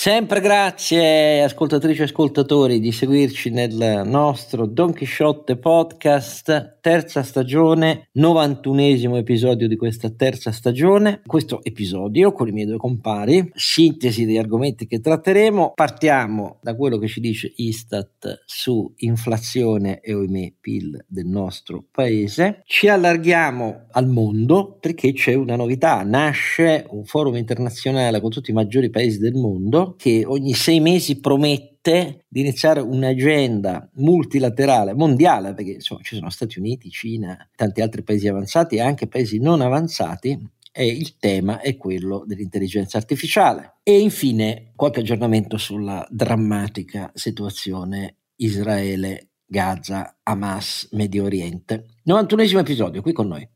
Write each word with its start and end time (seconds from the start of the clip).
Sempre 0.00 0.40
grazie 0.40 1.42
ascoltatrici 1.42 2.02
e 2.02 2.04
ascoltatori 2.04 2.78
di 2.78 2.92
seguirci 2.92 3.50
nel 3.50 4.02
nostro 4.04 4.64
Don 4.64 4.92
Chisciotte 4.92 5.56
podcast, 5.56 6.78
terza 6.80 7.24
stagione, 7.24 8.08
91esimo 8.16 9.16
episodio 9.16 9.66
di 9.66 9.74
questa 9.74 10.08
terza 10.10 10.52
stagione. 10.52 11.20
Questo 11.26 11.64
episodio 11.64 12.30
con 12.30 12.46
i 12.46 12.52
miei 12.52 12.68
due 12.68 12.76
compari, 12.76 13.50
sintesi 13.54 14.24
degli 14.24 14.36
argomenti 14.36 14.86
che 14.86 15.00
tratteremo. 15.00 15.72
Partiamo 15.74 16.60
da 16.62 16.76
quello 16.76 16.98
che 16.98 17.08
ci 17.08 17.18
dice 17.18 17.52
Istat 17.56 18.44
su 18.46 18.92
inflazione 18.98 19.98
e 19.98 20.14
oimè 20.14 20.52
PIL 20.60 21.06
del 21.08 21.26
nostro 21.26 21.84
paese. 21.90 22.62
Ci 22.66 22.86
allarghiamo 22.86 23.86
al 23.90 24.06
mondo 24.06 24.76
perché 24.78 25.12
c'è 25.12 25.34
una 25.34 25.56
novità, 25.56 26.04
nasce 26.04 26.86
un 26.90 27.04
forum 27.04 27.34
internazionale 27.34 28.20
con 28.20 28.30
tutti 28.30 28.52
i 28.52 28.54
maggiori 28.54 28.90
paesi 28.90 29.18
del 29.18 29.34
mondo 29.34 29.86
che 29.96 30.24
ogni 30.26 30.54
sei 30.54 30.80
mesi 30.80 31.20
promette 31.20 32.24
di 32.28 32.40
iniziare 32.40 32.80
un'agenda 32.80 33.88
multilaterale 33.94 34.94
mondiale, 34.94 35.54
perché 35.54 35.72
insomma 35.72 36.00
ci 36.02 36.16
sono 36.16 36.30
Stati 36.30 36.58
Uniti, 36.58 36.90
Cina, 36.90 37.48
tanti 37.54 37.80
altri 37.80 38.02
paesi 38.02 38.28
avanzati 38.28 38.76
e 38.76 38.80
anche 38.80 39.06
paesi 39.06 39.38
non 39.38 39.60
avanzati, 39.60 40.38
e 40.72 40.86
il 40.86 41.16
tema 41.18 41.60
è 41.60 41.76
quello 41.76 42.24
dell'intelligenza 42.26 42.98
artificiale. 42.98 43.78
E 43.82 43.98
infine 43.98 44.72
qualche 44.76 45.00
aggiornamento 45.00 45.56
sulla 45.56 46.06
drammatica 46.10 47.10
situazione 47.14 48.16
Israele, 48.36 49.30
Gaza, 49.44 50.18
Hamas, 50.22 50.88
Medio 50.92 51.24
Oriente. 51.24 51.86
91esimo 52.06 52.58
episodio 52.58 53.02
qui 53.02 53.12
con 53.12 53.26
noi. 53.26 53.48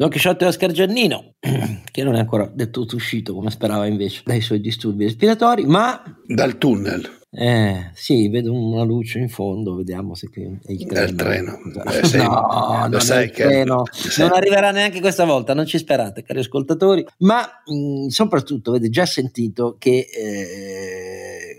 Don 0.00 0.08
Chisciotte 0.08 0.46
Oscar 0.46 0.70
Giannino, 0.70 1.34
che 1.92 2.02
non 2.02 2.14
è 2.14 2.20
ancora 2.20 2.50
del 2.50 2.70
tutto 2.70 2.96
uscito 2.96 3.34
come 3.34 3.50
sperava 3.50 3.84
invece 3.84 4.22
dai 4.24 4.40
suoi 4.40 4.58
disturbi 4.58 5.04
respiratori, 5.04 5.66
ma... 5.66 6.02
Dal 6.26 6.56
tunnel. 6.56 7.06
Eh, 7.30 7.90
sì, 7.92 8.30
vedo 8.30 8.50
una 8.50 8.82
luce 8.82 9.18
in 9.18 9.28
fondo, 9.28 9.74
vediamo 9.74 10.14
se 10.14 10.30
è 10.32 10.40
il 10.72 10.86
treno. 10.86 11.00
È 11.00 11.06
il 11.06 11.14
treno. 11.14 11.58
Eh, 11.84 12.06
sì. 12.06 12.16
no, 12.16 12.88
lo 12.90 12.98
sai 12.98 13.30
che 13.30 13.42
treno. 13.42 13.82
non 14.16 14.32
arriverà 14.32 14.70
neanche 14.70 15.02
questa 15.02 15.26
volta, 15.26 15.52
non 15.52 15.66
ci 15.66 15.76
sperate, 15.76 16.22
cari 16.22 16.38
ascoltatori, 16.38 17.04
ma 17.18 17.46
mh, 17.66 18.06
soprattutto 18.06 18.70
avete 18.70 18.88
già 18.88 19.04
sentito 19.04 19.76
che... 19.78 20.06
Eh, 20.10 21.49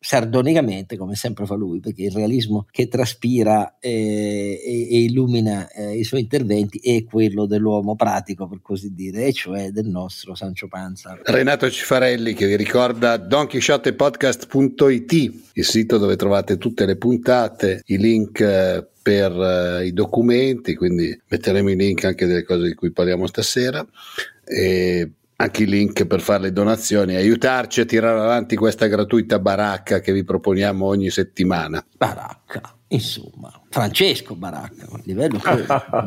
sardonicamente, 0.00 0.96
come 0.96 1.14
sempre 1.14 1.44
fa 1.46 1.54
lui, 1.54 1.80
perché 1.80 2.04
il 2.04 2.12
realismo 2.12 2.66
che 2.70 2.88
traspira 2.88 3.78
eh, 3.80 4.60
e, 4.64 4.88
e, 4.90 5.02
illumina 5.02 5.68
eh, 5.70 5.98
i 5.98 6.04
suoi 6.04 6.20
interventi 6.20 6.78
è 6.78 7.04
quello 7.04 7.46
dell'uomo 7.46 7.96
pratico, 7.96 8.46
per 8.48 8.60
così 8.62 8.94
dire, 8.94 9.24
e 9.26 9.32
cioè 9.32 9.70
del 9.70 9.86
nostro 9.86 10.34
Sancio 10.34 10.68
Panza. 10.68 11.18
Renato 11.22 11.70
Cifarelli 11.70 12.34
che 12.34 12.46
vi 12.46 12.56
ricorda 12.56 13.16
donchisciottepodcast.it, 13.16 15.12
il 15.52 15.64
sito 15.64 15.98
dove 15.98 16.16
trovate 16.16 16.56
tutte 16.58 16.86
le 16.86 16.96
puntate, 16.96 17.82
i 17.86 17.98
link 17.98 18.40
eh, 18.40 18.86
per 19.02 19.32
uh, 19.32 19.82
i 19.82 19.92
documenti, 19.92 20.74
quindi 20.74 21.18
metteremo 21.28 21.70
i 21.70 21.76
link 21.76 22.04
anche 22.04 22.26
delle 22.26 22.42
cose 22.44 22.66
di 22.66 22.74
cui 22.74 22.92
parliamo 22.92 23.26
stasera. 23.26 23.86
E 24.44 25.12
anche 25.40 25.62
i 25.62 25.66
link 25.66 26.04
per 26.06 26.20
fare 26.20 26.42
le 26.42 26.52
donazioni, 26.52 27.14
aiutarci 27.14 27.80
a 27.80 27.84
tirare 27.84 28.18
avanti 28.18 28.56
questa 28.56 28.86
gratuita 28.86 29.38
baracca 29.38 30.00
che 30.00 30.12
vi 30.12 30.24
proponiamo 30.24 30.84
ogni 30.84 31.10
settimana. 31.10 31.84
Baracca, 31.96 32.74
insomma, 32.88 33.48
Francesco 33.70 34.34
Baracca, 34.34 34.86
a 34.90 35.00
livello 35.04 35.40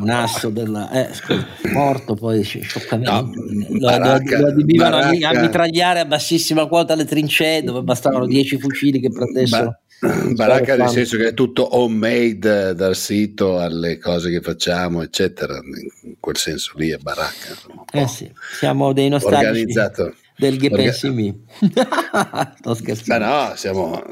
un 0.00 0.10
asso 0.10 0.50
della 0.50 0.90
eh, 0.90 1.14
scusa, 1.14 1.46
morto 1.72 2.14
poi 2.14 2.42
scioccamente 2.42 3.10
no, 3.10 3.78
baracca, 3.78 4.36
lo, 4.36 4.42
lo 4.42 4.52
adibivano 4.52 4.96
baracca, 4.98 5.28
a 5.30 5.40
mitragliare 5.40 6.00
a 6.00 6.04
bassissima 6.04 6.66
quota 6.66 6.94
le 6.94 7.06
trincee 7.06 7.62
dove 7.62 7.80
bastavano 7.80 8.26
10 8.26 8.58
fucili 8.58 9.00
che 9.00 9.08
prendessero. 9.08 9.64
Ba- 9.64 9.80
Baracca 10.34 10.76
nel 10.76 10.88
senso 10.88 11.16
che 11.16 11.28
è 11.28 11.34
tutto 11.34 11.76
homemade 11.76 12.74
dal 12.74 12.96
sito 12.96 13.58
alle 13.60 13.98
cose 13.98 14.30
che 14.30 14.40
facciamo, 14.40 15.02
eccetera. 15.02 15.60
In 16.02 16.16
quel 16.18 16.36
senso 16.36 16.72
lì 16.76 16.90
è 16.90 16.96
baracca. 16.96 17.54
Eh 17.92 18.08
sì, 18.08 18.30
siamo 18.58 18.92
dei 18.92 19.08
nostalgici 19.08 19.46
organizzato. 19.46 20.14
del 20.36 20.56
che 20.56 20.70
Orga-. 20.72 20.92
Sto 22.58 22.74
scherzando. 22.74 23.24
Ma 23.24 23.48
no, 23.48 23.56
siamo 23.56 24.02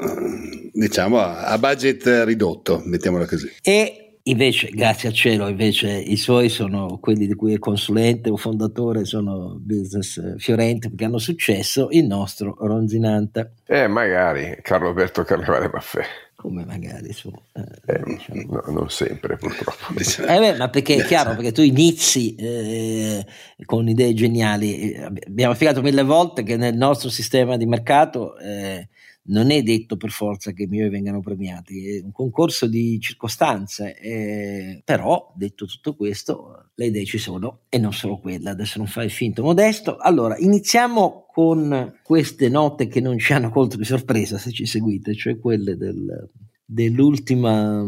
diciamo 0.71 1.19
a 1.19 1.57
budget 1.57 2.23
ridotto, 2.25 2.81
mettiamola 2.85 3.25
così. 3.25 3.51
E 3.61 4.10
Invece, 4.23 4.69
grazie 4.69 5.09
al 5.09 5.15
cielo, 5.15 5.47
invece 5.47 5.89
i 5.89 6.15
suoi 6.15 6.49
sono 6.49 6.99
quelli 6.99 7.25
di 7.25 7.33
cui 7.33 7.53
è 7.53 7.59
consulente 7.59 8.29
o 8.29 8.37
fondatore, 8.37 9.03
sono 9.03 9.57
business 9.59 10.37
fiorenti 10.37 10.89
perché 10.89 11.05
hanno 11.05 11.17
successo, 11.17 11.87
il 11.89 12.05
nostro 12.05 12.55
Ronzinante. 12.59 13.53
Eh, 13.65 13.87
magari, 13.87 14.59
Carlo 14.61 14.89
Alberto 14.89 15.23
Carnevale 15.23 15.69
Maffè. 15.73 16.03
Come 16.35 16.65
magari 16.65 17.13
su. 17.13 17.31
Eh, 17.53 17.93
eh, 17.93 18.01
diciamo. 18.03 18.61
no, 18.65 18.73
non 18.73 18.89
sempre 18.89 19.37
purtroppo. 19.37 19.93
Eh 20.27 20.39
beh, 20.39 20.57
ma 20.57 20.69
perché 20.69 20.95
è 20.95 21.03
chiaro, 21.03 21.35
perché 21.35 21.51
tu 21.51 21.61
inizi 21.61 22.35
eh, 22.35 23.25
con 23.65 23.87
idee 23.87 24.13
geniali. 24.13 24.95
Abbiamo 24.97 25.53
spiegato 25.53 25.81
mille 25.81 26.03
volte 26.03 26.41
che 26.41 26.57
nel 26.57 26.75
nostro 26.75 27.09
sistema 27.09 27.57
di 27.57 27.67
mercato 27.67 28.37
eh, 28.37 28.87
non 29.23 29.51
è 29.51 29.61
detto 29.61 29.97
per 29.97 30.09
forza 30.09 30.51
che 30.51 30.63
i 30.63 30.67
miei 30.67 30.89
vengano 30.89 31.21
premiati, 31.21 31.97
è 31.97 32.01
un 32.03 32.11
concorso 32.11 32.65
di 32.65 32.99
circostanze, 32.99 33.97
eh, 33.99 34.81
però 34.83 35.31
detto 35.35 35.65
tutto 35.65 35.95
questo 35.95 36.69
le 36.73 36.87
idee 36.87 37.05
ci 37.05 37.19
sono 37.19 37.61
e 37.69 37.77
non 37.77 37.93
solo 37.93 38.17
quella, 38.17 38.51
adesso 38.51 38.79
non 38.79 38.87
fai 38.87 39.09
finto 39.09 39.43
modesto. 39.43 39.97
Allora, 39.97 40.37
iniziamo 40.37 41.27
con 41.31 41.99
queste 42.03 42.49
note 42.49 42.87
che 42.87 42.99
non 42.99 43.19
ci 43.19 43.33
hanno 43.33 43.51
colto 43.51 43.77
di 43.77 43.85
sorpresa 43.85 44.37
se 44.39 44.51
ci 44.51 44.65
seguite, 44.65 45.13
cioè 45.13 45.37
quelle 45.37 45.77
del, 45.77 46.29
dell'ultima, 46.65 47.85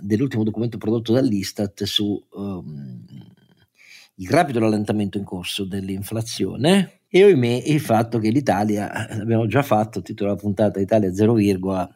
dell'ultimo 0.00 0.44
documento 0.44 0.78
prodotto 0.78 1.12
dall'Istat 1.12 1.82
su 1.84 2.24
um, 2.30 3.04
il 4.18 4.30
rapido 4.30 4.60
rallentamento 4.60 5.18
in 5.18 5.24
corso 5.24 5.64
dell'inflazione 5.64 7.00
e 7.08 7.24
ohimè 7.24 7.62
il 7.66 7.80
fatto 7.80 8.18
che 8.18 8.30
l'Italia, 8.30 9.08
eh, 9.08 9.18
l'abbiamo 9.18 9.46
già 9.46 9.62
fatto, 9.62 10.02
titolo 10.02 10.30
della 10.30 10.42
puntata 10.42 10.80
Italia 10.80 11.12
0, 11.12 11.36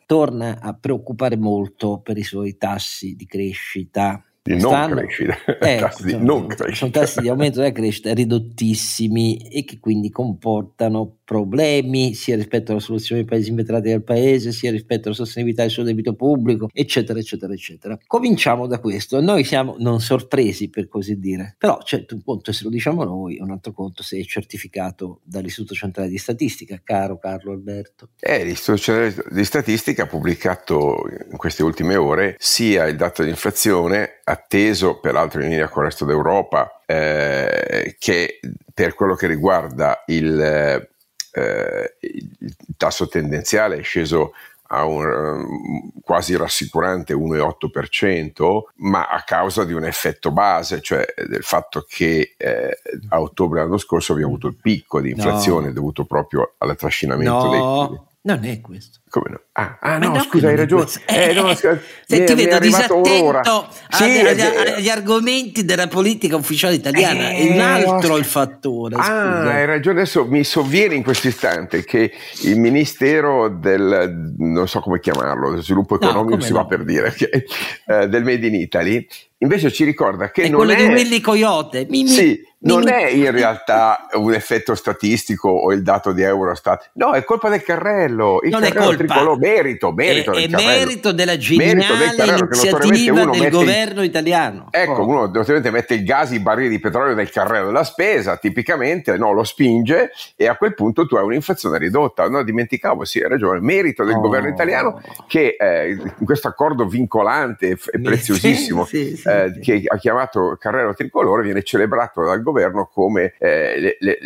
torna 0.07 0.61
a 0.61 0.75
preoccupare 0.75 1.37
molto 1.37 2.01
per 2.01 2.17
i 2.17 2.23
suoi 2.23 2.57
tassi 2.57 3.15
di 3.17 3.27
crescita 3.27 4.25
di 4.43 4.57
non 4.57 4.91
crescita, 4.91 5.37
eh, 5.61 5.77
tassi 5.81 6.05
di 6.05 6.17
non 6.17 6.47
crescita. 6.47 6.75
sono 6.75 6.91
tassi 6.91 7.21
di 7.21 7.29
aumento 7.29 7.59
della 7.59 7.73
crescita 7.73 8.15
ridottissimi 8.15 9.37
e 9.37 9.65
che 9.65 9.79
quindi 9.79 10.11
comportano 10.11 11.19
problemi 11.31 12.13
sia 12.15 12.35
rispetto 12.35 12.73
alla 12.73 12.81
soluzione 12.81 13.21
dei 13.21 13.31
paesi 13.31 13.51
invetrati 13.51 13.89
del 13.89 14.03
paese, 14.03 14.51
sia 14.51 14.73
rispetto 14.73 15.07
alla 15.07 15.17
sostenibilità 15.17 15.63
del 15.63 15.71
suo 15.71 15.85
debito 15.85 16.15
pubblico, 16.15 16.69
eccetera, 16.73 17.21
eccetera, 17.21 17.53
eccetera. 17.53 17.97
Cominciamo 18.05 18.67
da 18.67 18.81
questo. 18.81 19.21
Noi 19.21 19.45
siamo 19.45 19.77
non 19.79 20.01
sorpresi, 20.01 20.71
per 20.71 20.89
così 20.89 21.21
dire, 21.21 21.55
però 21.57 21.79
c'è 21.79 22.05
un 22.11 22.25
conto 22.25 22.51
se 22.51 22.65
lo 22.65 22.71
diciamo 22.71 23.05
noi, 23.05 23.39
un 23.39 23.53
altro 23.53 23.71
conto 23.71 24.03
se 24.03 24.19
è 24.19 24.25
certificato 24.25 25.21
dall'Istituto 25.23 25.75
Centrale 25.75 26.09
di 26.09 26.19
Statistica, 26.19 26.81
caro 26.83 27.17
Carlo 27.17 27.53
Alberto. 27.53 28.09
Eh, 28.19 28.43
l'Istituto 28.43 28.79
Centrale 28.79 29.25
di 29.31 29.45
Statistica 29.45 30.03
ha 30.03 30.07
pubblicato 30.07 30.97
in 31.31 31.37
queste 31.37 31.63
ultime 31.63 31.95
ore 31.95 32.35
sia 32.41 32.89
il 32.89 32.97
dato 32.97 33.23
di 33.23 33.29
inflazione 33.29 34.19
atteso 34.25 34.99
peraltro 34.99 35.43
in 35.43 35.51
linea 35.51 35.69
con 35.69 35.85
il 35.85 35.91
resto 35.91 36.05
d'Europa, 36.05 36.83
eh, 36.87 37.95
che 38.01 38.41
per 38.75 38.95
quello 38.95 39.15
che 39.15 39.29
riguarda 39.29 40.03
il 40.07 40.89
eh, 41.33 41.97
il 42.01 42.55
tasso 42.77 43.09
tendenziale 43.09 43.79
è 43.79 43.83
sceso 43.83 44.33
a 44.73 44.85
un 44.85 45.05
um, 45.05 45.91
quasi 46.03 46.37
rassicurante 46.37 47.13
1,8%, 47.13 48.61
ma 48.77 49.09
a 49.09 49.23
causa 49.23 49.65
di 49.65 49.73
un 49.73 49.85
effetto 49.85 50.31
base, 50.31 50.81
cioè 50.81 51.05
del 51.27 51.43
fatto 51.43 51.85
che 51.89 52.35
eh, 52.37 52.79
a 53.09 53.21
ottobre 53.21 53.59
dell'anno 53.59 53.79
scorso 53.79 54.13
abbiamo 54.13 54.31
avuto 54.31 54.47
il 54.47 54.57
picco 54.57 55.01
di 55.01 55.11
inflazione 55.11 55.69
no. 55.69 55.73
dovuto 55.73 56.05
proprio 56.05 56.55
al 56.59 56.77
trascinamento 56.77 57.47
no. 57.47 57.89
dei 57.89 58.09
non 58.23 58.45
è 58.45 58.61
questo. 58.61 58.99
Come 59.09 59.31
no? 59.31 59.41
Ah, 59.53 59.79
ah 59.81 59.99
no, 59.99 60.09
no, 60.13 60.23
scusa, 60.23 60.49
hai 60.49 60.57
ragione. 60.57 60.85
Eh, 61.07 61.33
no, 61.33 61.55
scusa, 61.55 61.81
se 62.07 62.25
ti 62.25 62.35
vedo 62.35 62.59
disattento 62.59 63.69
sì, 63.89 64.05
agli, 64.05 64.41
agli, 64.41 64.89
argomenti 64.91 65.65
della 65.65 65.89
politica 65.89 66.37
ufficiale 66.37 66.75
italiana, 66.75 67.31
eh, 67.31 67.49
è 67.49 67.53
un 67.53 67.61
altro 67.61 68.19
il 68.19 68.27
fattore. 68.27 68.97
Ah, 68.97 69.03
scusa. 69.03 69.53
hai 69.53 69.65
ragione. 69.65 70.01
Adesso 70.01 70.27
mi 70.27 70.45
sovviene 70.45 70.95
in 70.95 71.03
questo 71.03 71.29
istante 71.29 71.83
che 71.83 72.13
il 72.43 72.59
Ministero 72.59 73.49
del, 73.49 74.35
non 74.37 74.69
so 74.69 74.81
come 74.81 75.01
chiamarlo, 75.01 75.61
sviluppo 75.63 75.95
economico 75.95 76.41
si 76.41 76.53
va 76.53 76.67
per 76.67 76.85
dire, 76.85 77.13
che, 77.15 77.47
eh, 77.87 78.07
del 78.07 78.23
Made 78.23 78.47
in 78.47 78.55
Italy, 78.55 79.07
invece 79.39 79.73
ci 79.73 79.85
ricorda 79.85 80.31
che 80.31 80.43
è 80.43 80.49
non 80.49 80.65
quello 80.65 80.73
è... 80.73 80.87
di 80.87 80.93
Willy 80.93 81.21
Coyote. 81.21 81.87
Mi, 81.89 82.07
sì, 82.07 82.39
non 82.63 82.89
è 82.89 83.07
in 83.09 83.31
realtà 83.31 84.07
un 84.15 84.35
effetto 84.35 84.75
statistico 84.75 85.49
o 85.49 85.73
il 85.73 85.83
dato 85.83 86.13
di 86.13 86.23
Eurostat, 86.23 86.91
no, 86.95 87.13
è 87.13 87.25
colpa 87.25 87.49
del 87.49 87.63
carrello. 87.63 88.41
Il 88.43 88.51
non 88.51 88.61
carrello 88.61 88.91
è 88.91 88.97
tricolore, 88.97 89.39
merito, 89.39 89.93
merito, 89.93 90.33
è, 90.33 90.47
è 90.47 90.49
merito 90.49 91.13
della 91.13 91.39
geniale 91.39 92.15
merito 92.17 92.45
iniziativa 92.45 93.25
del 93.25 93.51
governo 93.51 94.03
italiano. 94.03 94.67
Ecco, 94.71 94.93
oh. 94.93 95.09
uno 95.09 95.21
notoriamente 95.27 95.71
mette 95.71 95.95
il 95.95 96.05
gas, 96.05 96.33
i 96.33 96.41
barili 96.41 96.69
di 96.69 96.79
petrolio 96.79 97.15
nel 97.15 97.31
carrello 97.31 97.67
della 97.67 97.85
spesa, 97.85 98.37
tipicamente 98.37 99.17
no, 99.17 99.33
lo 99.33 99.45
spinge 99.45 100.11
e 100.37 100.47
a 100.47 100.57
quel 100.57 100.75
punto 100.75 101.07
tu 101.07 101.17
hai 101.17 101.25
un'inflazione 101.25 101.79
ridotta. 101.79 102.29
No, 102.29 102.43
dimenticavo, 102.43 103.05
sì, 103.05 103.21
hai 103.21 103.29
ragione, 103.31 103.61
merito 103.61 104.05
del 104.05 104.17
oh. 104.17 104.21
governo 104.21 104.49
italiano 104.49 105.01
che 105.29 105.57
eh, 105.59 105.93
in 105.93 106.27
questo 106.27 106.49
accordo 106.49 106.87
vincolante 106.87 107.79
e 107.91 108.01
preziosissimo 108.01 108.85
sì, 108.85 109.17
sì, 109.17 109.29
eh, 109.29 109.53
sì, 109.55 109.61
che 109.61 109.83
ha 109.87 109.97
chiamato 109.97 110.57
carrello 110.59 110.93
tricolore 110.95 111.43
viene 111.43 111.63
celebrato 111.63 112.23
dal 112.23 112.37
governo 112.37 112.49
come 112.93 113.35
eh, 113.39 113.81
le, 113.81 113.97
le, 114.01 114.19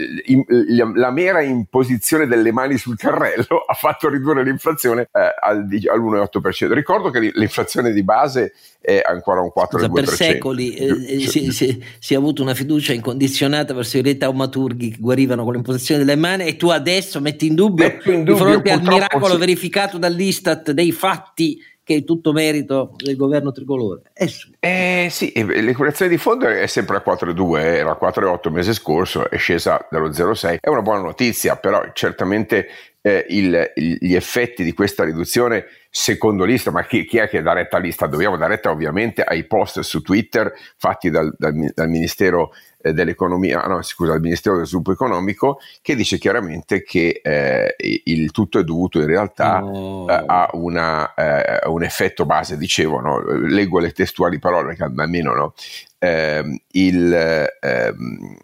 le, 0.47 0.93
la 0.94 1.11
mera 1.11 1.43
imposizione 1.43 2.26
delle 2.26 2.53
mani 2.53 2.76
sul 2.76 2.97
carrello 2.97 3.65
ha 3.67 3.75
fatto 3.75 4.09
ridurre 4.09 4.43
l'inflazione 4.43 5.09
eh, 5.12 5.35
al, 5.41 5.67
all'1,8%. 5.91 6.73
Ricordo 6.73 7.11
che 7.11 7.31
l'inflazione 7.35 7.93
di 7.93 8.03
base 8.03 8.53
è 8.81 9.03
ancora 9.05 9.41
un 9.41 9.50
4,2%. 9.56 9.93
Per 9.93 10.09
secoli 10.09 10.75
eh, 10.75 11.21
si, 11.21 11.50
si, 11.53 11.82
si, 11.99 12.15
è 12.15 12.17
avuto 12.17 12.43
una 12.43 12.55
fiducia 12.55 12.93
incondizionata 12.93 13.73
verso 13.73 13.97
i 13.97 14.03
re 14.03 14.17
taumaturghi 14.17 14.91
che 14.91 14.99
guarivano 15.00 15.44
con 15.44 15.55
l'imposizione 15.55 16.05
delle 16.05 16.17
mani 16.17 16.44
e 16.44 16.56
tu 16.56 16.69
adesso 16.69 17.20
metti 17.20 17.47
in 17.47 17.55
dubbio, 17.55 17.87
in 18.05 18.25
dubbio 18.25 18.35
di 18.35 18.41
fronte 18.41 18.70
al 18.70 18.82
miracolo 18.82 19.35
sì. 19.35 19.38
verificato 19.38 19.97
dall'Istat 19.97 20.73
dei 20.73 20.93
fatti 20.93 21.59
che 21.85 21.97
è 21.97 22.05
tutto 22.05 22.33
merito 22.33 22.95
del 22.97 23.15
governo 23.15 23.53
tricolore. 23.53 24.03
Eh 24.15 24.27
sì, 24.27 24.53
eh, 24.59 25.09
sì 25.11 25.33
l'ecurazione 25.35 26.11
di 26.11 26.17
fondo 26.17 26.49
è 26.49 26.67
sempre 26.67 26.97
a 26.97 27.03
4,2, 27.07 27.59
era 27.59 27.91
a 27.93 27.99
4,8 28.01 28.49
il 28.49 28.53
mese 28.53 28.73
scorso, 28.73 29.31
è 29.31 29.37
scesa 29.37 29.87
dallo 29.91 30.09
0,6, 30.09 30.59
è 30.61 30.69
una 30.69 30.83
buona 30.83 31.03
notizia, 31.03 31.57
però 31.57 31.85
certamente 31.93 32.69
eh, 33.06 33.27
il, 33.29 33.73
gli 33.75 34.15
effetti 34.15 34.65
di 34.65 34.73
questa 34.73 35.05
riduzione 35.05 35.67
secondo 35.91 36.45
lista, 36.45 36.71
ma 36.71 36.85
chi, 36.85 37.05
chi, 37.05 37.19
è 37.19 37.29
che 37.29 37.43
dà 37.43 37.53
retta 37.53 37.77
lista? 37.77 38.06
Dobbiamo 38.06 38.39
dare 38.39 38.55
retta 38.55 38.71
ovviamente 38.71 39.23
ai 39.23 39.45
post 39.45 39.81
su 39.81 40.01
Twitter 40.01 40.51
fatti 40.79 41.11
dal, 41.11 41.31
dal, 41.37 41.53
dal 41.75 41.89
Ministero 41.91 42.55
eh, 42.81 42.95
dell'Economia, 42.95 43.61
no 43.67 43.83
scusa, 43.83 44.12
dal 44.12 44.23
Ministero 44.23 44.56
del 44.56 44.65
Sviluppo 44.65 44.93
Economico, 44.93 45.59
che 45.83 45.95
dice 45.95 46.17
chiaramente 46.17 46.83
che 46.83 47.21
eh, 47.23 47.77
il 47.77 48.31
tutto 48.31 48.59
è 48.59 48.65
dovuto 48.65 48.99
in 48.99 49.06
realtà 49.06 49.62
oh. 49.62 50.11
eh, 50.11 50.25
a 50.27 50.49
una, 50.55 51.12
eh, 51.12 51.69
un 51.69 51.83
effetto 51.83 52.25
base, 52.25 52.56
dicevo, 52.56 53.01
no? 53.01 53.21
leggo 53.21 53.81
le 53.81 53.93
testuali 53.93 54.39
parole, 54.39 54.79
almeno 54.79 55.35
no? 55.35 55.55
Ehm, 55.99 56.59
il, 56.73 57.49
ehm, 57.61 58.37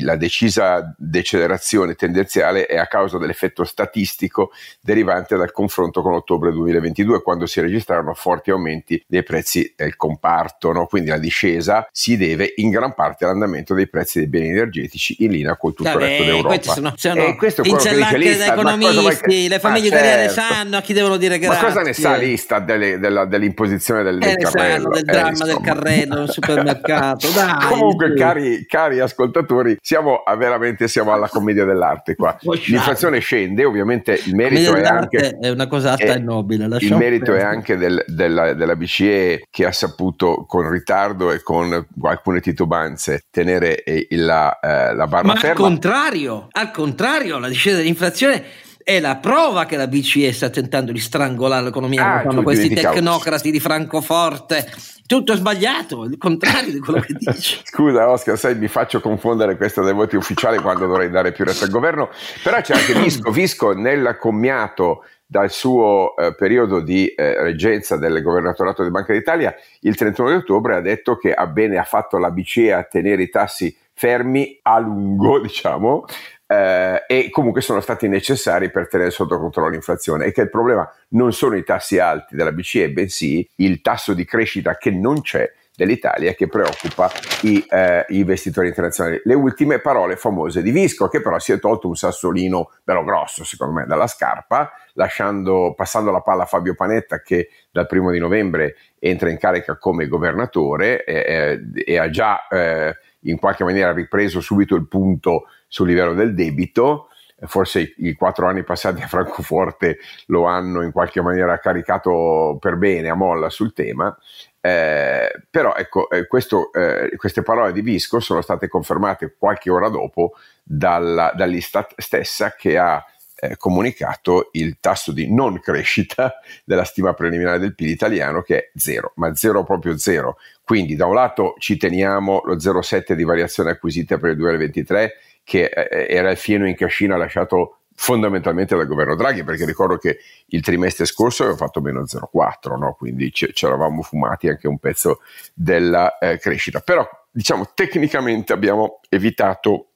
la 0.00 0.16
decisa 0.16 0.94
decelerazione 0.96 1.94
tendenziale 1.94 2.66
è 2.66 2.76
a 2.76 2.86
causa 2.86 3.18
dell'effetto 3.18 3.64
statistico 3.64 4.50
derivante 4.80 5.36
dal 5.36 5.52
confronto 5.52 6.02
con 6.02 6.14
ottobre 6.14 6.50
2022, 6.52 7.22
quando 7.22 7.46
si 7.46 7.60
registrarono 7.60 8.14
forti 8.14 8.50
aumenti 8.50 9.02
dei 9.06 9.22
prezzi 9.22 9.72
del 9.76 9.96
comparto. 9.96 10.72
No? 10.72 10.86
Quindi 10.86 11.10
la 11.10 11.18
discesa 11.18 11.86
si 11.92 12.16
deve 12.16 12.52
in 12.56 12.70
gran 12.70 12.94
parte 12.94 13.24
all'andamento 13.24 13.74
dei 13.74 13.88
prezzi 13.88 14.18
dei 14.18 14.28
beni 14.28 14.48
energetici 14.48 15.24
in 15.24 15.30
linea 15.30 15.56
con 15.56 15.74
tutto 15.74 15.90
Vabbè, 15.90 16.04
il 16.04 16.08
resto 16.08 16.24
d'Europa. 16.24 16.72
Sono, 16.72 16.92
sono 16.96 17.26
e 17.26 17.36
questo 17.36 17.62
è 17.62 17.68
quello 17.68 17.78
che 17.78 17.90
dice 17.90 18.16
l'Istat. 18.16 18.58
economisti, 18.58 19.48
le 19.48 19.58
famiglie 19.58 19.86
ah, 19.86 19.88
italiane 19.88 20.28
certo. 20.28 20.40
sanno 20.40 20.76
a 20.76 20.80
chi 20.80 20.92
devono 20.92 21.16
dire 21.16 21.38
grazie. 21.38 21.60
Ma 21.60 21.66
cosa 21.68 21.82
ne 21.82 21.92
sa 21.92 22.16
l'Istat 22.16 22.64
delle, 22.64 22.98
della, 22.98 23.24
dell'imposizione 23.24 24.02
del, 24.02 24.18
del 24.18 24.30
eh, 24.30 24.36
carrello? 24.36 24.88
del 24.90 25.04
dramma 25.04 25.44
eh, 25.44 25.46
del 25.46 25.60
carrello 25.62 26.14
nel 26.16 26.30
supermercato. 26.30 27.28
Dai, 27.34 27.66
Comunque, 27.68 28.14
cari, 28.14 28.66
cari 28.66 29.00
ascoltatori, 29.00 29.76
siamo 29.86 30.22
veramente 30.38 30.88
siamo 30.88 31.12
alla 31.12 31.28
commedia 31.28 31.66
dell'arte 31.66 32.14
qua. 32.14 32.34
L'inflazione 32.40 33.18
scende, 33.18 33.66
ovviamente 33.66 34.18
il 34.24 34.34
merito 34.34 34.74
è 34.74 34.82
anche 34.82 35.36
è 35.38 35.50
una 35.50 35.66
cosa 35.66 35.90
alta 35.90 36.14
e 36.14 36.18
nobile. 36.18 36.64
Il 36.78 36.96
merito 36.96 37.34
è 37.34 37.42
anche 37.42 37.76
del, 37.76 38.02
della, 38.06 38.54
della, 38.54 38.76
BCE 38.76 39.46
che 39.50 39.66
ha 39.66 39.72
saputo 39.72 40.46
con 40.48 40.70
ritardo 40.70 41.32
e 41.32 41.42
con 41.42 41.86
alcune 42.04 42.40
titubanze 42.40 43.26
tenere 43.30 43.84
la, 44.08 44.58
eh, 44.58 44.94
la 44.94 45.06
barra 45.06 45.26
Ma 45.26 45.34
ferma. 45.34 45.50
Al 45.50 45.56
contrario, 45.56 46.48
al 46.50 46.70
contrario, 46.70 47.38
la 47.38 47.48
discesa 47.48 47.76
dell'inflazione 47.76 48.42
è 48.84 49.00
la 49.00 49.16
prova 49.16 49.64
che 49.64 49.76
la 49.76 49.88
BCE 49.88 50.32
sta 50.32 50.50
tentando 50.50 50.92
di 50.92 51.00
strangolare 51.00 51.64
l'economia. 51.64 52.16
Ah, 52.16 52.22
fanno 52.22 52.42
questi 52.42 52.68
tecnocrati 52.68 53.50
di 53.50 53.58
Francoforte 53.58 54.66
tutto 55.06 55.34
sbagliato, 55.34 56.04
il 56.04 56.16
contrario 56.16 56.72
di 56.72 56.78
quello 56.78 57.00
che 57.00 57.14
dici. 57.18 57.60
Scusa 57.64 58.08
Oscar, 58.08 58.38
sai, 58.38 58.56
mi 58.56 58.68
faccio 58.68 59.00
confondere 59.00 59.56
questa 59.56 59.82
dei 59.82 59.92
voti 59.92 60.16
ufficiali 60.16 60.58
quando 60.58 60.86
dovrei 60.86 61.10
dare 61.10 61.32
più 61.32 61.44
retta 61.44 61.64
al 61.64 61.70
governo, 61.70 62.10
però 62.42 62.60
c'è 62.60 62.74
anche 62.74 62.94
Visco, 63.00 63.30
Visco 63.30 63.72
nel 63.72 64.16
commiato 64.18 65.04
dal 65.26 65.50
suo 65.50 66.16
eh, 66.16 66.34
periodo 66.34 66.80
di 66.80 67.08
eh, 67.08 67.42
reggenza 67.42 67.96
del 67.96 68.22
governatorato 68.22 68.82
di 68.82 68.90
Banca 68.90 69.12
d'Italia, 69.12 69.54
il 69.80 69.96
31 69.96 70.28
di 70.28 70.34
ottobre 70.36 70.76
ha 70.76 70.80
detto 70.80 71.16
che 71.16 71.32
ha 71.32 71.46
bene 71.46 71.78
ha 71.78 71.84
fatto 71.84 72.18
la 72.18 72.30
BCE 72.30 72.72
a 72.72 72.84
tenere 72.84 73.22
i 73.22 73.30
tassi 73.30 73.74
fermi 73.94 74.58
a 74.62 74.78
lungo, 74.78 75.40
diciamo, 75.42 76.04
eh, 76.46 77.04
e 77.06 77.30
comunque 77.30 77.60
sono 77.60 77.80
stati 77.80 78.08
necessari 78.08 78.70
per 78.70 78.88
tenere 78.88 79.10
sotto 79.10 79.38
controllo 79.38 79.70
l'inflazione 79.70 80.26
e 80.26 80.32
che 80.32 80.42
il 80.42 80.50
problema 80.50 80.90
non 81.10 81.32
sono 81.32 81.56
i 81.56 81.64
tassi 81.64 81.98
alti 81.98 82.36
della 82.36 82.52
BCE, 82.52 82.90
bensì 82.90 83.48
il 83.56 83.80
tasso 83.80 84.14
di 84.14 84.24
crescita 84.24 84.76
che 84.76 84.90
non 84.90 85.20
c'è 85.20 85.50
dell'Italia 85.76 86.34
che 86.34 86.46
preoccupa 86.46 87.10
i, 87.42 87.64
eh, 87.68 88.04
i, 88.08 88.18
investitori 88.18 88.68
internazionali. 88.68 89.20
Le 89.24 89.34
ultime 89.34 89.80
parole 89.80 90.16
famose 90.16 90.62
di 90.62 90.70
Visco, 90.70 91.08
che 91.08 91.20
però 91.20 91.38
si 91.38 91.52
è 91.52 91.58
tolto 91.58 91.88
un 91.88 91.96
sassolino 91.96 92.70
bello 92.82 93.02
grosso, 93.02 93.44
secondo 93.44 93.80
me, 93.80 93.86
dalla 93.86 94.06
scarpa, 94.06 94.72
lasciando, 94.92 95.74
passando 95.74 96.10
la 96.10 96.20
palla 96.20 96.44
a 96.44 96.46
Fabio 96.46 96.74
Panetta, 96.74 97.20
che 97.20 97.48
dal 97.70 97.86
primo 97.86 98.10
di 98.10 98.18
novembre 98.18 98.76
entra 99.00 99.30
in 99.30 99.38
carica 99.38 99.76
come 99.76 100.06
governatore 100.06 101.04
e, 101.04 101.60
e 101.84 101.98
ha 101.98 102.08
già 102.08 102.46
eh, 102.46 102.96
in 103.22 103.38
qualche 103.38 103.64
maniera 103.64 103.92
ripreso 103.92 104.40
subito 104.40 104.74
il 104.74 104.86
punto 104.86 105.44
sul 105.74 105.88
livello 105.88 106.14
del 106.14 106.34
debito. 106.34 107.08
Forse 107.46 107.94
i 107.98 108.12
quattro 108.14 108.46
anni 108.46 108.62
passati 108.62 109.02
a 109.02 109.08
Francoforte 109.08 109.98
lo 110.26 110.44
hanno 110.44 110.82
in 110.82 110.92
qualche 110.92 111.20
maniera 111.20 111.58
caricato 111.58 112.56
per 112.60 112.76
bene 112.76 113.08
a 113.08 113.14
molla 113.14 113.50
sul 113.50 113.72
tema. 113.72 114.16
Eh, 114.60 115.30
però 115.50 115.74
ecco, 115.74 116.08
eh, 116.10 116.28
questo, 116.28 116.72
eh, 116.72 117.16
queste 117.16 117.42
parole 117.42 117.72
di 117.72 117.80
Visco 117.80 118.20
sono 118.20 118.40
state 118.40 118.68
confermate 118.68 119.34
qualche 119.36 119.68
ora 119.68 119.88
dopo 119.88 120.34
dalla, 120.62 121.32
dall'Istat 121.34 121.94
stessa 121.96 122.54
che 122.56 122.78
ha 122.78 123.04
eh, 123.34 123.56
comunicato 123.56 124.50
il 124.52 124.78
tasso 124.78 125.10
di 125.10 125.32
non 125.32 125.58
crescita 125.58 126.38
della 126.64 126.84
stima 126.84 127.14
preliminare 127.14 127.58
del 127.58 127.74
PIL 127.74 127.88
italiano 127.88 128.42
che 128.42 128.58
è 128.58 128.70
zero, 128.76 129.12
ma 129.16 129.34
zero 129.34 129.64
proprio 129.64 129.98
zero. 129.98 130.38
Quindi 130.62 130.94
da 130.94 131.06
un 131.06 131.14
lato 131.14 131.56
ci 131.58 131.76
teniamo 131.76 132.42
lo 132.44 132.56
0,7 132.56 133.12
di 133.12 133.24
variazione 133.24 133.72
acquisita 133.72 134.18
per 134.18 134.30
il 134.30 134.36
2023 134.36 135.12
che 135.44 135.66
eh, 135.66 136.06
era 136.08 136.30
il 136.30 136.36
fieno 136.36 136.66
in 136.66 136.74
cascina 136.74 137.16
lasciato 137.16 137.78
fondamentalmente 137.96 138.76
dal 138.76 138.86
governo 138.86 139.14
Draghi, 139.14 139.44
perché 139.44 139.64
ricordo 139.64 139.98
che 139.98 140.18
il 140.46 140.62
trimestre 140.62 141.04
scorso 141.04 141.44
aveva 141.44 141.56
fatto 141.56 141.80
meno 141.80 142.02
0,4, 142.02 142.76
no? 142.76 142.94
quindi 142.94 143.32
ci, 143.32 143.52
eravamo 143.62 144.02
fumati 144.02 144.48
anche 144.48 144.66
un 144.66 144.78
pezzo 144.78 145.20
della 145.54 146.18
eh, 146.18 146.38
crescita. 146.38 146.80
Però 146.80 147.08
diciamo 147.30 147.70
tecnicamente 147.72 148.52
abbiamo 148.52 149.00
evitato 149.08 149.90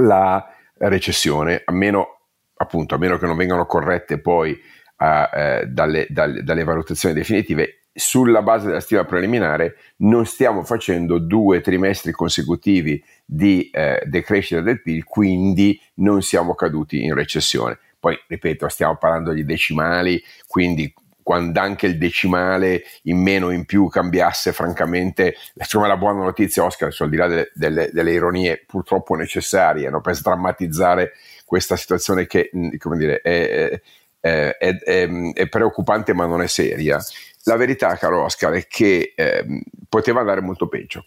la 0.00 0.54
recessione, 0.78 1.62
a 1.64 1.72
meno, 1.72 2.20
appunto, 2.54 2.94
a 2.94 2.98
meno 2.98 3.18
che 3.18 3.26
non 3.26 3.36
vengano 3.36 3.66
corrette 3.66 4.20
poi 4.20 4.52
eh, 4.52 5.64
dalle, 5.66 6.06
dalle, 6.08 6.42
dalle 6.44 6.64
valutazioni 6.64 7.14
definitive 7.14 7.79
sulla 7.92 8.42
base 8.42 8.66
della 8.66 8.80
stima 8.80 9.04
preliminare 9.04 9.76
non 9.98 10.24
stiamo 10.24 10.62
facendo 10.62 11.18
due 11.18 11.60
trimestri 11.60 12.12
consecutivi 12.12 13.02
di 13.24 13.68
eh, 13.70 14.02
decrescita 14.06 14.60
del 14.60 14.82
PIL, 14.82 15.04
quindi 15.04 15.80
non 15.94 16.22
siamo 16.22 16.54
caduti 16.54 17.02
in 17.02 17.14
recessione. 17.14 17.78
Poi, 17.98 18.18
ripeto, 18.26 18.68
stiamo 18.68 18.96
parlando 18.96 19.32
di 19.32 19.44
decimali, 19.44 20.22
quindi 20.46 20.92
quando 21.22 21.60
anche 21.60 21.86
il 21.86 21.98
decimale 21.98 22.82
in 23.02 23.18
meno 23.18 23.46
o 23.46 23.50
in 23.50 23.64
più 23.64 23.88
cambiasse, 23.88 24.52
francamente, 24.52 25.34
insomma 25.54 25.86
la 25.86 25.96
buona 25.96 26.24
notizia, 26.24 26.64
Oscar, 26.64 26.94
al 26.96 27.08
di 27.10 27.16
là 27.16 27.26
delle, 27.26 27.50
delle, 27.54 27.90
delle 27.92 28.12
ironie 28.12 28.64
purtroppo 28.66 29.14
necessarie 29.14 29.90
no, 29.90 30.00
per 30.00 30.16
sdrammatizzare 30.16 31.12
questa 31.44 31.76
situazione 31.76 32.26
che, 32.26 32.50
come 32.78 32.96
dire, 32.96 33.20
è, 33.20 33.80
è, 34.18 34.56
è, 34.58 35.08
è 35.32 35.48
preoccupante 35.48 36.14
ma 36.14 36.26
non 36.26 36.42
è 36.42 36.46
seria 36.46 36.98
la 37.44 37.56
verità, 37.56 37.96
caro 37.96 38.24
Oscar, 38.24 38.52
è 38.52 38.66
che 38.66 39.12
eh, 39.14 39.62
poteva 39.88 40.20
andare 40.20 40.40
molto 40.40 40.68
peggio. 40.68 41.06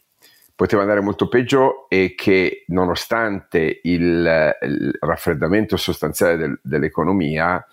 Poteva 0.56 0.82
andare 0.82 1.02
molto 1.02 1.28
peggio 1.28 1.88
e 1.90 2.14
che 2.16 2.64
nonostante 2.68 3.80
il, 3.84 4.56
il 4.62 4.98
raffreddamento 5.00 5.78
sostanziale 5.78 6.38
del, 6.38 6.60
dell'economia, 6.62 7.66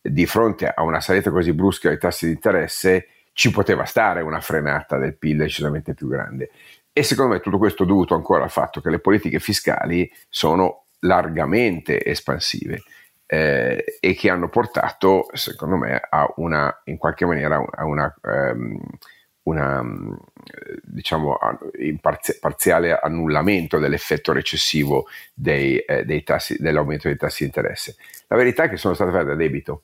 di 0.00 0.26
fronte 0.26 0.68
a 0.68 0.82
una 0.82 1.00
salita 1.00 1.30
così 1.30 1.52
brusca 1.52 1.88
dei 1.88 1.98
tassi 1.98 2.26
di 2.26 2.32
interesse, 2.32 3.08
ci 3.32 3.50
poteva 3.50 3.84
stare 3.84 4.22
una 4.22 4.40
frenata 4.40 4.98
del 4.98 5.16
PIL 5.16 5.36
decisamente 5.36 5.94
più 5.94 6.08
grande. 6.08 6.50
E 6.92 7.02
secondo 7.02 7.34
me 7.34 7.40
tutto 7.40 7.58
questo 7.58 7.84
è 7.84 7.86
dovuto 7.86 8.14
ancora 8.14 8.44
al 8.44 8.50
fatto 8.50 8.80
che 8.80 8.90
le 8.90 8.98
politiche 8.98 9.38
fiscali 9.38 10.10
sono 10.28 10.86
largamente 11.00 12.04
espansive 12.04 12.82
eh, 13.30 13.98
e 14.00 14.14
che 14.14 14.30
hanno 14.30 14.48
portato, 14.48 15.26
secondo 15.34 15.76
me, 15.76 16.00
a 16.08 16.32
una, 16.36 16.80
in 16.84 16.96
qualche 16.96 17.26
maniera, 17.26 17.62
a 17.70 17.84
una, 17.84 18.14
um, 18.22 18.80
una 19.42 19.84
diciamo, 20.82 21.36
parzi- 22.00 22.38
parziale 22.38 22.98
annullamento 22.98 23.78
dell'effetto 23.78 24.32
recessivo 24.32 25.08
dei, 25.34 25.76
eh, 25.76 26.06
dei 26.06 26.22
tassi, 26.22 26.56
dell'aumento 26.58 27.08
dei 27.08 27.18
tassi 27.18 27.40
di 27.40 27.50
interesse. 27.54 27.96
La 28.28 28.36
verità 28.36 28.62
è 28.62 28.70
che 28.70 28.78
sono 28.78 28.94
state 28.94 29.10
fatte 29.10 29.32
a 29.32 29.34
debito 29.34 29.82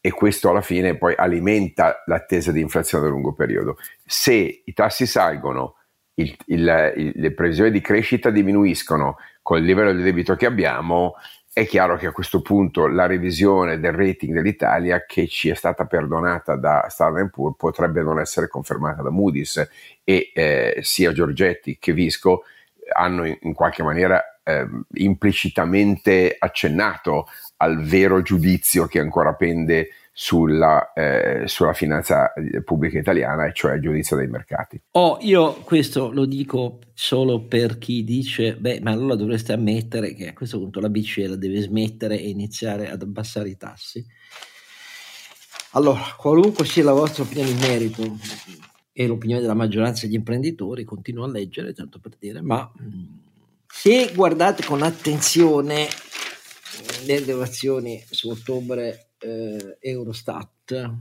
e 0.00 0.12
questo 0.12 0.50
alla 0.50 0.60
fine 0.60 0.96
poi 0.96 1.14
alimenta 1.16 2.04
l'attesa 2.06 2.52
di 2.52 2.60
inflazione 2.60 3.08
a 3.08 3.10
lungo 3.10 3.32
periodo. 3.32 3.78
Se 4.04 4.62
i 4.64 4.72
tassi 4.72 5.06
salgono, 5.06 5.78
il, 6.14 6.36
il, 6.46 6.92
il, 6.96 7.12
le 7.16 7.32
previsioni 7.32 7.72
di 7.72 7.80
crescita 7.80 8.30
diminuiscono 8.30 9.16
con 9.42 9.58
il 9.58 9.64
livello 9.64 9.92
di 9.92 10.04
debito 10.04 10.36
che 10.36 10.46
abbiamo, 10.46 11.14
è 11.56 11.66
chiaro 11.66 11.96
che 11.96 12.04
a 12.04 12.12
questo 12.12 12.42
punto 12.42 12.86
la 12.86 13.06
revisione 13.06 13.80
del 13.80 13.92
rating 13.92 14.34
dell'Italia 14.34 15.06
che 15.06 15.26
ci 15.26 15.48
è 15.48 15.54
stata 15.54 15.86
perdonata 15.86 16.54
da 16.54 16.84
Standard 16.90 17.30
Poor's 17.30 17.56
potrebbe 17.56 18.02
non 18.02 18.20
essere 18.20 18.46
confermata 18.46 19.00
da 19.00 19.08
Moody's 19.08 19.66
e 20.04 20.32
eh, 20.34 20.80
sia 20.82 21.12
Giorgetti 21.12 21.78
che 21.80 21.94
Visco 21.94 22.42
hanno 22.92 23.24
in, 23.24 23.38
in 23.40 23.54
qualche 23.54 23.82
maniera 23.82 24.38
eh, 24.42 24.68
implicitamente 24.96 26.36
accennato 26.38 27.26
al 27.58 27.82
vero 27.82 28.22
giudizio 28.22 28.86
che 28.86 29.00
ancora 29.00 29.34
pende 29.34 29.88
sulla, 30.18 30.94
eh, 30.94 31.42
sulla, 31.46 31.74
finanza 31.74 32.32
pubblica 32.64 32.98
italiana, 32.98 33.46
e 33.46 33.52
cioè 33.52 33.74
il 33.74 33.82
giudizio 33.82 34.16
dei 34.16 34.28
mercati. 34.28 34.80
Oh, 34.92 35.18
io 35.20 35.56
questo 35.56 36.10
lo 36.10 36.24
dico 36.24 36.78
solo 36.94 37.42
per 37.42 37.76
chi 37.76 38.02
dice, 38.02 38.56
beh, 38.56 38.80
ma 38.80 38.92
allora 38.92 39.14
dovreste 39.14 39.52
ammettere 39.52 40.14
che 40.14 40.28
a 40.28 40.32
questo 40.32 40.58
punto 40.58 40.80
la 40.80 40.88
BCE 40.88 41.26
la 41.26 41.36
deve 41.36 41.60
smettere 41.60 42.18
e 42.18 42.30
iniziare 42.30 42.90
ad 42.90 43.02
abbassare 43.02 43.50
i 43.50 43.58
tassi. 43.58 44.02
Allora, 45.72 46.00
qualunque 46.16 46.64
sia 46.64 46.84
la 46.84 46.94
vostra 46.94 47.24
opinione 47.24 47.50
in 47.50 47.58
merito 47.58 48.16
e 48.92 49.06
l'opinione 49.06 49.42
della 49.42 49.52
maggioranza 49.52 50.06
degli 50.06 50.14
imprenditori, 50.14 50.84
continuo 50.84 51.24
a 51.24 51.28
leggere, 51.28 51.74
tanto 51.74 51.98
per 51.98 52.12
dire, 52.18 52.40
ma 52.40 52.72
se 53.66 54.12
guardate 54.14 54.64
con 54.64 54.80
attenzione 54.80 55.86
le 57.04 57.14
elevazioni 57.14 58.02
su 58.10 58.28
ottobre 58.28 59.10
eh, 59.18 59.76
Eurostat, 59.80 60.94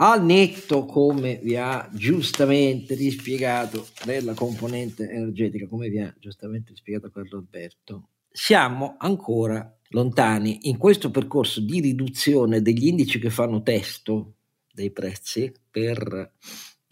al 0.00 0.24
netto 0.24 0.84
come 0.84 1.40
vi 1.42 1.56
ha 1.56 1.88
giustamente 1.92 2.94
rispiegato 2.94 3.88
della 4.04 4.34
componente 4.34 5.10
energetica, 5.10 5.66
come 5.66 5.88
vi 5.88 5.98
ha 5.98 6.14
giustamente 6.18 6.74
spiegato 6.76 7.10
Carlo 7.10 7.38
Alberto, 7.38 8.08
siamo 8.30 8.94
ancora 8.98 9.76
lontani 9.90 10.68
in 10.68 10.76
questo 10.76 11.10
percorso 11.10 11.60
di 11.60 11.80
riduzione 11.80 12.62
degli 12.62 12.86
indici 12.86 13.18
che 13.18 13.30
fanno 13.30 13.62
testo 13.62 14.34
dei 14.72 14.92
prezzi 14.92 15.52
per 15.68 16.34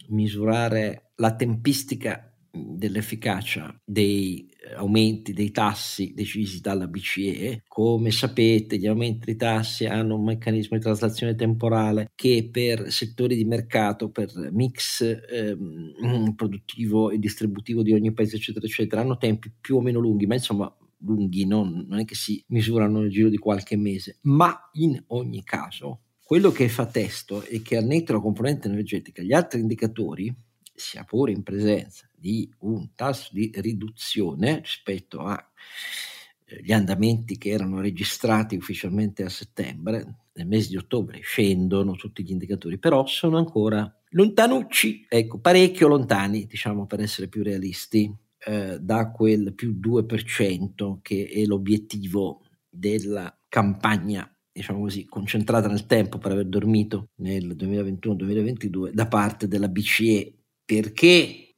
misurare 0.09 1.11
la 1.15 1.35
tempistica 1.35 2.36
dell'efficacia 2.75 3.79
dei 3.83 4.49
eh, 4.61 4.73
aumenti 4.75 5.33
dei 5.33 5.51
tassi 5.51 6.13
decisi 6.13 6.61
dalla 6.61 6.87
BCE. 6.87 7.63
Come 7.67 8.11
sapete, 8.11 8.77
gli 8.77 8.87
aumenti 8.87 9.25
dei 9.25 9.35
tassi 9.35 9.85
hanno 9.85 10.15
un 10.15 10.23
meccanismo 10.23 10.77
di 10.77 10.83
traslazione 10.83 11.35
temporale 11.35 12.11
che 12.15 12.49
per 12.51 12.91
settori 12.91 13.35
di 13.35 13.45
mercato, 13.45 14.09
per 14.09 14.31
mix 14.51 15.01
ehm, 15.01 16.33
produttivo 16.35 17.09
e 17.09 17.17
distributivo 17.17 17.81
di 17.81 17.93
ogni 17.93 18.13
paese, 18.13 18.37
eccetera, 18.37 18.65
eccetera, 18.65 19.01
hanno 19.01 19.17
tempi 19.17 19.51
più 19.59 19.77
o 19.77 19.81
meno 19.81 19.99
lunghi, 19.99 20.25
ma 20.25 20.35
insomma 20.35 20.73
lunghi, 20.99 21.45
non, 21.45 21.85
non 21.87 21.99
è 21.99 22.05
che 22.05 22.15
si 22.15 22.43
misurano 22.47 22.99
nel 22.99 23.09
giro 23.09 23.29
di 23.29 23.37
qualche 23.37 23.77
mese, 23.77 24.17
ma 24.23 24.69
in 24.73 25.01
ogni 25.07 25.43
caso 25.43 26.01
quello 26.27 26.51
che 26.51 26.67
fa 26.67 26.85
testo 26.85 27.41
è 27.41 27.61
che 27.61 27.77
al 27.77 27.85
netto 27.85 28.11
della 28.11 28.19
componente 28.19 28.67
energetica 28.67 29.21
gli 29.21 29.31
altri 29.31 29.61
indicatori 29.61 30.33
sia 30.77 31.03
pure 31.03 31.31
in 31.31 31.41
presenza 31.41 32.07
di 32.15 32.49
un 32.59 32.93
tasso 32.93 33.29
di 33.33 33.51
riduzione 33.55 34.59
rispetto 34.59 35.21
agli 35.21 36.71
eh, 36.71 36.73
andamenti 36.73 37.37
che 37.37 37.49
erano 37.49 37.81
registrati 37.81 38.55
ufficialmente 38.55 39.23
a 39.23 39.29
settembre, 39.29 40.27
nel 40.33 40.47
mese 40.47 40.69
di 40.69 40.77
ottobre 40.77 41.19
scendono 41.21 41.93
tutti 41.93 42.23
gli 42.23 42.31
indicatori, 42.31 42.77
però 42.77 43.07
sono 43.07 43.37
ancora 43.37 43.91
lontanucci, 44.09 45.07
ecco, 45.09 45.39
parecchio 45.39 45.87
lontani, 45.87 46.45
diciamo 46.45 46.85
per 46.85 47.01
essere 47.01 47.27
più 47.27 47.41
realisti, 47.41 48.15
eh, 48.45 48.77
da 48.79 49.09
quel 49.09 49.53
più 49.55 49.79
2% 49.79 50.99
che 51.01 51.27
è 51.27 51.43
l'obiettivo 51.45 52.43
della 52.69 53.35
campagna 53.49 54.31
diciamo 54.57 54.79
così, 54.79 55.05
concentrata 55.05 55.67
nel 55.67 55.85
tempo 55.85 56.17
per 56.17 56.31
aver 56.31 56.47
dormito 56.47 57.09
nel 57.17 57.55
2021-2022 57.55 58.89
da 58.91 59.07
parte 59.07 59.47
della 59.47 59.67
BCE 59.67 60.36
perché 60.67 61.55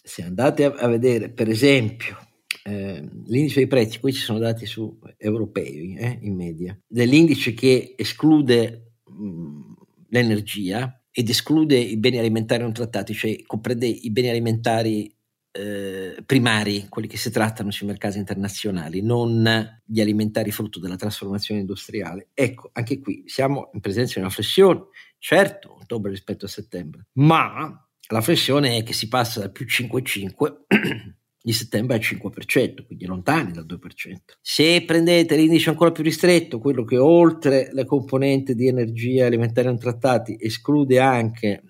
se 0.00 0.22
andate 0.22 0.64
a, 0.64 0.86
vedere 0.86 1.28
per 1.28 1.48
esempio 1.48 2.16
eh, 2.62 3.00
l'indice 3.26 3.56
dei 3.56 3.66
prezzi, 3.66 3.98
qui 3.98 4.12
ci 4.12 4.22
sono 4.22 4.38
dati 4.38 4.64
su 4.64 4.96
europei 5.16 5.96
eh, 5.96 6.18
in 6.22 6.36
media, 6.36 6.78
dell'indice 6.86 7.52
che 7.52 7.94
esclude 7.96 8.92
mh, 9.04 9.72
l'energia 10.10 11.02
ed 11.10 11.28
esclude 11.28 11.76
i 11.76 11.96
beni 11.96 12.18
alimentari 12.18 12.62
non 12.62 12.72
trattati, 12.72 13.12
cioè 13.12 13.42
comprende 13.42 13.88
i 13.88 14.10
beni 14.12 14.28
alimentari 14.28 15.12
eh, 15.50 16.22
primari, 16.24 16.86
quelli 16.88 17.08
che 17.08 17.16
si 17.16 17.32
trattano 17.32 17.72
sui 17.72 17.88
mercati 17.88 18.18
internazionali, 18.18 19.02
non 19.02 19.80
gli 19.84 20.00
alimentari 20.00 20.52
frutto 20.52 20.78
della 20.78 20.94
trasformazione 20.94 21.58
industriale. 21.58 22.28
Ecco, 22.34 22.70
anche 22.72 23.00
qui 23.00 23.24
siamo 23.26 23.70
in 23.72 23.80
presenza 23.80 24.14
di 24.14 24.20
una 24.20 24.30
flessione, 24.30 24.84
certo, 25.18 25.74
ottobre 25.74 26.12
rispetto 26.12 26.44
a 26.44 26.48
settembre, 26.48 27.06
ma 27.14 27.87
la 28.08 28.20
flessione 28.20 28.76
è 28.76 28.82
che 28.82 28.92
si 28.92 29.08
passa 29.08 29.40
da 29.40 29.50
più 29.50 29.66
5,5 29.66 30.52
di 31.40 31.52
settembre 31.52 31.96
al 31.96 32.02
5%, 32.02 32.86
quindi 32.86 33.06
lontani 33.06 33.52
dal 33.52 33.66
2%. 33.66 34.16
Se 34.40 34.82
prendete 34.84 35.36
l'indice 35.36 35.70
ancora 35.70 35.92
più 35.92 36.02
ristretto, 36.02 36.58
quello 36.58 36.84
che 36.84 36.98
oltre 36.98 37.70
le 37.72 37.84
componenti 37.84 38.54
di 38.54 38.66
energia 38.66 39.26
alimentari 39.26 39.68
non 39.68 39.78
trattati 39.78 40.36
esclude 40.38 40.98
anche 40.98 41.62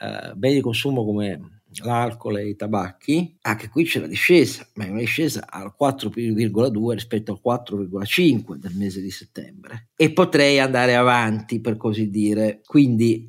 eh, 0.00 0.34
beni 0.34 0.54
di 0.54 0.60
consumo 0.60 1.04
come 1.04 1.62
l'alcol 1.82 2.38
e 2.38 2.48
i 2.48 2.56
tabacchi, 2.56 3.38
anche 3.42 3.68
qui 3.68 3.84
c'è 3.84 4.00
la 4.00 4.06
discesa, 4.06 4.66
ma 4.74 4.86
è 4.86 4.90
una 4.90 5.00
discesa 5.00 5.46
al 5.48 5.74
4,2 5.78 6.90
rispetto 6.90 7.32
al 7.32 7.60
4,5 7.62 8.54
del 8.54 8.74
mese 8.74 9.00
di 9.00 9.10
settembre. 9.10 9.90
E 9.96 10.12
potrei 10.12 10.58
andare 10.58 10.96
avanti, 10.96 11.60
per 11.60 11.76
così 11.76 12.10
dire. 12.10 12.60
Quindi 12.64 13.28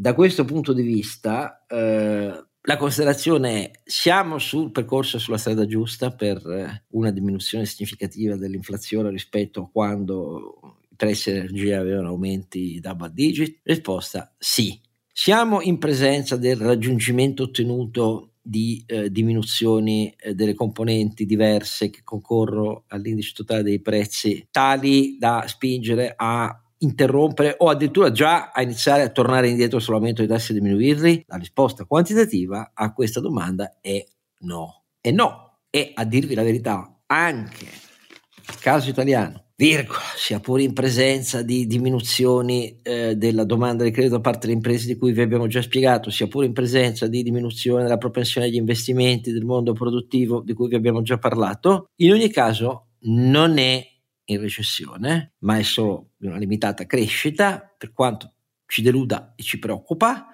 da 0.00 0.14
questo 0.14 0.44
punto 0.44 0.72
di 0.72 0.82
vista 0.82 1.66
eh, 1.66 2.44
la 2.60 2.76
considerazione 2.76 3.64
è 3.64 3.70
siamo 3.82 4.38
sul 4.38 4.70
percorso 4.70 5.18
sulla 5.18 5.38
strada 5.38 5.66
giusta 5.66 6.12
per 6.12 6.36
eh, 6.46 6.84
una 6.90 7.10
diminuzione 7.10 7.66
significativa 7.66 8.36
dell'inflazione 8.36 9.10
rispetto 9.10 9.62
a 9.62 9.68
quando 9.68 10.60
i 10.88 10.94
prezzi 10.94 11.32
dell'energia 11.32 11.80
avevano 11.80 12.10
aumenti 12.10 12.78
double 12.78 13.10
digit? 13.12 13.58
Risposta 13.64 14.32
sì. 14.38 14.80
Siamo 15.12 15.62
in 15.62 15.78
presenza 15.78 16.36
del 16.36 16.58
raggiungimento 16.58 17.42
ottenuto 17.42 18.34
di 18.40 18.80
eh, 18.86 19.10
diminuzioni 19.10 20.14
eh, 20.16 20.32
delle 20.32 20.54
componenti 20.54 21.26
diverse 21.26 21.90
che 21.90 22.02
concorrono 22.04 22.84
all'indice 22.86 23.32
totale 23.34 23.64
dei 23.64 23.80
prezzi 23.80 24.46
tali 24.52 25.16
da 25.18 25.42
spingere 25.48 26.14
a 26.16 26.62
interrompere 26.78 27.54
o 27.58 27.68
addirittura 27.68 28.10
già 28.12 28.50
a 28.52 28.62
iniziare 28.62 29.02
a 29.02 29.08
tornare 29.08 29.48
indietro 29.48 29.78
sull'aumento 29.78 30.20
dei 30.20 30.30
tassi 30.30 30.52
e 30.52 30.54
diminuirli? 30.54 31.24
La 31.26 31.36
risposta 31.36 31.84
quantitativa 31.84 32.72
a 32.74 32.92
questa 32.92 33.20
domanda 33.20 33.78
è 33.80 34.04
no. 34.40 34.84
E 35.00 35.10
no. 35.10 35.58
E 35.70 35.92
a 35.94 36.04
dirvi 36.04 36.34
la 36.34 36.42
verità, 36.42 37.00
anche 37.06 37.64
il 37.64 38.58
caso 38.60 38.88
italiano, 38.88 39.48
virgola, 39.56 39.98
sia 40.16 40.40
pure 40.40 40.62
in 40.62 40.72
presenza 40.72 41.42
di 41.42 41.66
diminuzioni 41.66 42.80
eh, 42.82 43.16
della 43.16 43.44
domanda 43.44 43.84
di 43.84 43.90
credito 43.90 44.14
da 44.14 44.20
parte 44.20 44.46
delle 44.46 44.52
imprese 44.54 44.86
di 44.86 44.96
cui 44.96 45.12
vi 45.12 45.20
abbiamo 45.20 45.46
già 45.46 45.60
spiegato, 45.60 46.10
sia 46.10 46.28
pure 46.28 46.46
in 46.46 46.52
presenza 46.52 47.06
di 47.06 47.22
diminuzione 47.22 47.82
della 47.82 47.98
propensione 47.98 48.46
agli 48.46 48.54
investimenti 48.54 49.32
del 49.32 49.44
mondo 49.44 49.72
produttivo 49.72 50.42
di 50.42 50.54
cui 50.54 50.68
vi 50.68 50.76
abbiamo 50.76 51.02
già 51.02 51.18
parlato, 51.18 51.88
in 51.96 52.12
ogni 52.12 52.30
caso 52.30 52.86
non 53.00 53.58
è 53.58 53.84
in 54.30 54.40
recessione, 54.40 55.34
ma 55.40 55.58
è 55.58 55.62
solo 55.62 56.12
una 56.20 56.36
limitata 56.36 56.86
crescita, 56.86 57.74
per 57.76 57.92
quanto 57.92 58.34
ci 58.66 58.82
deluda 58.82 59.34
e 59.36 59.42
ci 59.42 59.58
preoccupa, 59.58 60.28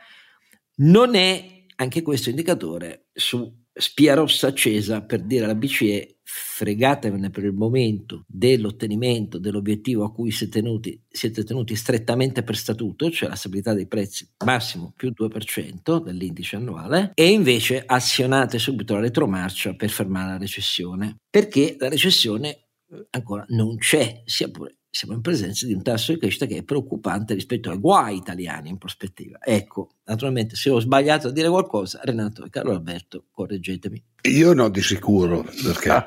non 0.76 1.14
è 1.14 1.64
anche 1.76 2.02
questo 2.02 2.30
indicatore 2.30 3.06
su 3.12 3.62
spia 3.72 4.14
rossa 4.14 4.48
accesa 4.48 5.02
per 5.02 5.22
dire 5.22 5.44
alla 5.44 5.54
BCE 5.54 6.18
fregatevene 6.22 7.30
per 7.30 7.44
il 7.44 7.52
momento 7.52 8.24
dell'ottenimento 8.26 9.38
dell'obiettivo 9.38 10.04
a 10.04 10.12
cui 10.12 10.30
siete 10.30 10.60
tenuti, 10.60 11.00
siete 11.08 11.44
tenuti 11.44 11.76
strettamente 11.76 12.42
per 12.42 12.56
statuto, 12.56 13.10
cioè 13.10 13.28
la 13.28 13.34
stabilità 13.34 13.74
dei 13.74 13.86
prezzi 13.86 14.28
massimo 14.44 14.92
più 14.96 15.12
2% 15.16 16.02
dell'indice 16.02 16.56
annuale, 16.56 17.12
e 17.14 17.28
invece 17.30 17.82
azionate 17.84 18.58
subito 18.58 18.94
la 18.94 19.00
retromarcia 19.00 19.74
per 19.74 19.90
fermare 19.90 20.32
la 20.32 20.38
recessione, 20.38 21.18
perché 21.28 21.76
la 21.78 21.88
recessione 21.88 22.63
ancora 23.10 23.44
non 23.48 23.76
c'è, 23.76 24.22
sia 24.24 24.48
pure 24.48 24.76
siamo 24.94 25.14
in 25.14 25.22
presenza 25.22 25.66
di 25.66 25.74
un 25.74 25.82
tasso 25.82 26.12
di 26.12 26.20
crescita 26.20 26.46
che 26.46 26.58
è 26.58 26.62
preoccupante 26.62 27.34
rispetto 27.34 27.68
ai 27.68 27.78
guai 27.78 28.16
italiani 28.16 28.68
in 28.68 28.78
prospettiva. 28.78 29.38
Ecco, 29.42 29.96
naturalmente 30.04 30.54
se 30.54 30.70
ho 30.70 30.78
sbagliato 30.78 31.28
a 31.28 31.30
dire 31.32 31.48
qualcosa, 31.48 31.98
Renato 32.04 32.44
e 32.44 32.48
Carlo 32.48 32.70
Alberto, 32.70 33.24
correggetemi. 33.32 34.00
Io 34.28 34.52
no 34.52 34.68
di 34.68 34.80
sicuro, 34.80 35.44
perché 35.64 36.06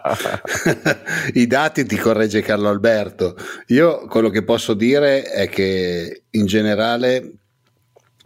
i 1.37 1.47
dati 1.47 1.85
ti 1.85 1.97
corregge 1.97 2.41
Carlo 2.41 2.69
Alberto. 2.69 3.35
Io 3.67 4.07
quello 4.07 4.29
che 4.29 4.45
posso 4.45 4.73
dire 4.73 5.23
è 5.23 5.49
che 5.49 6.23
in 6.29 6.45
generale 6.45 7.39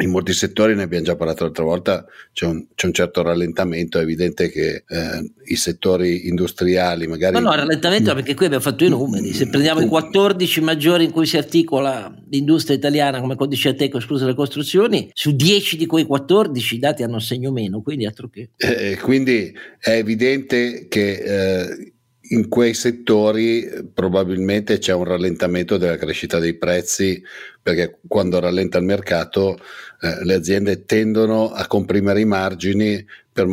in 0.01 0.09
molti 0.09 0.33
settori, 0.33 0.75
ne 0.75 0.83
abbiamo 0.83 1.05
già 1.05 1.15
parlato 1.15 1.43
l'altra 1.43 1.63
volta, 1.63 2.05
c'è 2.33 2.45
un, 2.45 2.65
c'è 2.75 2.87
un 2.87 2.93
certo 2.93 3.21
rallentamento, 3.21 3.99
è 3.99 4.01
evidente 4.01 4.49
che 4.49 4.83
eh, 4.87 5.31
i 5.45 5.55
settori 5.55 6.27
industriali 6.27 7.07
magari... 7.07 7.35
No, 7.35 7.41
no, 7.41 7.55
rallentamento 7.55 8.13
perché 8.13 8.33
qui 8.33 8.45
abbiamo 8.45 8.63
fatto 8.63 8.83
i 8.83 8.89
numeri, 8.89 9.33
se 9.33 9.47
prendiamo 9.47 9.81
i 9.81 9.87
14 9.87 10.61
maggiori 10.61 11.05
in 11.05 11.11
cui 11.11 11.25
si 11.25 11.37
articola 11.37 12.13
l'industria 12.29 12.75
italiana 12.75 13.19
come 13.19 13.35
codice 13.35 13.69
ateco 13.69 13.97
escluse 13.97 14.25
le 14.25 14.35
costruzioni, 14.35 15.09
su 15.13 15.31
10 15.31 15.77
di 15.77 15.85
quei 15.85 16.05
14 16.05 16.75
i 16.75 16.79
dati 16.79 17.03
hanno 17.03 17.19
segno 17.19 17.51
meno, 17.51 17.81
quindi 17.81 18.05
altro 18.05 18.29
che... 18.29 18.49
Eh, 18.57 18.97
quindi 19.01 19.53
è 19.79 19.91
evidente 19.91 20.87
che... 20.87 21.11
Eh, 21.11 21.93
in 22.31 22.47
quei 22.47 22.73
settori 22.73 23.67
probabilmente 23.93 24.77
c'è 24.77 24.93
un 24.93 25.03
rallentamento 25.03 25.77
della 25.77 25.97
crescita 25.97 26.39
dei 26.39 26.53
prezzi 26.53 27.21
perché 27.61 27.99
quando 28.07 28.39
rallenta 28.39 28.77
il 28.77 28.85
mercato 28.85 29.59
eh, 30.03 30.23
le 30.23 30.33
aziende 30.33 30.85
tendono 30.85 31.51
a 31.51 31.67
comprimere 31.67 32.21
i 32.21 32.25
margini 32.25 33.05
per, 33.31 33.47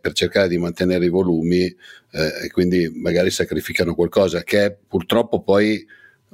per 0.00 0.12
cercare 0.12 0.48
di 0.48 0.58
mantenere 0.58 1.04
i 1.04 1.10
volumi 1.10 1.64
eh, 1.64 2.44
e 2.44 2.50
quindi 2.52 2.88
magari 2.94 3.30
sacrificano 3.30 3.94
qualcosa 3.94 4.44
che 4.44 4.64
è 4.64 4.76
purtroppo 4.86 5.42
poi 5.42 5.84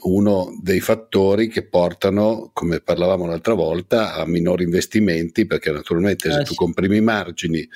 uno 0.02 0.58
dei 0.60 0.80
fattori 0.80 1.48
che 1.48 1.64
portano, 1.64 2.50
come 2.52 2.80
parlavamo 2.80 3.26
l'altra 3.26 3.54
volta, 3.54 4.14
a 4.14 4.26
minori 4.26 4.64
investimenti, 4.64 5.46
perché 5.46 5.70
naturalmente 5.70 6.28
eh, 6.28 6.32
se 6.32 6.42
tu 6.42 6.54
comprimi 6.54 6.96
i 6.96 7.02
margini, 7.02 7.66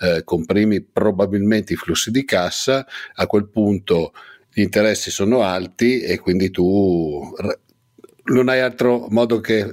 eh, 0.00 0.22
comprimi 0.24 0.82
probabilmente 0.82 1.74
i 1.74 1.76
flussi 1.76 2.10
di 2.10 2.24
cassa, 2.24 2.86
a 3.14 3.26
quel 3.26 3.48
punto 3.48 4.12
gli 4.52 4.62
interessi 4.62 5.10
sono 5.10 5.42
alti 5.42 6.00
e 6.00 6.18
quindi 6.18 6.50
tu 6.50 7.34
non 8.26 8.48
hai 8.48 8.60
altro 8.60 9.06
modo 9.10 9.40
che 9.40 9.68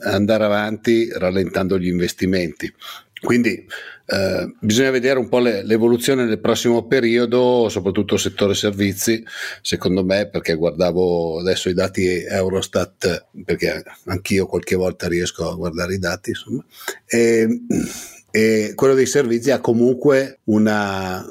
andare 0.00 0.44
avanti 0.44 1.08
rallentando 1.12 1.78
gli 1.78 1.88
investimenti. 1.88 2.72
Quindi 3.20 3.66
eh, 4.06 4.54
bisogna 4.60 4.90
vedere 4.90 5.18
un 5.18 5.28
po' 5.28 5.40
le, 5.40 5.64
l'evoluzione 5.64 6.24
nel 6.24 6.38
prossimo 6.38 6.86
periodo, 6.86 7.68
soprattutto 7.68 8.16
settore 8.16 8.54
servizi, 8.54 9.22
secondo 9.60 10.04
me, 10.04 10.28
perché 10.28 10.54
guardavo 10.54 11.40
adesso 11.40 11.68
i 11.68 11.74
dati 11.74 12.06
Eurostat, 12.06 13.26
perché 13.44 13.82
anch'io 14.06 14.46
qualche 14.46 14.76
volta 14.76 15.08
riesco 15.08 15.50
a 15.50 15.56
guardare 15.56 15.94
i 15.94 15.98
dati, 15.98 16.30
insomma, 16.30 16.64
e, 17.06 17.48
e 18.30 18.72
quello 18.74 18.94
dei 18.94 19.06
servizi 19.06 19.50
ha 19.50 19.60
comunque 19.60 20.40
una, 20.44 21.24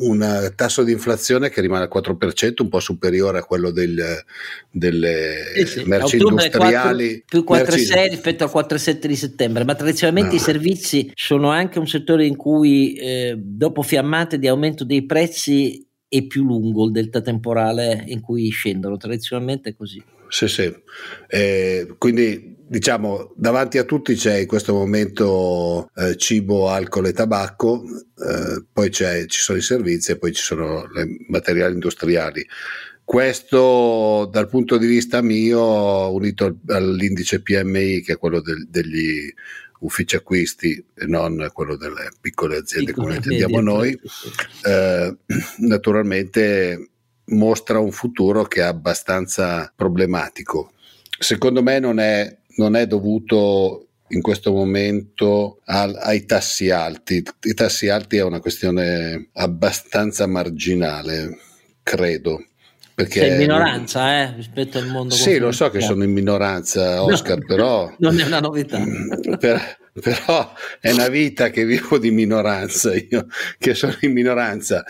un 0.00 0.52
tasso 0.56 0.82
di 0.82 0.90
inflazione 0.90 1.48
che 1.48 1.60
rimane 1.60 1.84
al 1.84 1.90
4%, 1.94 2.54
un 2.58 2.68
po' 2.68 2.80
superiore 2.80 3.38
a 3.38 3.44
quello 3.44 3.70
del, 3.70 4.24
delle 4.68 5.52
sì, 5.54 5.66
sì. 5.66 5.82
merci 5.84 6.16
industriali. 6.16 7.24
4, 7.28 7.44
più 7.44 7.54
4,6 7.54 7.68
merci... 7.68 8.08
rispetto 8.08 8.44
al 8.44 8.50
4,7 8.52 9.06
di 9.06 9.16
settembre, 9.16 9.64
ma 9.64 9.76
tradizionalmente 9.76 10.30
no. 10.30 10.36
i 10.36 10.40
servizi 10.40 11.10
sono 11.14 11.50
anche 11.50 11.78
un 11.78 11.86
settore 11.86 12.26
in 12.26 12.36
cui 12.36 12.94
eh, 12.94 13.34
dopo 13.38 13.82
fiammate 13.82 14.38
di 14.38 14.48
aumento 14.48 14.84
dei 14.84 15.06
prezzi 15.06 15.86
è 16.08 16.22
più 16.22 16.42
lungo 16.44 16.86
il 16.86 16.92
delta 16.92 17.20
temporale 17.20 18.02
in 18.06 18.20
cui 18.20 18.48
scendono, 18.48 18.96
tradizionalmente 18.96 19.70
è 19.70 19.74
così. 19.76 20.02
Sì, 20.28 20.48
sì. 20.48 20.74
Eh, 21.28 21.94
quindi 21.96 22.47
diciamo 22.68 23.32
davanti 23.34 23.78
a 23.78 23.84
tutti 23.84 24.14
c'è 24.14 24.38
in 24.38 24.46
questo 24.46 24.74
momento 24.74 25.90
eh, 25.96 26.16
cibo, 26.16 26.68
alcol 26.68 27.06
e 27.06 27.12
tabacco, 27.12 27.82
eh, 27.84 28.64
poi 28.72 28.90
ci 28.90 29.26
sono 29.28 29.58
i 29.58 29.62
servizi 29.62 30.12
e 30.12 30.18
poi 30.18 30.32
ci 30.32 30.42
sono 30.42 30.84
i 30.94 31.26
materiali 31.28 31.72
industriali. 31.72 32.46
Questo 33.04 34.28
dal 34.30 34.48
punto 34.48 34.76
di 34.76 34.86
vista 34.86 35.22
mio, 35.22 36.12
unito 36.12 36.58
all'indice 36.68 37.40
PMI, 37.40 38.02
che 38.02 38.12
è 38.12 38.18
quello 38.18 38.42
del, 38.42 38.68
degli 38.68 39.32
uffici 39.80 40.16
acquisti 40.16 40.84
e 40.94 41.06
non 41.06 41.50
quello 41.52 41.76
delle 41.76 42.10
piccole 42.20 42.56
aziende 42.56 42.92
Piccole 42.92 43.06
come 43.06 43.16
intendiamo 43.16 43.60
noi, 43.60 43.98
eh, 44.64 45.16
naturalmente 45.58 46.90
mostra 47.26 47.78
un 47.78 47.92
futuro 47.92 48.44
che 48.44 48.60
è 48.60 48.64
abbastanza 48.64 49.72
problematico. 49.74 50.72
Secondo 51.18 51.62
me 51.62 51.78
non 51.78 51.98
è, 51.98 52.38
non 52.58 52.76
è 52.76 52.86
dovuto 52.86 53.88
in 54.08 54.20
questo 54.20 54.52
momento 54.52 55.60
al, 55.64 55.96
ai 56.00 56.24
tassi 56.24 56.70
alti. 56.70 57.22
I 57.42 57.54
tassi 57.54 57.88
alti 57.88 58.16
è 58.16 58.22
una 58.22 58.40
questione 58.40 59.30
abbastanza 59.32 60.26
marginale, 60.26 61.38
credo. 61.82 62.44
Perché 62.94 63.20
Sei 63.20 63.30
in 63.30 63.36
minoranza 63.38 64.22
eh, 64.22 64.34
rispetto 64.34 64.78
al 64.78 64.88
mondo. 64.88 65.14
Sì, 65.14 65.38
lo 65.38 65.52
so 65.52 65.70
che 65.70 65.80
sono 65.80 66.02
in 66.02 66.12
minoranza, 66.12 67.02
Oscar, 67.02 67.38
no, 67.38 67.46
però... 67.46 67.94
Non 67.98 68.18
è 68.18 68.24
una 68.24 68.40
novità. 68.40 68.82
Per, 69.38 69.78
però 70.00 70.52
è 70.80 70.90
una 70.90 71.08
vita 71.08 71.50
che 71.50 71.64
vivo 71.64 71.98
di 71.98 72.10
minoranza, 72.10 72.92
io 72.94 73.26
che 73.58 73.74
sono 73.74 73.96
in 74.00 74.12
minoranza 74.12 74.84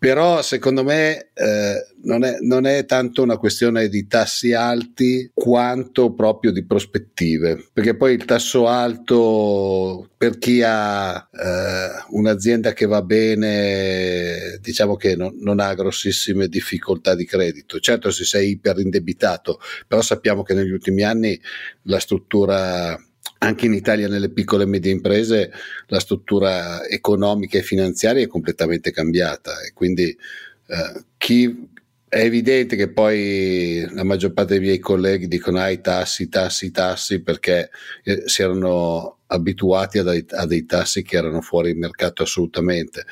però 0.00 0.40
secondo 0.40 0.82
me 0.82 1.28
eh, 1.34 1.86
non, 2.04 2.24
è, 2.24 2.38
non, 2.40 2.64
è, 2.64 2.86
tanto 2.86 3.22
una 3.22 3.36
questione 3.36 3.88
di 3.88 4.06
tassi 4.06 4.54
alti 4.54 5.30
quanto 5.34 6.14
proprio 6.14 6.52
di 6.52 6.64
prospettive, 6.64 7.68
perché 7.70 7.94
poi 7.94 8.14
il 8.14 8.24
tasso 8.24 8.66
alto 8.66 10.08
per 10.16 10.38
chi 10.38 10.62
ha 10.64 11.28
eh, 11.30 12.04
un'azienda 12.12 12.72
che 12.72 12.86
va 12.86 13.02
bene, 13.02 14.58
diciamo 14.62 14.96
che 14.96 15.16
non, 15.16 15.34
non, 15.40 15.60
ha 15.60 15.74
grossissime 15.74 16.48
difficoltà 16.48 17.14
di 17.14 17.26
credito. 17.26 17.78
Certo 17.78 18.10
se 18.10 18.24
sei 18.24 18.52
iperindebitato, 18.52 19.60
però 19.86 20.00
sappiamo 20.00 20.42
che 20.42 20.54
negli 20.54 20.70
ultimi 20.70 21.02
anni 21.02 21.38
la 21.82 22.00
struttura 22.00 22.98
anche 23.42 23.66
in 23.66 23.74
Italia 23.74 24.08
nelle 24.08 24.30
piccole 24.30 24.64
e 24.64 24.66
medie 24.66 24.92
imprese 24.92 25.50
la 25.86 26.00
struttura 26.00 26.86
economica 26.86 27.58
e 27.58 27.62
finanziaria 27.62 28.22
è 28.22 28.28
completamente 28.28 28.90
cambiata 28.90 29.62
e 29.62 29.72
quindi 29.72 30.04
eh, 30.08 31.04
chi 31.16 31.68
è 32.08 32.24
evidente 32.24 32.76
che 32.76 32.90
poi 32.90 33.86
la 33.92 34.04
maggior 34.04 34.32
parte 34.32 34.54
dei 34.54 34.62
miei 34.62 34.78
colleghi 34.78 35.28
dicono 35.28 35.58
ah, 35.58 35.70
i 35.70 35.80
tassi, 35.80 36.28
tassi, 36.28 36.70
tassi 36.70 37.22
perché 37.22 37.70
eh, 38.02 38.24
si 38.26 38.42
erano 38.42 39.20
abituati 39.28 39.98
a 39.98 40.02
dei, 40.02 40.26
a 40.30 40.44
dei 40.44 40.66
tassi 40.66 41.02
che 41.02 41.16
erano 41.16 41.40
fuori 41.40 41.72
mercato 41.74 42.24
assolutamente 42.24 43.06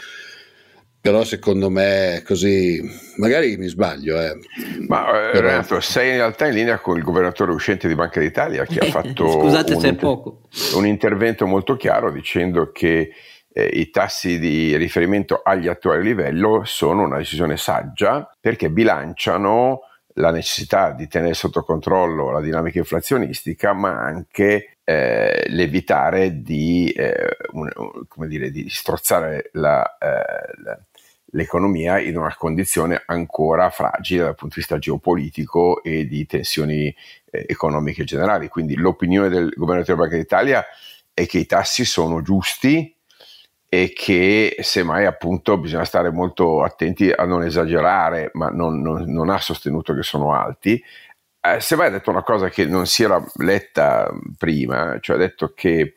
però 1.00 1.24
secondo 1.24 1.70
me 1.70 2.22
così, 2.26 2.82
magari 3.16 3.56
mi 3.56 3.68
sbaglio. 3.68 4.20
Eh. 4.20 4.36
Ma 4.88 5.28
eh, 5.28 5.30
però... 5.32 5.48
Renato, 5.48 5.80
sei 5.80 6.10
in 6.10 6.16
realtà 6.16 6.46
in 6.46 6.54
linea 6.54 6.78
con 6.78 6.96
il 6.96 7.02
governatore 7.02 7.52
uscente 7.52 7.88
di 7.88 7.94
Banca 7.94 8.20
d'Italia 8.20 8.64
che 8.64 8.80
ha 8.80 8.86
fatto 8.90 9.30
Scusate 9.30 9.74
un, 9.74 9.84
inter- 9.84 10.32
un, 10.74 10.86
intervento 10.86 11.46
molto 11.46 11.76
chiaro 11.76 12.10
dicendo 12.10 12.72
che 12.72 13.10
eh, 13.52 13.64
i 13.64 13.90
tassi 13.90 14.38
di 14.38 14.76
riferimento 14.76 15.40
agli 15.42 15.68
attuali 15.68 16.02
livelli 16.02 16.60
sono 16.64 17.02
una 17.02 17.18
decisione 17.18 17.56
saggia 17.56 18.30
perché 18.40 18.70
bilanciano 18.70 19.82
la 20.18 20.30
necessità 20.30 20.92
di 20.92 21.06
tenere 21.08 21.34
sotto 21.34 21.62
controllo 21.62 22.30
la 22.30 22.40
dinamica 22.40 22.78
inflazionistica, 22.78 23.72
ma 23.72 24.00
anche 24.00 24.78
eh, 24.84 25.44
l'evitare 25.48 26.42
di, 26.42 26.90
eh, 26.96 27.36
un, 27.52 27.68
un, 27.76 28.28
dire, 28.28 28.50
di 28.50 28.68
strozzare 28.68 29.50
la, 29.52 29.98
eh, 29.98 30.62
la, 30.62 30.78
l'economia 31.32 31.98
in 31.98 32.16
una 32.16 32.34
condizione 32.36 33.02
ancora 33.06 33.70
fragile 33.70 34.22
dal 34.22 34.34
punto 34.34 34.54
di 34.54 34.60
vista 34.60 34.78
geopolitico 34.78 35.82
e 35.82 36.06
di 36.06 36.26
tensioni 36.26 36.94
eh, 37.30 37.44
economiche 37.46 38.04
generali. 38.04 38.48
Quindi 38.48 38.76
l'opinione 38.76 39.28
del 39.28 39.52
governo 39.54 39.82
della 39.82 39.98
Banca 39.98 40.16
d'Italia 40.16 40.64
è 41.12 41.26
che 41.26 41.38
i 41.38 41.46
tassi 41.46 41.84
sono 41.84 42.22
giusti 42.22 42.94
e 43.70 43.92
che 43.94 44.56
semmai 44.60 45.04
appunto 45.04 45.58
bisogna 45.58 45.84
stare 45.84 46.10
molto 46.10 46.62
attenti 46.62 47.10
a 47.10 47.24
non 47.26 47.44
esagerare, 47.44 48.30
ma 48.32 48.48
non, 48.48 48.80
non, 48.80 49.04
non 49.12 49.28
ha 49.28 49.38
sostenuto 49.38 49.92
che 49.94 50.02
sono 50.02 50.32
alti. 50.32 50.82
Eh, 51.40 51.60
semmai 51.60 51.88
ha 51.88 51.90
detto 51.90 52.10
una 52.10 52.22
cosa 52.22 52.48
che 52.48 52.64
non 52.64 52.86
si 52.86 53.02
era 53.02 53.22
letta 53.36 54.10
prima, 54.38 54.98
cioè 55.00 55.16
ha 55.16 55.18
detto 55.18 55.52
che 55.54 55.96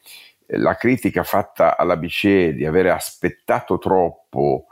la 0.58 0.76
critica 0.76 1.24
fatta 1.24 1.78
alla 1.78 1.96
BCE 1.96 2.54
di 2.54 2.66
avere 2.66 2.92
aspettato 2.92 3.78
troppo 3.78 4.66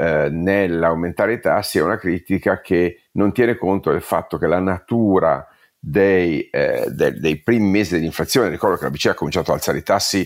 eh, 0.00 0.28
nell'aumentare 0.30 1.32
i 1.32 1.40
tassi 1.40 1.78
è 1.78 1.82
una 1.82 1.98
critica 1.98 2.60
che 2.60 3.00
non 3.12 3.32
tiene 3.32 3.56
conto 3.56 3.90
del 3.90 4.00
fatto 4.00 4.38
che 4.38 4.46
la 4.46 4.60
natura 4.60 5.44
dei, 5.76 6.48
eh, 6.50 6.84
de, 6.88 7.18
dei 7.18 7.42
primi 7.42 7.68
mesi 7.68 7.94
dell'inflazione, 7.94 8.48
ricordo 8.48 8.76
che 8.76 8.84
la 8.84 8.90
BCE 8.90 9.10
ha 9.10 9.14
cominciato 9.14 9.50
ad 9.50 9.56
alzare 9.56 9.78
i 9.78 9.82
tassi 9.82 10.24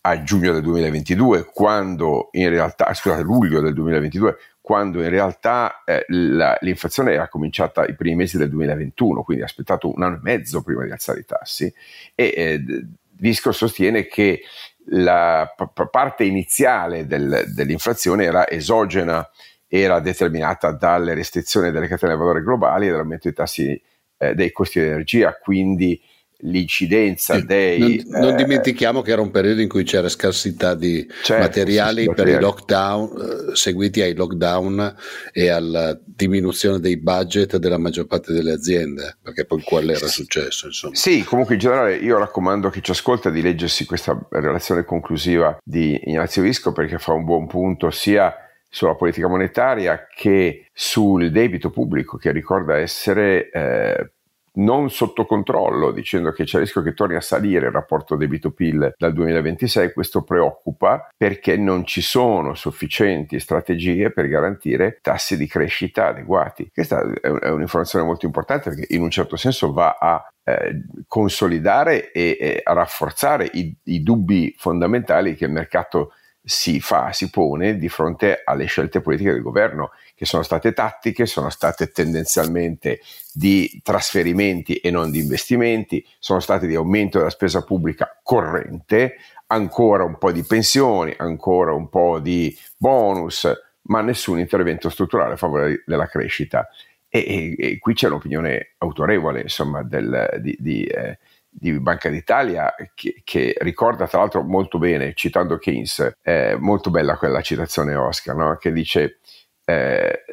a 0.00 0.24
giugno 0.24 0.52
del 0.52 0.62
2022, 0.62 1.44
quando 1.54 2.30
in 2.32 2.48
realtà, 2.48 2.92
scusate, 2.92 3.22
luglio 3.22 3.60
del 3.60 3.74
2022, 3.74 4.36
quando 4.60 5.00
in 5.00 5.10
realtà 5.10 5.84
eh, 5.84 6.04
la, 6.08 6.58
l'inflazione 6.60 7.12
era 7.12 7.28
cominciata 7.28 7.86
i 7.86 7.94
primi 7.94 8.16
mesi 8.16 8.36
del 8.38 8.48
2021, 8.48 9.22
quindi 9.22 9.44
ha 9.44 9.46
aspettato 9.46 9.88
un 9.94 10.02
anno 10.02 10.16
e 10.16 10.20
mezzo 10.22 10.62
prima 10.62 10.84
di 10.84 10.90
alzare 10.90 11.20
i 11.20 11.24
tassi. 11.24 11.72
E 12.16 12.34
eh, 12.36 12.86
Visco 13.22 13.52
sostiene 13.52 14.08
che 14.08 14.42
la 14.86 15.52
p- 15.54 15.88
parte 15.88 16.24
iniziale 16.24 17.06
del, 17.06 17.44
dell'inflazione 17.54 18.24
era 18.24 18.48
esogena, 18.48 19.28
era 19.66 20.00
determinata 20.00 20.72
dalle 20.72 21.14
restrizioni 21.14 21.70
delle 21.70 21.88
catene 21.88 22.12
del 22.12 22.20
valore 22.20 22.42
globali 22.42 22.86
e 22.86 22.90
dall'aumento 22.90 23.22
dei 23.24 23.34
tassi 23.34 23.82
eh, 24.18 24.34
dei 24.34 24.52
costi 24.52 24.80
di 24.80 24.86
energia, 24.86 25.36
quindi 25.36 26.00
l'incidenza 26.42 27.40
dei... 27.40 28.02
Non, 28.06 28.20
non 28.20 28.32
eh, 28.32 28.36
dimentichiamo 28.36 29.02
che 29.02 29.12
era 29.12 29.20
un 29.20 29.30
periodo 29.30 29.60
in 29.60 29.68
cui 29.68 29.84
c'era 29.84 30.08
scarsità 30.08 30.74
di 30.74 31.06
certo, 31.22 31.42
materiali 31.42 32.12
per 32.12 32.28
i 32.28 32.38
lockdown, 32.38 33.50
eh, 33.50 33.56
seguiti 33.56 34.00
ai 34.00 34.14
lockdown 34.14 34.94
e 35.32 35.48
alla 35.48 35.98
diminuzione 36.04 36.80
dei 36.80 36.96
budget 36.98 37.56
della 37.56 37.78
maggior 37.78 38.06
parte 38.06 38.32
delle 38.32 38.52
aziende, 38.52 39.16
perché 39.22 39.44
poi 39.44 39.62
quello 39.62 39.92
era 39.92 40.06
successo. 40.06 40.66
Insomma. 40.66 40.94
Sì, 40.94 41.22
comunque 41.24 41.54
in 41.54 41.60
generale 41.60 41.96
io 41.96 42.18
raccomando 42.18 42.68
a 42.68 42.70
chi 42.70 42.82
ci 42.82 42.90
ascolta 42.90 43.30
di 43.30 43.42
leggersi 43.42 43.84
questa 43.84 44.18
relazione 44.30 44.84
conclusiva 44.84 45.58
di 45.62 46.00
Ignazio 46.04 46.42
Visco 46.42 46.72
perché 46.72 46.98
fa 46.98 47.12
un 47.12 47.24
buon 47.24 47.46
punto 47.46 47.90
sia 47.90 48.34
sulla 48.68 48.94
politica 48.94 49.28
monetaria 49.28 50.06
che 50.08 50.70
sul 50.72 51.30
debito 51.30 51.70
pubblico 51.70 52.16
che 52.16 52.32
ricorda 52.32 52.78
essere 52.78 53.50
eh, 53.50 54.12
non 54.54 54.90
sotto 54.90 55.24
controllo, 55.24 55.90
dicendo 55.92 56.32
che 56.32 56.44
c'è 56.44 56.56
il 56.56 56.64
rischio 56.64 56.82
che 56.82 56.94
torni 56.94 57.14
a 57.14 57.20
salire 57.20 57.66
il 57.66 57.72
rapporto 57.72 58.16
debito-PIL 58.16 58.94
dal 58.96 59.12
2026, 59.12 59.92
questo 59.92 60.22
preoccupa 60.22 61.08
perché 61.16 61.56
non 61.56 61.84
ci 61.86 62.02
sono 62.02 62.54
sufficienti 62.54 63.38
strategie 63.38 64.10
per 64.10 64.28
garantire 64.28 64.98
tassi 65.00 65.36
di 65.36 65.46
crescita 65.46 66.08
adeguati. 66.08 66.70
Questa 66.72 67.02
è 67.20 67.48
un'informazione 67.48 68.04
molto 68.04 68.26
importante 68.26 68.70
perché 68.70 68.94
in 68.94 69.02
un 69.02 69.10
certo 69.10 69.36
senso 69.36 69.72
va 69.72 69.96
a 69.98 70.32
eh, 70.44 70.82
consolidare 71.06 72.10
e, 72.10 72.36
e, 72.40 72.60
a 72.62 72.72
rafforzare 72.72 73.48
i, 73.52 73.74
i 73.84 74.02
dubbi 74.02 74.54
fondamentali 74.58 75.34
che 75.34 75.44
il 75.44 75.52
mercato 75.52 76.12
si 76.44 76.80
fa, 76.80 77.12
si 77.12 77.30
pone 77.30 77.78
di 77.78 77.88
fronte 77.88 78.42
alle 78.44 78.64
scelte 78.64 79.00
politiche 79.00 79.32
del 79.32 79.42
governo, 79.42 79.92
che 80.22 80.28
sono 80.28 80.44
state 80.44 80.72
tattiche, 80.72 81.26
sono 81.26 81.50
state 81.50 81.90
tendenzialmente 81.90 83.00
di 83.32 83.80
trasferimenti 83.82 84.76
e 84.76 84.92
non 84.92 85.10
di 85.10 85.18
investimenti, 85.18 86.06
sono 86.20 86.38
state 86.38 86.68
di 86.68 86.76
aumento 86.76 87.18
della 87.18 87.28
spesa 87.28 87.64
pubblica 87.64 88.20
corrente, 88.22 89.16
ancora 89.48 90.04
un 90.04 90.18
po' 90.18 90.30
di 90.30 90.44
pensioni, 90.44 91.12
ancora 91.16 91.72
un 91.72 91.88
po' 91.88 92.20
di 92.20 92.56
bonus, 92.76 93.50
ma 93.86 94.00
nessun 94.00 94.38
intervento 94.38 94.90
strutturale 94.90 95.32
a 95.32 95.36
favore 95.36 95.82
della 95.84 96.06
crescita. 96.06 96.68
E, 97.08 97.56
e, 97.58 97.66
e 97.70 97.78
qui 97.80 97.92
c'è 97.92 98.06
l'opinione 98.06 98.74
autorevole, 98.78 99.40
insomma, 99.40 99.82
del, 99.82 100.38
di, 100.40 100.56
di 100.60 100.84
eh, 100.84 101.18
di 101.54 101.78
Banca 101.78 102.08
d'Italia 102.08 102.74
che, 102.94 103.20
che, 103.24 103.54
ricorda 103.58 104.08
tra 104.08 104.20
l'altro 104.20 104.42
molto 104.42 104.78
bene, 104.78 105.12
citando 105.14 105.58
Keynes, 105.58 106.14
eh, 106.22 106.56
molto 106.58 106.88
bella 106.88 107.18
quella 107.18 107.42
citazione 107.42 107.94
Oscar, 107.94 108.34
no? 108.34 108.56
che 108.56 108.72
dice 108.72 109.18
eh, 109.64 110.24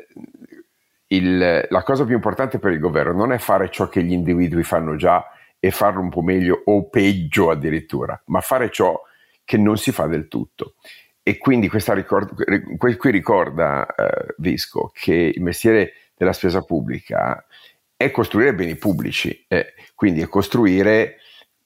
il, 1.07 1.65
la 1.69 1.83
cosa 1.83 2.05
più 2.05 2.15
importante 2.15 2.59
per 2.59 2.71
il 2.71 2.79
governo 2.79 3.13
non 3.13 3.31
è 3.31 3.37
fare 3.37 3.69
ciò 3.69 3.87
che 3.87 4.03
gli 4.03 4.11
individui 4.11 4.63
fanno 4.63 4.95
già 4.95 5.25
e 5.59 5.71
farlo 5.71 6.01
un 6.01 6.09
po' 6.09 6.21
meglio 6.21 6.61
o 6.65 6.87
peggio 6.87 7.49
addirittura, 7.49 8.19
ma 8.25 8.41
fare 8.41 8.69
ciò 8.69 8.99
che 9.43 9.57
non 9.57 9.77
si 9.77 9.91
fa 9.91 10.05
del 10.07 10.27
tutto. 10.27 10.75
E 11.21 11.37
quindi 11.37 11.67
questa 11.67 11.93
ricord- 11.93 12.33
qui 12.77 13.11
ricorda 13.11 13.85
eh, 13.93 14.33
Visco 14.37 14.91
che 14.93 15.31
il 15.35 15.41
mestiere 15.41 15.93
della 16.15 16.33
spesa 16.33 16.61
pubblica 16.61 17.45
è 17.95 18.11
costruire 18.11 18.55
beni 18.55 18.75
pubblici, 18.75 19.45
eh, 19.47 19.73
quindi 19.95 20.21
è 20.21 20.27
costruire 20.27 21.17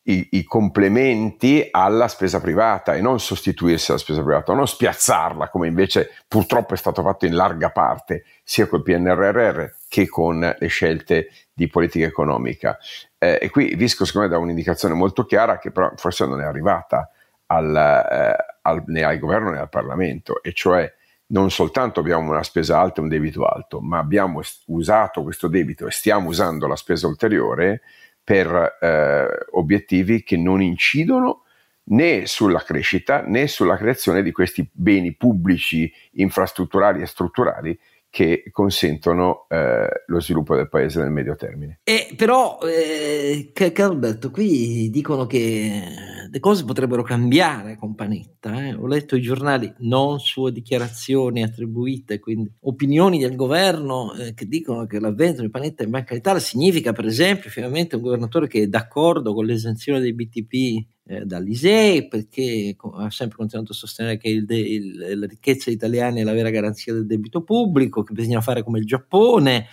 i, 0.06 0.28
i, 0.32 0.44
complementi 0.44 1.66
alla 1.72 2.10
spesa 2.10 2.42
privata 2.42 2.94
e 2.94 3.02
non 3.02 3.20
sostituirsi 3.20 3.92
alla 3.92 4.00
spesa 4.00 4.22
privata, 4.22 4.54
non 4.54 4.68
spiazzarla 4.68 5.50
come 5.50 5.68
invece 5.68 6.12
purtroppo 6.28 6.74
è 6.74 6.78
stato 6.78 7.02
fatto 7.02 7.26
in 7.26 7.36
larga 7.36 7.70
parte 7.70 8.26
sia 8.44 8.68
col 8.68 8.84
PNRR 8.84 9.64
che 9.88 10.10
con 10.10 10.56
le 10.58 10.68
scelte 10.68 11.30
di 11.54 11.68
politica 11.68 12.06
economica. 12.06 12.78
Eh, 13.18 13.40
e 13.42 13.50
qui 13.50 13.76
Visco 13.76 14.04
secondo 14.04 14.28
me 14.28 14.34
dà 14.34 14.40
un'indicazione 14.40 14.94
molto 14.94 15.26
chiara 15.26 15.58
che 15.58 15.72
però 15.72 15.94
forse 15.96 16.26
non 16.26 16.42
è 16.42 16.46
arrivata 16.46 17.10
al, 17.46 17.74
eh, 17.74 18.36
al, 18.62 18.84
né 18.88 19.04
al 19.04 19.20
governo 19.20 19.52
né 19.52 19.60
al 19.60 19.70
Parlamento, 19.70 20.44
e 20.44 20.52
cioè 20.52 20.92
non 21.28 21.50
soltanto 21.50 22.02
abbiamo 22.02 22.30
una 22.30 22.44
spesa 22.44 22.78
alta 22.80 23.00
e 23.00 23.04
un 23.04 23.10
debito 23.10 23.46
alto, 23.46 23.80
ma 23.80 24.00
abbiamo 24.00 24.42
usato 24.66 25.24
questo 25.24 25.48
debito 25.48 25.88
e 25.88 25.92
stiamo 25.92 26.28
usando 26.28 26.68
la 26.68 26.76
spesa 26.76 27.08
ulteriore 27.08 27.82
per 28.24 28.78
eh, 28.80 29.28
obiettivi 29.52 30.24
che 30.24 30.38
non 30.38 30.62
incidono 30.62 31.44
né 31.86 32.26
sulla 32.26 32.64
crescita 32.64 33.24
né 33.24 33.48
sulla 33.48 33.76
creazione 33.76 34.24
di 34.24 34.32
questi 34.32 34.68
beni 34.72 35.16
pubblici 35.16 35.92
infrastrutturali 36.14 37.02
e 37.02 37.06
strutturali 37.06 37.78
che 38.14 38.44
consentono 38.52 39.48
eh, 39.50 40.04
lo 40.06 40.22
sviluppo 40.22 40.56
del 40.56 40.70
paese 40.70 41.02
nel 41.02 41.10
medio 41.10 41.36
termine. 41.36 41.80
Eh, 41.84 42.14
però, 42.16 42.60
eh, 42.62 43.52
Alberto, 43.78 44.30
qui 44.30 44.92
dicono 44.92 45.26
che 45.26 45.82
le 46.30 46.40
cose 46.40 46.64
potrebbero 46.64 47.02
cambiare 47.02 47.76
con 47.76 47.96
Panetta. 47.96 48.68
Eh. 48.68 48.76
Ho 48.76 48.86
letto 48.86 49.16
i 49.16 49.22
giornali, 49.22 49.74
non 49.80 50.20
sue 50.20 50.52
dichiarazioni 50.52 51.42
attribuite, 51.42 52.20
quindi 52.20 52.52
opinioni 52.60 53.18
del 53.18 53.36
governo 53.36 54.14
eh, 54.14 54.36
che 54.36 54.46
dicono 54.46 54.86
che 54.86 55.00
l'avvento 55.00 55.42
di 55.42 55.50
Panetta 55.50 55.82
in 55.82 55.90
Banca 55.90 56.14
d'Italia 56.14 56.40
significa, 56.40 56.92
per 56.92 57.08
esempio, 57.08 57.50
finalmente 57.50 57.96
un 57.96 58.04
governatore 58.04 58.46
che 58.46 58.62
è 58.62 58.68
d'accordo 58.68 59.34
con 59.34 59.46
l'esenzione 59.46 60.00
dei 60.00 60.14
BTP 60.14 60.86
eh, 61.06 61.26
dall'ISEE 61.26 62.08
perché 62.08 62.76
ha 62.96 63.10
sempre 63.10 63.38
continuato 63.38 63.74
a 63.74 63.76
sostenere 63.76 64.18
che 64.18 64.30
il 64.30 64.46
de- 64.46 64.58
il, 64.58 65.20
la 65.20 65.26
ricchezza 65.26 65.70
italiana 65.70 66.20
è 66.20 66.24
la 66.24 66.32
vera 66.32 66.50
garanzia 66.50 66.94
del 66.94 67.06
debito 67.06 67.44
pubblico, 67.44 68.04
che 68.04 68.14
bisogna 68.14 68.42
fare 68.42 68.64
come 68.64 68.80
il 68.80 68.86
Giappone, 68.86 69.68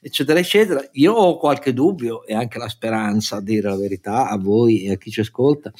eccetera, 0.00 0.38
eccetera. 0.38 0.86
Io 0.92 1.12
ho 1.12 1.38
qualche 1.38 1.72
dubbio 1.72 2.26
e 2.26 2.34
anche 2.34 2.58
la 2.58 2.68
speranza, 2.68 3.36
a 3.36 3.42
dire 3.42 3.68
la 3.68 3.76
verità, 3.78 4.28
a 4.28 4.36
voi 4.36 4.82
e 4.82 4.92
a 4.92 4.96
chi 4.96 5.10
ci 5.10 5.20
ascolta, 5.20 5.72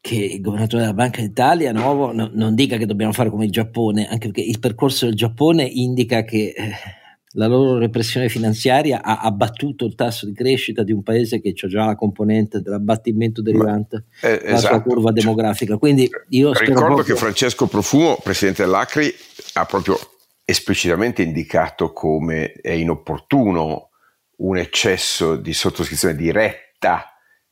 che 0.00 0.16
il 0.16 0.40
governatore 0.40 0.82
della 0.82 0.94
Banca 0.94 1.20
d'Italia 1.20 1.72
nuovo 1.72 2.12
no, 2.12 2.30
non 2.32 2.54
dica 2.54 2.78
che 2.78 2.86
dobbiamo 2.86 3.12
fare 3.12 3.28
come 3.28 3.44
il 3.44 3.50
Giappone, 3.50 4.08
anche 4.08 4.28
perché 4.30 4.40
il 4.40 4.58
percorso 4.58 5.04
del 5.04 5.14
Giappone 5.14 5.64
indica 5.64 6.24
che... 6.24 6.54
Eh, 6.56 6.98
la 7.34 7.46
loro 7.46 7.78
repressione 7.78 8.28
finanziaria 8.28 9.02
ha 9.02 9.20
abbattuto 9.20 9.84
il 9.84 9.94
tasso 9.94 10.26
di 10.26 10.32
crescita 10.32 10.82
di 10.82 10.92
un 10.92 11.02
paese 11.02 11.40
che 11.40 11.54
ha 11.56 11.68
già 11.68 11.84
la 11.84 11.94
componente 11.94 12.60
dell'abbattimento 12.60 13.40
derivante 13.40 14.06
eh, 14.22 14.38
dalla 14.38 14.56
esatto. 14.56 14.74
sua 14.74 14.82
curva 14.82 15.12
demografica. 15.12 15.76
Quindi 15.76 16.10
io 16.30 16.52
ricordo 16.52 16.94
proprio... 16.94 17.04
che 17.04 17.20
Francesco 17.20 17.66
Profumo, 17.66 18.18
presidente 18.22 18.64
dell'Acri, 18.64 19.14
ha 19.54 19.64
proprio 19.64 19.96
esplicitamente 20.44 21.22
indicato 21.22 21.92
come 21.92 22.52
è 22.52 22.72
inopportuno 22.72 23.90
un 24.38 24.56
eccesso 24.56 25.36
di 25.36 25.52
sottoscrizione 25.52 26.16
diretta 26.16 27.04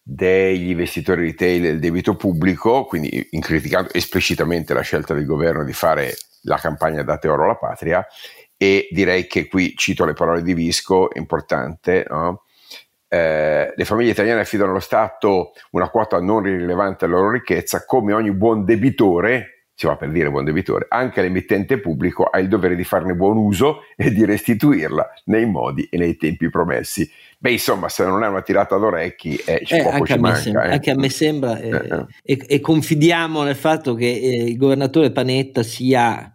degli 0.03 0.71
investitori 0.71 1.27
retail 1.27 1.61
del 1.61 1.79
debito 1.79 2.17
pubblico, 2.17 2.87
quindi 2.87 3.29
criticando 3.41 3.91
esplicitamente 3.93 4.75
la 4.75 4.81
scelta 4.81 5.15
del 5.15 5.27
governo 5.27 5.65
di 5.65 5.75
fare 5.75 6.17
la 6.43 6.57
campagna 6.57 7.03
Date 7.03 7.29
oro 7.29 7.45
alla 7.45 7.57
patria 7.57 8.05
e 8.59 8.89
direi 8.91 9.27
che 9.27 9.47
qui 9.47 9.75
cito 9.77 10.05
le 10.05 10.13
parole 10.13 10.43
di 10.43 10.53
Visco, 10.53 11.09
importante, 11.15 12.05
no? 12.11 12.43
eh, 13.09 13.73
le 13.75 13.85
famiglie 13.85 14.11
italiane 14.11 14.41
affidano 14.41 14.71
allo 14.71 14.81
Stato 14.81 15.53
una 15.71 15.89
quota 15.89 16.21
non 16.21 16.43
rilevante 16.43 17.07
della 17.07 17.19
loro 17.19 17.31
ricchezza, 17.31 17.85
come 17.87 18.13
ogni 18.13 18.33
buon 18.33 18.65
debitore, 18.65 19.69
si 19.75 19.87
va 19.87 19.97
per 19.97 20.11
dire 20.11 20.29
buon 20.29 20.45
debitore, 20.45 20.87
anche 20.89 21.23
l'emittente 21.23 21.79
pubblico 21.79 22.25
ha 22.25 22.41
il 22.41 22.49
dovere 22.49 22.75
di 22.75 22.83
farne 22.83 23.15
buon 23.15 23.37
uso 23.37 23.83
e 23.97 24.11
di 24.11 24.25
restituirla 24.25 25.09
nei 25.27 25.47
modi 25.47 25.85
e 25.85 25.97
nei 25.97 26.17
tempi 26.17 26.51
promessi. 26.51 27.09
Beh, 27.39 27.53
insomma, 27.53 27.89
se 27.89 28.05
non 28.05 28.25
è 28.25 28.27
una 28.27 28.43
tirata 28.43 28.77
d'orecchi, 28.77 29.37
eh, 29.37 29.63
eh, 29.65 29.83
poco 29.85 30.05
ci 30.05 30.19
manca. 30.19 30.39
Sembra, 30.41 30.65
eh. 30.65 30.73
Anche 30.73 30.91
a 30.91 30.97
me 30.97 31.09
sembra, 31.09 31.59
eh, 31.61 31.69
eh, 31.69 31.75
eh. 31.75 32.07
e, 32.25 32.45
e, 32.49 32.61
confidiamo 32.61 33.45
nel 33.45 33.55
fatto 33.55 33.95
che 33.95 34.07
il 34.07 34.57
governatore 34.57 35.13
Panetta 35.13 35.63
sia 35.63 36.35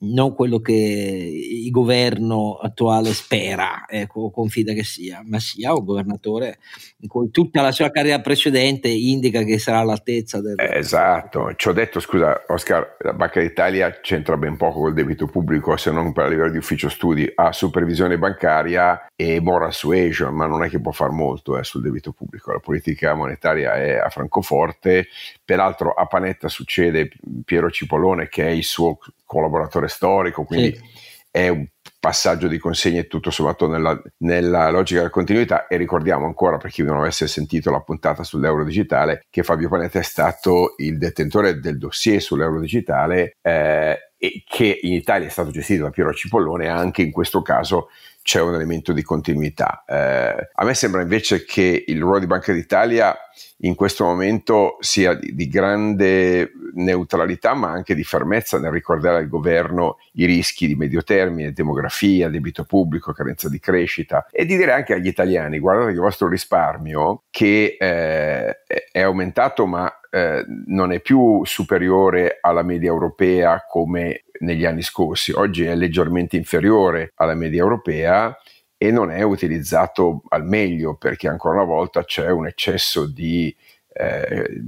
non 0.00 0.34
quello 0.34 0.60
che 0.60 0.72
il 0.72 1.70
governo 1.70 2.54
attuale 2.54 3.12
spera, 3.12 3.84
ecco, 3.88 4.30
confida 4.30 4.72
che 4.72 4.84
sia, 4.84 5.22
ma 5.24 5.38
sia 5.38 5.72
un 5.72 5.84
governatore 5.84 6.58
in 7.00 7.08
cui 7.08 7.30
tutta 7.30 7.62
la 7.62 7.72
sua 7.72 7.90
carriera 7.90 8.20
precedente 8.20 8.88
indica 8.88 9.42
che 9.42 9.58
sarà 9.58 9.78
all'altezza 9.78 10.40
del... 10.40 10.54
Eh, 10.58 10.78
esatto, 10.78 11.54
ci 11.56 11.68
ho 11.68 11.72
detto, 11.72 12.00
scusa 12.00 12.44
Oscar, 12.48 12.96
la 13.00 13.12
Banca 13.12 13.40
d'Italia 13.40 14.00
c'entra 14.00 14.36
ben 14.36 14.56
poco 14.56 14.80
col 14.80 14.94
debito 14.94 15.26
pubblico 15.26 15.76
se 15.76 15.90
non 15.90 16.12
per 16.12 16.24
a 16.24 16.28
livello 16.28 16.50
di 16.50 16.58
ufficio 16.58 16.88
studi, 16.88 17.30
ha 17.34 17.52
supervisione 17.52 18.18
bancaria 18.18 19.06
e 19.14 19.40
moral 19.40 19.72
suasion, 19.72 20.34
ma 20.34 20.46
non 20.46 20.64
è 20.64 20.68
che 20.68 20.80
può 20.80 20.92
fare 20.92 21.12
molto 21.12 21.58
eh, 21.58 21.64
sul 21.64 21.82
debito 21.82 22.12
pubblico, 22.12 22.52
la 22.52 22.58
politica 22.58 23.14
monetaria 23.14 23.74
è 23.74 23.96
a 23.96 24.08
Francoforte, 24.08 25.08
peraltro 25.44 25.92
a 25.92 26.06
Panetta 26.06 26.48
succede 26.48 27.10
Piero 27.44 27.70
Cipollone 27.70 28.28
che 28.28 28.46
è 28.46 28.50
il 28.50 28.64
suo 28.64 28.98
collaboratore 29.34 29.88
storico, 29.88 30.44
quindi 30.44 30.74
sì. 30.74 30.82
è 31.30 31.48
un 31.48 31.66
passaggio 32.04 32.48
di 32.48 32.58
consegne 32.58 33.06
tutto 33.06 33.30
sommato 33.30 33.66
nella, 33.66 33.98
nella, 34.18 34.70
logica 34.70 35.00
della 35.00 35.10
continuità 35.10 35.66
e 35.66 35.78
ricordiamo 35.78 36.26
ancora 36.26 36.58
per 36.58 36.70
chi 36.70 36.82
non 36.82 36.98
avesse 36.98 37.26
sentito 37.26 37.70
la 37.70 37.80
puntata 37.80 38.22
sull'euro 38.22 38.62
digitale 38.62 39.24
che 39.30 39.42
Fabio 39.42 39.70
Panetta 39.70 39.98
è 39.98 40.02
stato 40.02 40.74
il 40.78 40.98
detentore 40.98 41.60
del 41.60 41.78
dossier 41.78 42.20
sull'euro 42.20 42.60
digitale 42.60 43.36
eh, 43.40 44.10
e 44.18 44.42
che 44.46 44.80
in 44.82 44.92
Italia 44.92 45.26
è 45.26 45.30
stato 45.30 45.50
gestito 45.50 45.84
da 45.84 45.90
Piero 45.90 46.12
Cipollone 46.12 46.68
anche 46.68 47.00
in 47.00 47.10
questo 47.10 47.40
caso 47.40 47.88
c'è 48.24 48.40
un 48.40 48.54
elemento 48.54 48.94
di 48.94 49.02
continuità. 49.02 49.84
Eh, 49.86 50.48
a 50.50 50.64
me 50.64 50.72
sembra 50.72 51.02
invece 51.02 51.44
che 51.44 51.84
il 51.86 52.00
ruolo 52.00 52.20
di 52.20 52.26
Banca 52.26 52.54
d'Italia 52.54 53.14
in 53.58 53.74
questo 53.74 54.04
momento 54.04 54.78
sia 54.80 55.12
di, 55.12 55.34
di, 55.34 55.46
grande 55.46 56.50
neutralità 56.72 57.52
ma 57.52 57.70
anche 57.70 57.94
di 57.94 58.02
fermezza 58.02 58.58
nel 58.58 58.70
ricordare 58.70 59.18
al 59.18 59.28
governo 59.28 59.98
i 60.12 60.24
rischi 60.24 60.66
di 60.66 60.74
medio 60.74 61.02
termine, 61.02 61.52
demografia, 61.52 62.30
debito 62.30 62.64
pubblico, 62.64 63.12
carenza 63.12 63.50
di 63.50 63.60
crescita 63.60 64.26
e 64.30 64.46
di 64.46 64.56
dire 64.56 64.72
anche 64.72 64.94
agli 64.94 65.06
italiani 65.06 65.58
guardate 65.58 65.88
che 65.88 65.96
il 65.96 66.00
vostro 66.00 66.26
risparmio 66.26 67.24
che 67.28 67.76
eh, 67.78 68.62
è 68.90 69.02
aumentato 69.02 69.66
ma 69.66 70.00
eh, 70.10 70.44
non 70.66 70.92
è 70.92 71.00
più 71.00 71.44
superiore 71.44 72.38
alla 72.40 72.62
media 72.62 72.88
europea 72.88 73.64
come 73.68 74.23
negli 74.40 74.64
anni 74.64 74.82
scorsi, 74.82 75.32
oggi 75.32 75.64
è 75.64 75.74
leggermente 75.74 76.36
inferiore 76.36 77.12
alla 77.16 77.34
media 77.34 77.60
europea 77.60 78.36
e 78.76 78.90
non 78.90 79.10
è 79.10 79.22
utilizzato 79.22 80.22
al 80.28 80.44
meglio 80.44 80.96
perché 80.96 81.28
ancora 81.28 81.54
una 81.54 81.64
volta 81.64 82.04
c'è 82.04 82.30
un 82.30 82.46
eccesso 82.46 83.06
di 83.06 83.54
eh, 83.92 84.62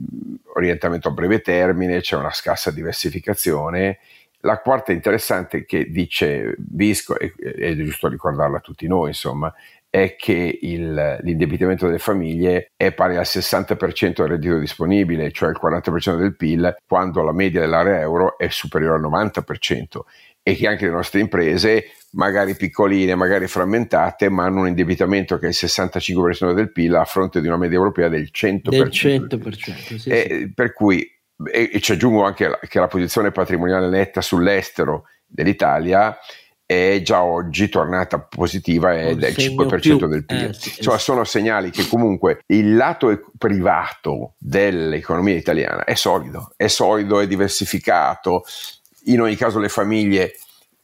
orientamento 0.54 1.08
a 1.08 1.12
breve 1.12 1.40
termine, 1.40 2.00
c'è 2.00 2.16
una 2.16 2.32
scarsa 2.32 2.70
diversificazione. 2.70 3.98
La 4.40 4.60
quarta 4.60 4.92
interessante 4.92 5.64
che 5.64 5.90
dice 5.90 6.54
Visco, 6.58 7.18
e 7.18 7.34
è 7.36 7.74
giusto 7.74 8.08
ricordarla 8.08 8.58
a 8.58 8.60
tutti 8.60 8.86
noi, 8.86 9.08
insomma, 9.08 9.52
è 9.96 10.14
che 10.14 10.58
il, 10.60 11.18
l'indebitamento 11.22 11.86
delle 11.86 11.98
famiglie 11.98 12.72
è 12.76 12.92
pari 12.92 13.16
al 13.16 13.24
60% 13.24 14.12
del 14.16 14.26
reddito 14.26 14.58
disponibile, 14.58 15.32
cioè 15.32 15.48
il 15.48 15.58
40% 15.60 16.18
del 16.18 16.36
PIL, 16.36 16.76
quando 16.86 17.22
la 17.22 17.32
media 17.32 17.60
dell'area 17.60 18.00
euro 18.00 18.36
è 18.36 18.48
superiore 18.50 18.96
al 18.96 19.10
90% 19.10 20.00
e 20.42 20.54
che 20.54 20.68
anche 20.68 20.84
le 20.84 20.92
nostre 20.92 21.20
imprese, 21.20 21.92
magari 22.10 22.54
piccoline, 22.54 23.14
magari 23.14 23.46
frammentate, 23.46 24.28
ma 24.28 24.44
hanno 24.44 24.60
un 24.60 24.68
indebitamento 24.68 25.38
che 25.38 25.46
è 25.46 25.48
il 25.48 25.56
65% 25.58 26.52
del 26.52 26.70
PIL 26.72 26.94
a 26.94 27.04
fronte 27.06 27.40
di 27.40 27.46
una 27.46 27.56
media 27.56 27.78
europea 27.78 28.08
del 28.08 28.28
100%. 28.30 28.68
Del 28.68 28.88
100% 28.88 29.96
sì, 29.96 30.10
e, 30.10 30.26
sì. 30.28 30.52
Per 30.52 30.74
cui, 30.74 31.10
e, 31.50 31.70
e 31.72 31.80
ci 31.80 31.92
aggiungo 31.92 32.22
anche 32.22 32.48
la, 32.48 32.58
che 32.58 32.78
la 32.78 32.86
posizione 32.86 33.32
patrimoniale 33.32 33.88
netta 33.88 34.20
sull'estero 34.20 35.06
dell'Italia 35.26 36.16
è 36.66 37.00
già 37.02 37.22
oggi 37.22 37.68
tornata 37.68 38.18
positiva 38.18 38.92
ed 38.92 39.22
è 39.22 39.28
il 39.28 39.34
5% 39.36 39.78
più. 39.78 40.08
del 40.08 40.24
PIL. 40.24 40.44
Eh, 40.46 40.52
sì, 40.52 40.74
Insomma, 40.78 40.98
sono 40.98 41.24
segnali 41.24 41.70
che 41.70 41.86
comunque 41.86 42.40
il 42.46 42.74
lato 42.74 43.30
privato 43.38 44.34
dell'economia 44.36 45.36
italiana 45.36 45.84
è 45.84 45.94
solido, 45.94 46.52
è 46.56 46.66
solido, 46.66 47.20
è 47.20 47.28
diversificato. 47.28 48.42
In 49.04 49.20
ogni 49.20 49.36
caso 49.36 49.60
le 49.60 49.68
famiglie 49.68 50.32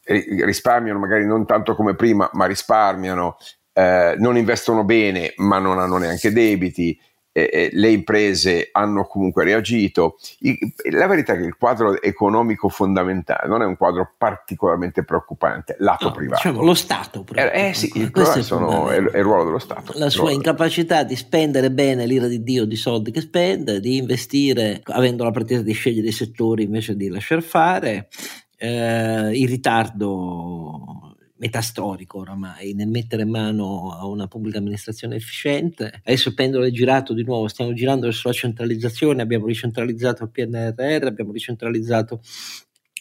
risparmiano 0.05 0.99
magari 0.99 1.25
non 1.25 1.45
tanto 1.45 1.75
come 1.75 1.95
prima, 1.95 2.29
ma 2.33 2.45
risparmiano, 2.45 3.37
eh, 3.73 4.15
non 4.17 4.37
investono 4.37 4.85
bene, 4.85 5.33
ma 5.37 5.59
non 5.59 5.79
hanno 5.79 5.97
neanche 5.97 6.31
debiti 6.31 6.97
eh, 7.33 7.69
le 7.73 7.89
imprese 7.89 8.69
hanno 8.71 9.05
comunque 9.05 9.43
reagito. 9.43 10.17
Il, 10.39 10.57
la 10.91 11.07
verità 11.07 11.33
è 11.33 11.37
che 11.37 11.43
il 11.43 11.57
quadro 11.57 12.01
economico 12.01 12.69
fondamentale 12.69 13.47
non 13.47 13.61
è 13.61 13.65
un 13.65 13.75
quadro 13.75 14.13
particolarmente 14.17 15.03
preoccupante, 15.03 15.75
lato 15.79 16.07
no, 16.07 16.11
privato. 16.13 16.41
Diciamo, 16.47 16.63
lo 16.63 16.73
Stato. 16.75 17.25
Eh, 17.33 17.69
eh 17.69 17.73
sì, 17.73 17.91
il, 17.95 18.11
è, 18.11 18.41
sono, 18.41 18.89
è, 18.89 18.95
è, 18.95 19.17
il 19.17 19.23
ruolo 19.23 19.45
dello 19.45 19.59
Stato. 19.59 19.93
La 19.95 20.09
sua 20.09 20.31
incapacità 20.31 21.03
di 21.03 21.15
spendere 21.15 21.71
bene 21.71 22.05
l'ira 22.05 22.27
di 22.27 22.43
Dio 22.43 22.65
di 22.65 22.75
soldi 22.75 23.11
che 23.11 23.21
spende, 23.21 23.79
di 23.79 23.97
investire 23.97 24.81
avendo 24.83 25.23
la 25.23 25.31
pretesa 25.31 25.63
di 25.63 25.73
scegliere 25.73 26.07
i 26.07 26.11
settori 26.11 26.63
invece 26.63 26.95
di 26.95 27.09
lasciar 27.09 27.41
fare, 27.41 28.09
eh, 28.57 29.31
il 29.33 29.47
ritardo 29.47 31.12
metastorico 31.43 32.19
oramai 32.19 32.73
nel 32.73 32.87
mettere 32.87 33.25
mano 33.25 33.91
a 33.91 34.07
una 34.07 34.27
pubblica 34.27 34.59
amministrazione 34.59 35.17
efficiente. 35.17 36.01
Adesso 36.05 36.29
il 36.29 36.35
pendolo 36.35 36.63
è 36.63 36.71
girato 36.71 37.13
di 37.13 37.23
nuovo, 37.23 37.49
stiamo 37.49 37.73
girando 37.73 38.05
verso 38.05 38.29
la 38.29 38.33
centralizzazione, 38.33 39.21
abbiamo 39.21 39.45
ricentralizzato 39.45 40.23
il 40.23 40.29
PNRR, 40.29 41.05
abbiamo 41.05 41.33
ricentralizzato 41.33 42.21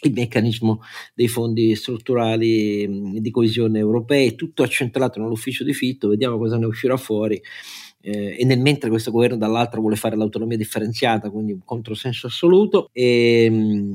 il 0.05 0.12
meccanismo 0.12 0.81
dei 1.14 1.28
fondi 1.28 1.76
strutturali 1.76 3.20
di 3.20 3.31
coesione 3.31 3.78
europei, 3.78 4.35
tutto 4.35 4.64
accentrato 4.64 5.20
nell'ufficio 5.20 5.62
di 5.62 5.72
Fitto, 5.72 6.09
vediamo 6.09 6.37
cosa 6.37 6.59
ne 6.59 6.66
uscirà 6.66 6.96
fuori. 6.96 7.40
Eh, 8.05 8.35
e 8.37 8.44
nel 8.44 8.59
mentre 8.59 8.90
questo 8.90 9.12
governo 9.12 9.37
dall'altro 9.37 9.81
vuole 9.81 9.94
fare 9.94 10.16
l'autonomia 10.16 10.57
differenziata, 10.57 11.31
quindi 11.31 11.52
un 11.52 11.62
controsenso 11.64 12.26
assoluto, 12.26 12.90
e, 12.92 13.44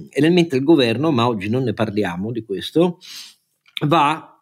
e 0.09 0.21
nel 0.21 0.31
mentre 0.31 0.59
il 0.59 0.63
governo, 0.63 1.11
ma 1.11 1.27
oggi 1.27 1.49
non 1.49 1.63
ne 1.63 1.73
parliamo 1.73 2.31
di 2.31 2.45
questo, 2.45 2.99
va 3.85 4.36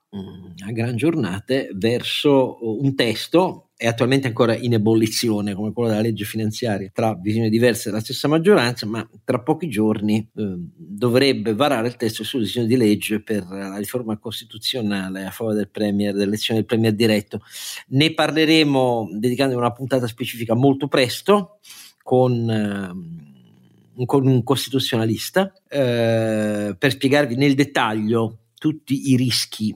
a 0.66 0.72
gran 0.72 0.96
giornate 0.96 1.70
verso 1.74 2.58
un 2.62 2.96
testo 2.96 3.70
è 3.78 3.88
attualmente 3.88 4.28
ancora 4.28 4.56
in 4.56 4.74
ebollizione 4.74 5.54
come 5.54 5.74
quello 5.74 5.90
della 5.90 6.02
legge 6.02 6.24
finanziaria 6.24 6.90
tra 6.94 7.14
visioni 7.14 7.50
diverse 7.50 7.90
della 7.90 8.02
stessa 8.02 8.30
maggioranza 8.30 8.86
ma 8.86 9.08
tra 9.26 9.42
pochi 9.42 9.68
giorni 9.68 10.18
eh, 10.18 10.56
dovrebbe 10.78 11.54
varare 11.54 11.88
il 11.88 11.98
testo 11.98 12.24
sul 12.24 12.44
disegno 12.44 12.68
di 12.68 12.78
legge 12.78 13.22
per 13.22 13.46
la 13.50 13.78
riforma 13.78 14.18
costituzionale 14.18 15.26
a 15.26 15.32
favore 15.32 15.58
del 15.58 15.70
premier 15.70 16.14
dell'elezione 16.14 16.60
del 16.60 16.68
premier 16.68 16.94
diretto. 16.94 17.42
Ne 17.90 18.14
parleremo 18.14 19.10
dedicando 19.12 19.58
una 19.58 19.74
puntata 19.74 20.08
specifica 20.08 20.56
molto 20.56 20.88
presto 20.88 21.60
con 22.02 22.50
eh, 22.50 23.24
un 23.98 24.44
costituzionalista 24.44 25.52
eh, 25.68 26.76
per 26.78 26.92
spiegarvi 26.92 27.36
nel 27.36 27.56
dettaglio 27.56 28.45
tutti 28.58 29.12
i 29.12 29.16
rischi 29.16 29.76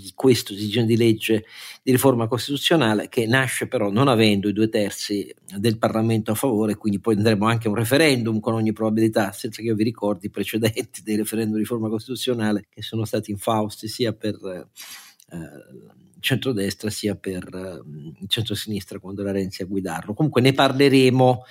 di 0.00 0.12
questo 0.14 0.54
disegno 0.54 0.86
di 0.86 0.96
legge 0.96 1.44
di 1.82 1.90
riforma 1.90 2.26
costituzionale 2.26 3.08
che 3.08 3.26
nasce 3.26 3.66
però 3.66 3.90
non 3.90 4.08
avendo 4.08 4.48
i 4.48 4.52
due 4.52 4.68
terzi 4.68 5.34
del 5.58 5.78
Parlamento 5.78 6.30
a 6.30 6.34
favore, 6.34 6.76
quindi 6.76 7.00
poi 7.00 7.16
andremo 7.16 7.46
anche 7.46 7.66
a 7.66 7.70
un 7.70 7.76
referendum 7.76 8.40
con 8.40 8.54
ogni 8.54 8.72
probabilità, 8.72 9.32
senza 9.32 9.60
che 9.60 9.68
io 9.68 9.74
vi 9.74 9.84
ricordi 9.84 10.26
i 10.26 10.30
precedenti 10.30 11.02
dei 11.02 11.16
referendum 11.16 11.54
di 11.54 11.60
riforma 11.60 11.88
costituzionale 11.88 12.66
che 12.70 12.82
sono 12.82 13.04
stati 13.04 13.30
infausti 13.30 13.88
sia 13.88 14.12
per 14.12 14.36
eh, 14.44 16.00
centrodestra 16.22 16.88
sia 16.88 17.14
per 17.14 17.46
eh, 17.52 18.26
centrosinistra 18.28 18.98
quando 18.98 19.20
era 19.20 19.32
Renzi 19.32 19.60
a 19.62 19.66
guidarlo. 19.66 20.14
Comunque 20.14 20.40
ne 20.40 20.54
parleremo 20.54 21.44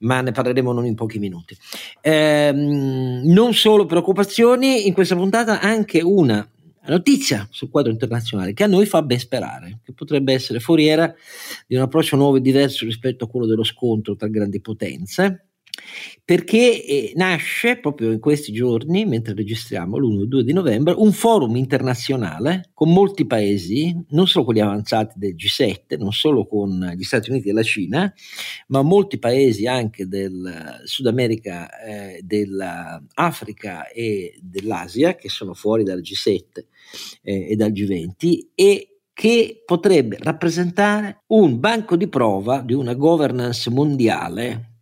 ma 0.00 0.20
ne 0.20 0.32
parleremo 0.32 0.72
non 0.72 0.84
in 0.84 0.94
pochi 0.94 1.18
minuti. 1.18 1.56
Ehm, 2.02 3.22
non 3.24 3.54
solo 3.54 3.86
preoccupazioni, 3.86 4.86
in 4.86 4.92
questa 4.92 5.16
puntata 5.16 5.60
anche 5.60 6.02
una 6.02 6.46
notizia 6.88 7.46
sul 7.50 7.70
quadro 7.70 7.90
internazionale 7.90 8.52
che 8.52 8.64
a 8.64 8.68
noi 8.68 8.86
fa 8.86 9.02
ben 9.02 9.18
sperare, 9.18 9.80
che 9.82 9.92
potrebbe 9.92 10.32
essere 10.32 10.60
foriera 10.60 11.12
di 11.66 11.74
un 11.76 11.82
approccio 11.82 12.16
nuovo 12.16 12.36
e 12.36 12.40
diverso 12.40 12.84
rispetto 12.84 13.24
a 13.24 13.28
quello 13.28 13.46
dello 13.46 13.64
scontro 13.64 14.16
tra 14.16 14.28
grandi 14.28 14.60
potenze 14.60 15.45
perché 16.26 16.84
eh, 16.84 17.12
nasce 17.14 17.78
proprio 17.78 18.10
in 18.10 18.18
questi 18.18 18.52
giorni, 18.52 19.06
mentre 19.06 19.32
registriamo 19.32 19.96
l'1 19.96 20.18
e 20.18 20.22
il 20.22 20.28
2 20.28 20.44
di 20.44 20.52
novembre, 20.52 20.94
un 20.96 21.12
forum 21.12 21.54
internazionale 21.54 22.70
con 22.74 22.92
molti 22.92 23.26
paesi, 23.26 23.96
non 24.08 24.26
solo 24.26 24.46
quelli 24.46 24.60
avanzati 24.60 25.14
del 25.18 25.36
G7, 25.36 25.96
non 25.96 26.10
solo 26.10 26.44
con 26.46 26.94
gli 26.96 27.04
Stati 27.04 27.30
Uniti 27.30 27.50
e 27.50 27.52
la 27.52 27.62
Cina, 27.62 28.12
ma 28.68 28.82
molti 28.82 29.18
paesi 29.18 29.68
anche 29.68 30.08
del 30.08 30.80
Sud 30.82 31.06
America, 31.06 31.68
eh, 31.80 32.20
dell'Africa 32.24 33.88
e 33.88 34.36
dell'Asia, 34.42 35.14
che 35.14 35.28
sono 35.28 35.54
fuori 35.54 35.84
dal 35.84 36.00
G7 36.00 36.64
eh, 37.22 37.50
e 37.50 37.54
dal 37.54 37.70
G20, 37.70 38.48
e 38.52 38.96
che 39.12 39.62
potrebbe 39.64 40.18
rappresentare 40.20 41.22
un 41.28 41.60
banco 41.60 41.96
di 41.96 42.08
prova 42.08 42.62
di 42.62 42.74
una 42.74 42.94
governance 42.94 43.70
mondiale 43.70 44.75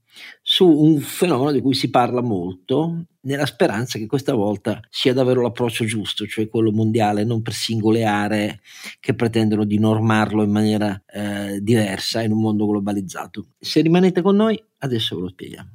su 0.54 0.68
un 0.68 1.00
fenomeno 1.00 1.50
di 1.50 1.60
cui 1.60 1.74
si 1.74 1.90
parla 1.90 2.22
molto, 2.22 3.06
nella 3.22 3.44
speranza 3.44 3.98
che 3.98 4.06
questa 4.06 4.34
volta 4.34 4.80
sia 4.88 5.12
davvero 5.12 5.42
l'approccio 5.42 5.84
giusto, 5.84 6.26
cioè 6.26 6.48
quello 6.48 6.70
mondiale, 6.70 7.24
non 7.24 7.42
per 7.42 7.54
singole 7.54 8.04
aree 8.04 8.60
che 9.00 9.14
pretendono 9.14 9.64
di 9.64 9.80
normarlo 9.80 10.44
in 10.44 10.52
maniera 10.52 11.02
eh, 11.12 11.58
diversa 11.60 12.22
in 12.22 12.30
un 12.30 12.40
mondo 12.40 12.68
globalizzato. 12.68 13.46
Se 13.58 13.80
rimanete 13.80 14.22
con 14.22 14.36
noi, 14.36 14.62
adesso 14.78 15.16
ve 15.16 15.22
lo 15.22 15.28
spieghiamo. 15.30 15.70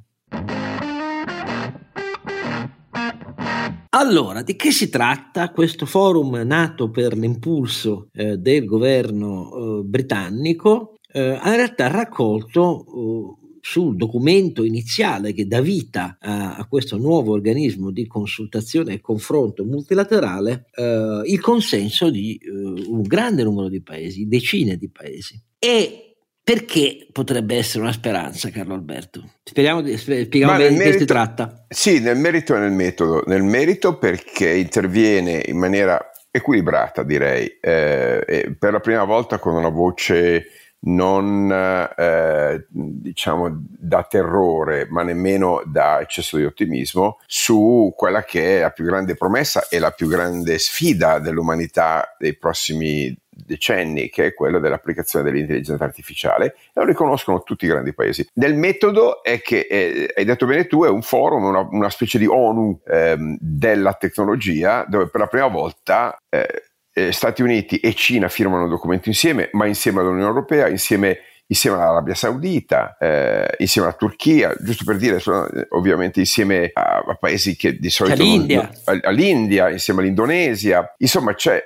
Allora, 3.90 4.40
di 4.40 4.56
che 4.56 4.70
si 4.70 4.88
tratta 4.88 5.50
questo 5.50 5.84
forum 5.84 6.36
nato 6.46 6.88
per 6.88 7.18
l'impulso 7.18 8.08
eh, 8.14 8.38
del 8.38 8.64
governo 8.64 9.50
eh, 9.52 9.82
britannico? 9.84 10.94
Eh, 11.12 11.38
ha 11.38 11.50
in 11.50 11.56
realtà 11.56 11.88
raccolto 11.88 13.38
sul 13.60 13.96
documento 13.96 14.64
iniziale 14.64 15.32
che 15.32 15.46
dà 15.46 15.60
vita 15.60 16.16
a, 16.18 16.56
a, 16.56 16.66
questo 16.66 16.96
nuovo 16.96 17.32
organismo 17.32 17.90
di 17.90 18.06
consultazione 18.06 18.94
e 18.94 19.00
confronto 19.00 19.64
multilaterale 19.64 20.66
eh, 20.74 21.22
il 21.24 21.40
consenso 21.40 22.10
di 22.10 22.36
eh, 22.36 22.50
un 22.50 23.02
grande 23.02 23.42
numero 23.42 23.68
di 23.68 23.82
paesi, 23.82 24.26
decine 24.26 24.76
di 24.76 24.90
paesi. 24.90 25.40
E 25.58 26.10
perché 26.42 27.06
potrebbe 27.12 27.56
essere 27.56 27.82
una 27.82 27.92
speranza, 27.92 28.50
Carlo 28.50 28.74
Alberto? 28.74 29.34
Speriamo 29.44 29.82
di, 29.82 29.96
spieghiamo 29.96 30.56
bene 30.56 30.76
di 30.76 30.82
che 30.82 30.98
si 30.98 31.04
tratta. 31.04 31.66
Sì, 31.68 32.00
nel 32.00 32.16
merito 32.16 32.56
e 32.56 32.58
nel 32.58 32.72
metodo. 32.72 33.22
Nel 33.26 33.42
merito 33.42 33.98
perché 33.98 34.56
interviene 34.56 35.44
in 35.46 35.58
maniera 35.58 36.10
equilibrata, 36.30 37.02
direi, 37.02 37.46
eh, 37.60 38.56
per 38.58 38.72
la 38.72 38.80
prima 38.80 39.04
volta 39.04 39.38
con 39.38 39.54
una 39.54 39.68
voce 39.68 40.46
non 40.82 41.52
eh, 41.96 42.66
diciamo 42.70 43.48
da 43.52 44.02
terrore, 44.04 44.86
ma 44.88 45.02
nemmeno 45.02 45.62
da 45.66 46.00
eccesso 46.00 46.36
di 46.36 46.44
ottimismo 46.44 47.18
su 47.26 47.92
quella 47.96 48.22
che 48.24 48.58
è 48.58 48.60
la 48.60 48.70
più 48.70 48.84
grande 48.84 49.16
promessa 49.16 49.68
e 49.68 49.78
la 49.78 49.90
più 49.90 50.08
grande 50.08 50.58
sfida 50.58 51.18
dell'umanità 51.18 52.14
dei 52.18 52.36
prossimi 52.36 53.16
decenni, 53.44 54.08
che 54.10 54.26
è 54.26 54.34
quello 54.34 54.58
dell'applicazione 54.58 55.24
dell'intelligenza 55.24 55.84
artificiale, 55.84 56.46
e 56.46 56.72
lo 56.74 56.84
riconoscono 56.84 57.42
tutti 57.42 57.64
i 57.64 57.68
grandi 57.68 57.94
paesi. 57.94 58.26
Nel 58.34 58.54
metodo 58.54 59.22
è 59.22 59.40
che, 59.40 59.66
eh, 59.68 60.12
hai 60.14 60.24
detto 60.24 60.46
bene 60.46 60.66
tu, 60.66 60.84
è 60.84 60.88
un 60.88 61.02
forum, 61.02 61.44
una, 61.44 61.66
una 61.70 61.90
specie 61.90 62.18
di 62.18 62.26
ONU 62.26 62.80
ehm, 62.86 63.36
della 63.40 63.94
tecnologia, 63.94 64.84
dove 64.86 65.08
per 65.08 65.20
la 65.20 65.26
prima 65.26 65.48
volta 65.48 66.16
eh, 66.28 66.69
eh, 66.92 67.12
Stati 67.12 67.42
Uniti 67.42 67.78
e 67.78 67.94
Cina 67.94 68.28
firmano 68.28 68.64
un 68.64 68.70
documento 68.70 69.08
insieme, 69.08 69.48
ma 69.52 69.66
insieme 69.66 70.00
all'Unione 70.00 70.26
Europea, 70.26 70.68
insieme 70.68 71.18
insieme 71.50 71.76
all'Arabia 71.76 72.14
Saudita, 72.14 72.96
eh, 72.98 73.56
insieme 73.58 73.88
alla 73.88 73.96
Turchia, 73.96 74.54
giusto 74.60 74.84
per 74.84 74.96
dire, 74.96 75.18
sono, 75.18 75.48
ovviamente 75.70 76.20
insieme 76.20 76.70
a, 76.72 77.04
a, 77.04 77.14
paesi 77.16 77.56
che 77.56 77.76
di 77.76 77.90
solito... 77.90 78.22
All'India. 78.22 78.70
Non, 78.84 79.00
all'India, 79.02 79.68
insieme 79.68 80.00
all'Indonesia, 80.00 80.94
insomma 80.98 81.34
c'è, 81.34 81.60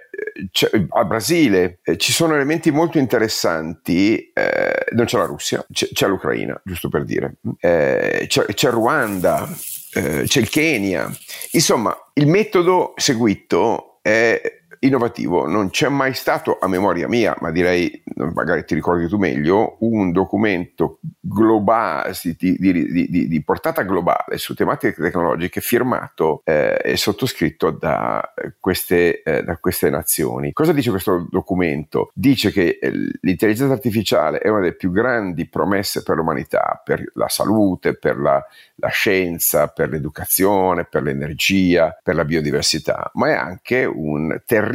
c'è 0.50 0.70
al 0.88 1.06
Brasile, 1.06 1.80
eh, 1.84 1.98
ci 1.98 2.12
sono 2.12 2.34
elementi 2.34 2.70
molto 2.70 2.98
interessanti, 2.98 4.32
eh, 4.32 4.86
non 4.92 5.04
c'è 5.04 5.18
la 5.18 5.26
Russia, 5.26 5.64
c'è, 5.70 5.88
c'è, 5.92 6.08
l'Ucraina, 6.08 6.58
giusto 6.64 6.88
per 6.88 7.04
dire, 7.04 7.36
eh, 7.60 8.24
c'è, 8.26 8.46
c'è 8.46 8.70
Ruanda, 8.70 9.46
eh, 9.92 10.22
c'è 10.24 10.40
il 10.40 10.48
Kenya, 10.48 11.14
insomma 11.50 11.94
il 12.14 12.26
metodo 12.26 12.94
seguito 12.96 13.98
è 14.00 14.40
innovativo. 14.86 15.46
Non 15.46 15.70
c'è 15.70 15.88
mai 15.88 16.14
stato, 16.14 16.58
a 16.60 16.68
memoria 16.68 17.08
mia, 17.08 17.36
ma 17.40 17.50
direi, 17.50 18.02
magari 18.34 18.64
ti 18.64 18.74
ricordi 18.74 19.08
tu 19.08 19.18
meglio, 19.18 19.76
un 19.80 20.12
documento 20.12 20.98
globale, 21.20 22.12
di, 22.38 22.56
di, 22.58 23.08
di, 23.08 23.28
di 23.28 23.42
portata 23.42 23.82
globale 23.82 24.36
su 24.36 24.54
tematiche 24.54 25.00
tecnologiche 25.00 25.60
firmato 25.60 26.42
eh, 26.44 26.78
e 26.82 26.96
sottoscritto 26.96 27.70
da 27.70 28.32
queste, 28.60 29.22
eh, 29.22 29.42
da 29.42 29.56
queste 29.56 29.90
nazioni. 29.90 30.52
Cosa 30.52 30.72
dice 30.72 30.90
questo 30.90 31.26
documento? 31.30 32.10
Dice 32.14 32.50
che 32.52 32.78
eh, 32.80 32.92
l'intelligenza 33.20 33.72
artificiale 33.72 34.38
è 34.38 34.48
una 34.48 34.60
delle 34.60 34.74
più 34.74 34.90
grandi 34.90 35.48
promesse 35.48 36.02
per 36.02 36.16
l'umanità, 36.16 36.80
per 36.84 37.02
la 37.14 37.28
salute, 37.28 37.96
per 37.96 38.18
la, 38.18 38.44
la 38.76 38.88
scienza, 38.88 39.68
per 39.68 39.88
l'educazione, 39.88 40.84
per 40.84 41.02
l'energia, 41.02 41.98
per 42.02 42.14
la 42.14 42.24
biodiversità, 42.24 43.10
ma 43.14 43.28
è 43.28 43.32
anche 43.32 43.84
un 43.84 44.40
terribile 44.44 44.72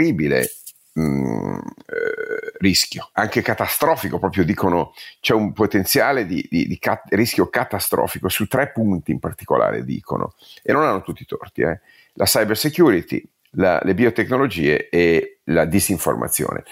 mm, 1.00 1.56
eh, 1.56 2.54
rischio, 2.60 3.10
anche 3.14 3.42
catastrofico, 3.42 4.20
proprio 4.20 4.44
dicono 4.44 4.94
c'è 5.20 5.34
un 5.34 5.54
potenziale 5.54 6.26
di, 6.26 6.46
di, 6.50 6.68
di 6.68 6.80
cat- 6.80 7.14
rischio 7.14 7.50
catastrofico 7.50 8.30
su 8.30 8.48
tre 8.48 8.72
punti 8.72 9.12
in 9.12 9.20
particolare, 9.20 9.84
dicono, 9.84 10.34
e 10.64 10.72
non 10.74 10.84
hanno 10.84 11.02
tutti 11.02 11.24
i 11.24 11.26
torti, 11.26 11.62
eh. 11.62 11.80
la 12.14 12.26
cyber 12.26 12.58
security, 12.58 13.24
la, 13.52 13.80
le 13.84 13.94
biotecnologie 13.94 14.90
e 14.90 15.40
la 15.46 15.66
disinformazione. 15.66 16.64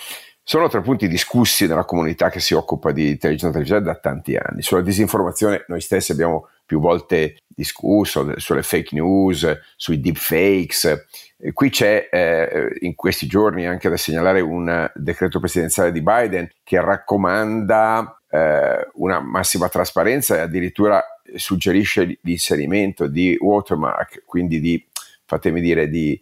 Sono 0.49 0.69
tre 0.69 0.79
punti 0.79 1.10
discussi 1.10 1.67
nella 1.67 1.83
comunità 1.83 2.29
che 2.29 2.39
si 2.39 2.53
occupa 2.53 2.93
di 2.93 3.10
intelligenza 3.10 3.47
artificiale 3.47 3.83
da 3.83 3.95
tanti 3.95 4.38
anni. 4.38 4.62
Sulla 4.62 4.79
disinformazione 4.79 5.65
noi 5.67 5.81
stessi 5.81 6.13
abbiamo 6.13 6.47
più 6.65 6.79
volte 6.79 7.39
discusso, 7.45 8.33
sulle 8.38 8.63
fake 8.63 8.95
news, 8.95 9.60
sui 9.75 9.99
deepfakes. 9.99 11.07
E 11.38 11.51
qui 11.51 11.69
c'è 11.69 12.07
eh, 12.10 12.77
in 12.79 12.95
questi 12.95 13.27
giorni 13.27 13.67
anche 13.67 13.89
da 13.89 13.97
segnalare 13.97 14.39
un 14.39 14.89
decreto 14.95 15.41
presidenziale 15.41 15.91
di 15.91 16.01
Biden 16.01 16.49
che 16.63 16.79
raccomanda 16.79 18.17
eh, 18.29 18.88
una 18.93 19.19
massima 19.19 19.67
trasparenza 19.67 20.38
e 20.38 20.39
addirittura 20.39 21.03
suggerisce 21.36 22.19
l'inserimento 22.21 23.07
di 23.07 23.36
watermark, 23.38 24.23
quindi 24.25 24.62
di, 24.62 24.81
fatemi 25.25 25.60
dire, 25.60 25.89
di 25.89 26.17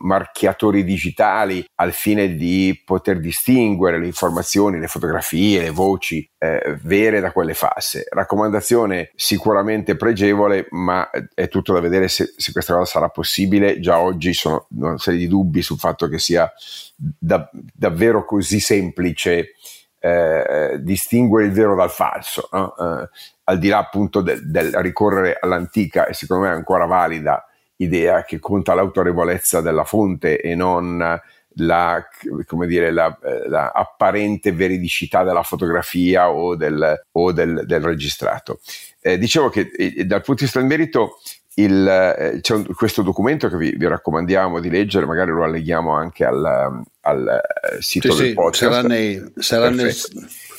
marchiatori 0.00 0.84
digitali 0.84 1.64
al 1.76 1.92
fine 1.92 2.34
di 2.34 2.80
poter 2.84 3.20
distinguere 3.20 3.98
le 3.98 4.06
informazioni, 4.06 4.78
le 4.78 4.88
fotografie, 4.88 5.62
le 5.62 5.70
voci 5.70 6.28
eh, 6.38 6.78
vere 6.82 7.20
da 7.20 7.32
quelle 7.32 7.54
false. 7.54 8.06
Raccomandazione 8.10 9.10
sicuramente 9.14 9.96
pregevole, 9.96 10.66
ma 10.70 11.08
è 11.34 11.48
tutto 11.48 11.72
da 11.72 11.80
vedere 11.80 12.08
se, 12.08 12.34
se 12.36 12.52
questa 12.52 12.74
cosa 12.74 12.90
sarà 12.90 13.08
possibile. 13.08 13.80
Già 13.80 13.98
oggi 13.98 14.32
sono 14.32 14.66
una 14.70 14.98
serie 14.98 15.20
di 15.20 15.28
dubbi 15.28 15.62
sul 15.62 15.78
fatto 15.78 16.08
che 16.08 16.18
sia 16.18 16.50
da, 16.96 17.48
davvero 17.52 18.24
così 18.24 18.60
semplice 18.60 19.54
eh, 20.00 20.78
distinguere 20.80 21.46
il 21.46 21.52
vero 21.52 21.74
dal 21.74 21.90
falso, 21.90 22.48
no? 22.52 22.74
eh, 22.76 23.08
al 23.44 23.58
di 23.58 23.68
là 23.68 23.78
appunto 23.78 24.20
del, 24.20 24.48
del 24.48 24.72
ricorrere 24.74 25.38
all'antica 25.40 26.06
e 26.06 26.14
secondo 26.14 26.44
me 26.44 26.50
ancora 26.50 26.84
valida 26.84 27.42
idea 27.78 28.24
che 28.24 28.38
conta 28.38 28.74
l'autorevolezza 28.74 29.60
della 29.60 29.84
fonte 29.84 30.40
e 30.40 30.54
non 30.54 31.20
la, 31.60 32.06
come 32.46 32.66
dire, 32.66 32.92
la, 32.92 33.16
la 33.46 33.70
apparente 33.70 34.52
veridicità 34.52 35.24
della 35.24 35.42
fotografia 35.42 36.30
o 36.30 36.54
del, 36.54 37.02
o 37.12 37.32
del, 37.32 37.62
del 37.66 37.80
registrato. 37.80 38.60
Eh, 39.00 39.18
dicevo 39.18 39.48
che 39.48 39.70
eh, 39.76 40.04
dal 40.04 40.22
punto 40.22 40.40
di 40.40 40.44
vista 40.44 40.58
del 40.58 40.68
merito 40.68 41.18
il, 41.54 41.86
eh, 41.88 42.38
c'è 42.40 42.54
un, 42.54 42.66
questo 42.74 43.02
documento 43.02 43.48
che 43.48 43.56
vi, 43.56 43.74
vi, 43.76 43.86
raccomandiamo 43.86 44.60
di 44.60 44.70
leggere, 44.70 45.06
magari 45.06 45.30
lo 45.30 45.42
alleghiamo 45.42 45.92
anche 45.92 46.24
al, 46.24 46.84
al 47.00 47.26
eh, 47.28 47.82
sito 47.82 48.12
sì, 48.12 48.22
del 48.22 48.34
podcast. 48.34 48.72
Sarà, 48.72 48.86
nei, 48.86 49.32
sarà 49.36 49.70
nel, 49.70 49.92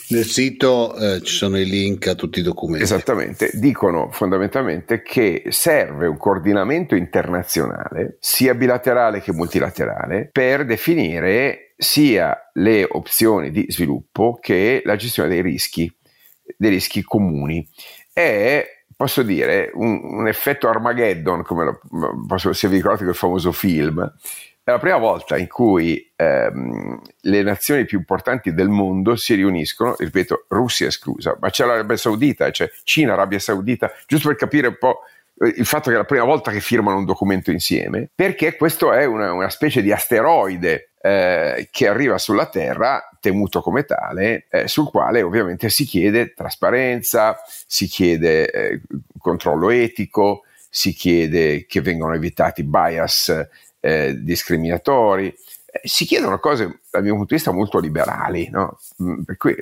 nel, 0.09 0.25
sito, 0.25 0.95
eh, 0.95 1.21
ci 1.21 1.35
sono 1.35 1.57
i 1.59 1.65
link 1.65 2.07
a 2.07 2.15
tutti 2.15 2.39
i 2.39 2.43
documenti. 2.43 2.83
Esattamente, 2.83 3.51
dicono 3.53 4.09
fondamentalmente 4.11 5.01
che 5.01 5.43
serve 5.49 6.07
un 6.07 6.17
coordinamento 6.17 6.95
internazionale, 6.95 8.17
sia 8.19 8.53
bilaterale 8.53 9.21
che 9.21 9.33
multilaterale, 9.33 10.29
per 10.31 10.65
definire 10.65 11.73
sia 11.77 12.49
le 12.53 12.85
opzioni 12.89 13.51
di 13.51 13.65
sviluppo 13.69 14.37
che 14.41 14.81
la 14.83 14.95
gestione 14.95 15.29
dei 15.29 15.41
rischi, 15.41 15.91
dei 16.57 16.69
rischi 16.69 17.01
comuni. 17.03 17.67
È 18.11 18.65
posso 18.99 19.23
dire, 19.23 19.71
un, 19.75 20.01
un 20.03 20.27
effetto 20.27 20.67
Armageddon, 20.67 21.41
come 21.43 21.63
lo, 21.63 21.79
posso, 22.27 22.51
se 22.51 22.67
vi 22.67 22.75
ricordate 22.75 23.05
quel 23.05 23.15
famoso 23.15 23.53
film, 23.53 24.13
è 24.69 24.71
la 24.71 24.79
prima 24.79 24.97
volta 24.97 25.37
in 25.37 25.47
cui 25.47 26.11
ehm, 26.15 27.01
le 27.21 27.43
nazioni 27.43 27.85
più 27.85 27.97
importanti 27.97 28.53
del 28.53 28.69
mondo 28.69 29.15
si 29.15 29.33
riuniscono, 29.33 29.95
ripeto, 29.97 30.45
Russia 30.49 30.87
esclusa, 30.87 31.35
ma 31.39 31.49
c'è 31.49 31.65
l'Arabia 31.65 31.97
Saudita, 31.97 32.49
c'è 32.51 32.69
Cina, 32.83 33.13
Arabia 33.13 33.39
Saudita, 33.39 33.91
giusto 34.07 34.27
per 34.27 34.37
capire 34.37 34.67
un 34.67 34.77
po' 34.77 35.01
il 35.41 35.65
fatto 35.65 35.89
che 35.89 35.95
è 35.95 35.97
la 35.97 36.05
prima 36.05 36.25
volta 36.25 36.51
che 36.51 36.59
firmano 36.59 36.97
un 36.97 37.05
documento 37.05 37.49
insieme, 37.49 38.09
perché 38.13 38.55
questo 38.55 38.91
è 38.91 39.05
una, 39.05 39.31
una 39.33 39.49
specie 39.49 39.81
di 39.81 39.91
asteroide 39.91 40.91
eh, 41.01 41.69
che 41.71 41.87
arriva 41.87 42.17
sulla 42.17 42.47
Terra, 42.47 43.09
temuto 43.19 43.61
come 43.61 43.85
tale, 43.85 44.45
eh, 44.49 44.67
sul 44.67 44.89
quale 44.89 45.21
ovviamente 45.21 45.69
si 45.69 45.85
chiede 45.85 46.33
trasparenza, 46.33 47.37
si 47.65 47.87
chiede 47.87 48.51
eh, 48.51 48.81
controllo 49.17 49.69
etico, 49.69 50.43
si 50.69 50.93
chiede 50.93 51.65
che 51.65 51.81
vengano 51.81 52.13
evitati 52.13 52.63
bias 52.63 53.47
eh, 53.79 54.15
discriminatori, 54.21 55.27
eh, 55.27 55.81
si 55.83 56.05
chiedono 56.05 56.39
cose 56.39 56.81
dal 56.89 57.03
mio 57.03 57.13
punto 57.13 57.29
di 57.29 57.35
vista 57.35 57.51
molto 57.51 57.79
liberali, 57.79 58.49
no? 58.49 58.79
Mm, 59.03 59.21
per 59.21 59.37
cui 59.37 59.55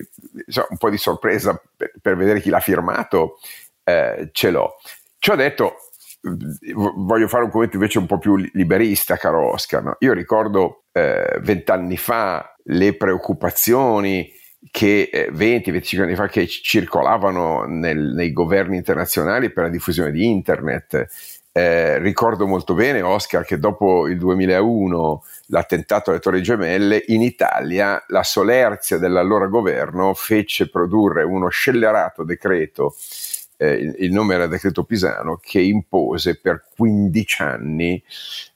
so, 0.47 0.65
un 0.69 0.77
po' 0.77 0.89
di 0.89 0.97
sorpresa 0.97 1.59
per, 1.75 1.91
per, 2.01 2.15
vedere 2.15 2.41
chi 2.41 2.49
l'ha 2.49 2.59
firmato 2.59 3.39
eh, 3.83 4.29
ce 4.31 4.51
l'ho. 4.51 4.75
Ciò 5.19 5.35
detto, 5.35 5.75
voglio 6.95 7.27
fare 7.27 7.43
un 7.43 7.49
commento 7.49 7.75
invece 7.75 7.99
un 7.99 8.05
po' 8.05 8.17
più 8.17 8.35
liberista, 8.35 9.17
caro 9.17 9.51
Oscar. 9.51 9.83
No? 9.83 9.95
Io 9.99 10.13
ricordo 10.13 10.83
eh, 10.91 11.39
vent'anni 11.41 11.93
eh, 11.93 11.97
fa 11.97 12.55
le 12.63 12.95
preoccupazioni 12.95 14.31
che 14.71 15.09
eh, 15.11 15.31
20-25 15.31 16.01
anni 16.01 16.15
fa 16.15 16.27
che 16.27 16.47
circolavano 16.47 17.65
nel, 17.65 18.13
nei 18.13 18.33
governi 18.33 18.77
internazionali 18.77 19.51
per 19.51 19.65
la 19.65 19.69
diffusione 19.69 20.11
di 20.11 20.25
internet. 20.25 21.07
Eh, 21.57 21.97
ricordo 21.97 22.45
molto 22.45 22.75
bene, 22.75 23.01
Oscar, 23.01 23.43
che 23.43 23.57
dopo 23.57 24.07
il 24.07 24.19
2001, 24.19 25.23
l'attentato 25.47 26.11
alle 26.11 26.19
Torri 26.19 26.43
Gemelle, 26.43 27.03
in 27.07 27.23
Italia 27.23 27.99
la 28.09 28.21
solerzia 28.21 28.99
dell'allora 28.99 29.47
governo 29.47 30.13
fece 30.13 30.69
produrre 30.69 31.23
uno 31.23 31.47
scellerato 31.47 32.23
decreto 32.23 32.95
eh, 33.57 33.71
il, 33.71 33.95
il, 33.97 34.11
nome 34.11 34.35
era 34.35 34.45
decreto 34.45 34.83
Pisano, 34.83 35.39
che 35.41 35.59
impose 35.59 36.39
per 36.39 36.63
15 36.75 37.41
anni 37.41 38.03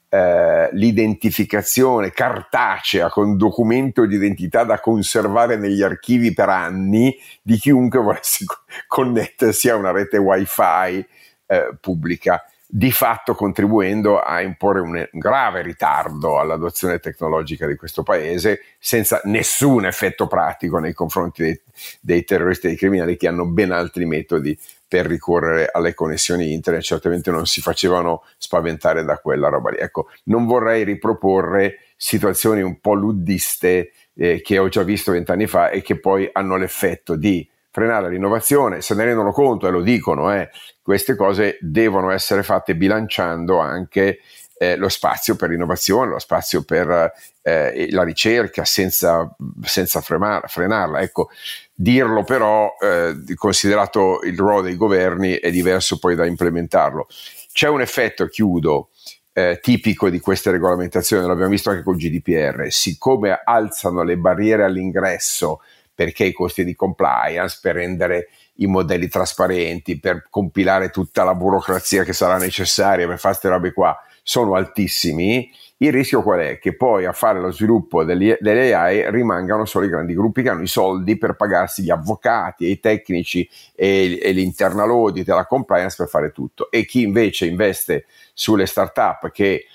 eh, 0.07 0.69
l'identificazione 0.73 2.11
cartacea 2.11 3.09
con 3.09 3.35
documento 3.35 4.05
di 4.05 4.13
identità 4.13 4.63
da 4.63 4.79
conservare 4.79 5.55
negli 5.55 5.81
archivi 5.81 6.35
per 6.35 6.49
anni 6.49 7.17
di 7.41 7.57
chiunque 7.57 7.99
volesse 7.99 8.45
connettersi 8.85 9.69
a 9.69 9.75
una 9.75 9.89
rete 9.89 10.17
wifi 10.17 11.03
eh, 11.47 11.75
pubblica 11.81 12.45
di 12.73 12.89
fatto 12.93 13.35
contribuendo 13.35 14.21
a 14.21 14.39
imporre 14.39 14.79
un 14.79 15.05
grave 15.11 15.61
ritardo 15.61 16.39
all'adozione 16.39 16.99
tecnologica 16.99 17.67
di 17.67 17.75
questo 17.75 18.01
paese 18.01 18.61
senza 18.79 19.19
nessun 19.25 19.85
effetto 19.85 20.25
pratico 20.25 20.79
nei 20.79 20.93
confronti 20.93 21.43
dei, 21.43 21.61
dei 21.99 22.23
terroristi 22.23 22.67
e 22.67 22.69
dei 22.69 22.77
criminali 22.77 23.17
che 23.17 23.27
hanno 23.27 23.45
ben 23.45 23.71
altri 23.71 24.05
metodi 24.05 24.57
per 24.87 25.05
ricorrere 25.05 25.69
alle 25.69 25.93
connessioni 25.93 26.53
internet, 26.53 26.83
certamente 26.83 27.29
non 27.29 27.45
si 27.45 27.59
facevano 27.59 28.23
spaventare 28.37 29.03
da 29.03 29.17
quella 29.17 29.49
roba 29.49 29.71
lì. 29.71 29.77
Ecco, 29.77 30.07
non 30.25 30.45
vorrei 30.45 30.85
riproporre 30.85 31.79
situazioni 31.97 32.61
un 32.61 32.79
po' 32.79 32.93
luddiste 32.93 33.91
eh, 34.13 34.41
che 34.41 34.57
ho 34.57 34.69
già 34.69 34.83
visto 34.83 35.11
vent'anni 35.11 35.45
fa 35.45 35.71
e 35.71 35.81
che 35.81 35.99
poi 35.99 36.29
hanno 36.31 36.55
l'effetto 36.55 37.17
di 37.17 37.45
frenare 37.71 38.09
l'innovazione, 38.09 38.81
se 38.81 38.93
ne 38.95 39.05
rendono 39.05 39.31
conto 39.31 39.67
e 39.67 39.71
lo 39.71 39.81
dicono, 39.81 40.33
eh, 40.33 40.49
queste 40.81 41.15
cose 41.15 41.57
devono 41.61 42.11
essere 42.11 42.43
fatte 42.43 42.75
bilanciando 42.75 43.59
anche 43.59 44.19
eh, 44.57 44.75
lo 44.75 44.89
spazio 44.89 45.35
per 45.35 45.49
l'innovazione, 45.49 46.11
lo 46.11 46.19
spazio 46.19 46.63
per 46.63 47.11
eh, 47.41 47.87
la 47.89 48.03
ricerca 48.03 48.63
senza, 48.63 49.27
senza 49.63 50.01
fremar, 50.01 50.47
frenarla. 50.47 50.99
Ecco, 50.99 51.29
dirlo 51.73 52.23
però, 52.23 52.75
eh, 52.79 53.15
considerato 53.35 54.19
il 54.21 54.37
ruolo 54.37 54.61
dei 54.61 54.75
governi, 54.75 55.33
è 55.33 55.49
diverso 55.49 55.97
poi 55.97 56.13
da 56.13 56.27
implementarlo. 56.27 57.07
C'è 57.51 57.69
un 57.69 57.81
effetto, 57.81 58.27
chiudo, 58.27 58.89
eh, 59.33 59.59
tipico 59.61 60.09
di 60.09 60.19
queste 60.19 60.51
regolamentazioni, 60.51 61.25
l'abbiamo 61.25 61.49
visto 61.49 61.69
anche 61.69 61.83
con 61.83 61.95
il 61.97 62.01
GDPR, 62.01 62.67
siccome 62.69 63.41
alzano 63.43 64.03
le 64.03 64.17
barriere 64.17 64.63
all'ingresso 64.63 65.61
perché 66.03 66.23
i 66.23 66.33
costi 66.33 66.63
di 66.63 66.73
compliance, 66.73 67.59
per 67.61 67.75
rendere 67.75 68.29
i 68.55 68.65
modelli 68.65 69.07
trasparenti, 69.07 69.99
per 69.99 70.25
compilare 70.31 70.89
tutta 70.89 71.23
la 71.23 71.35
burocrazia 71.35 72.03
che 72.03 72.11
sarà 72.11 72.37
necessaria 72.37 73.05
per 73.05 73.19
fare 73.19 73.35
queste 73.35 73.49
robe 73.49 73.71
qua, 73.71 73.95
sono 74.23 74.55
altissimi. 74.55 75.51
Il 75.77 75.91
rischio 75.91 76.23
qual 76.23 76.39
è? 76.39 76.57
Che 76.57 76.75
poi 76.75 77.05
a 77.05 77.11
fare 77.11 77.39
lo 77.39 77.51
sviluppo 77.51 78.03
delle, 78.03 78.35
delle 78.39 78.73
AI 78.73 79.11
rimangano 79.11 79.65
solo 79.65 79.85
i 79.85 79.89
grandi 79.89 80.15
gruppi 80.15 80.41
che 80.41 80.49
hanno 80.49 80.63
i 80.63 80.67
soldi 80.67 81.19
per 81.19 81.35
pagarsi 81.35 81.83
gli 81.83 81.91
avvocati 81.91 82.67
i 82.67 82.79
tecnici 82.79 83.47
e, 83.75 84.19
e 84.19 84.31
l'internal 84.31 84.89
audit 84.89 85.29
e 85.29 85.33
la 85.33 85.45
compliance 85.45 85.97
per 85.97 86.07
fare 86.07 86.31
tutto. 86.31 86.71
E 86.71 86.83
chi 86.85 87.03
invece 87.03 87.45
investe 87.45 88.05
sulle 88.33 88.65
start-up 88.65 89.29
che 89.29 89.65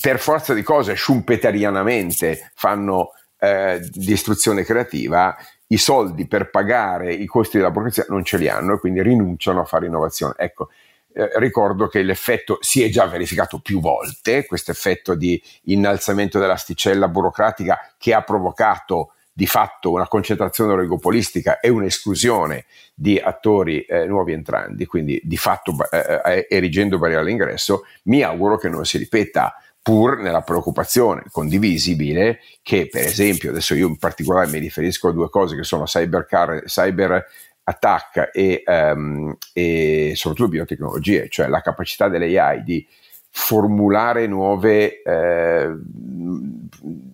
per 0.00 0.18
forza 0.18 0.52
di 0.52 0.62
cose 0.62 0.96
schumpeterianamente 0.96 2.50
fanno 2.54 3.12
eh, 3.38 3.80
di 3.92 4.12
istruzione 4.12 4.64
creativa, 4.64 5.36
i 5.68 5.76
soldi 5.76 6.26
per 6.26 6.50
pagare 6.50 7.12
i 7.12 7.26
costi 7.26 7.56
della 7.56 7.70
burocrazia 7.70 8.06
non 8.08 8.24
ce 8.24 8.38
li 8.38 8.48
hanno 8.48 8.74
e 8.74 8.78
quindi 8.78 9.02
rinunciano 9.02 9.60
a 9.60 9.64
fare 9.64 9.86
innovazione. 9.86 10.34
Ecco, 10.38 10.68
eh, 11.12 11.30
ricordo 11.36 11.88
che 11.88 12.02
l'effetto 12.02 12.58
si 12.60 12.82
è 12.82 12.88
già 12.88 13.06
verificato 13.06 13.58
più 13.58 13.80
volte, 13.80 14.46
questo 14.46 14.70
effetto 14.70 15.14
di 15.14 15.42
innalzamento 15.64 16.38
dell'asticella 16.38 17.08
burocratica 17.08 17.78
che 17.96 18.14
ha 18.14 18.22
provocato 18.22 19.12
di 19.32 19.46
fatto 19.46 19.90
una 19.90 20.08
concentrazione 20.08 20.72
oligopolistica 20.72 21.60
e 21.60 21.68
un'esclusione 21.68 22.64
di 22.94 23.18
attori 23.18 23.82
eh, 23.82 24.06
nuovi 24.06 24.32
entranti, 24.32 24.86
quindi 24.86 25.20
di 25.22 25.36
fatto 25.36 25.74
eh, 25.90 26.20
eh 26.24 26.46
erigendo 26.48 26.98
barriere 26.98 27.20
all'ingresso, 27.20 27.84
mi 28.04 28.22
auguro 28.22 28.56
che 28.56 28.70
non 28.70 28.86
si 28.86 28.96
ripeta 28.96 29.54
pur 29.86 30.18
nella 30.18 30.42
preoccupazione 30.42 31.22
condivisibile 31.30 32.40
che 32.60 32.88
per 32.90 33.04
esempio 33.04 33.50
adesso 33.50 33.72
io 33.72 33.86
in 33.86 33.98
particolare 33.98 34.50
mi 34.50 34.58
riferisco 34.58 35.06
a 35.06 35.12
due 35.12 35.30
cose 35.30 35.54
che 35.54 35.62
sono 35.62 35.84
cyber, 35.84 36.26
cyber 36.64 37.24
attack 37.62 38.30
e, 38.32 38.64
um, 38.66 39.36
e, 39.52 40.14
soprattutto 40.16 40.48
biotecnologie, 40.48 41.28
cioè 41.28 41.46
la 41.46 41.60
capacità 41.60 42.08
delle 42.08 42.36
AI 42.36 42.64
di 42.64 42.84
formulare 43.30 44.26
nuove 44.26 45.02
eh, 45.02 45.72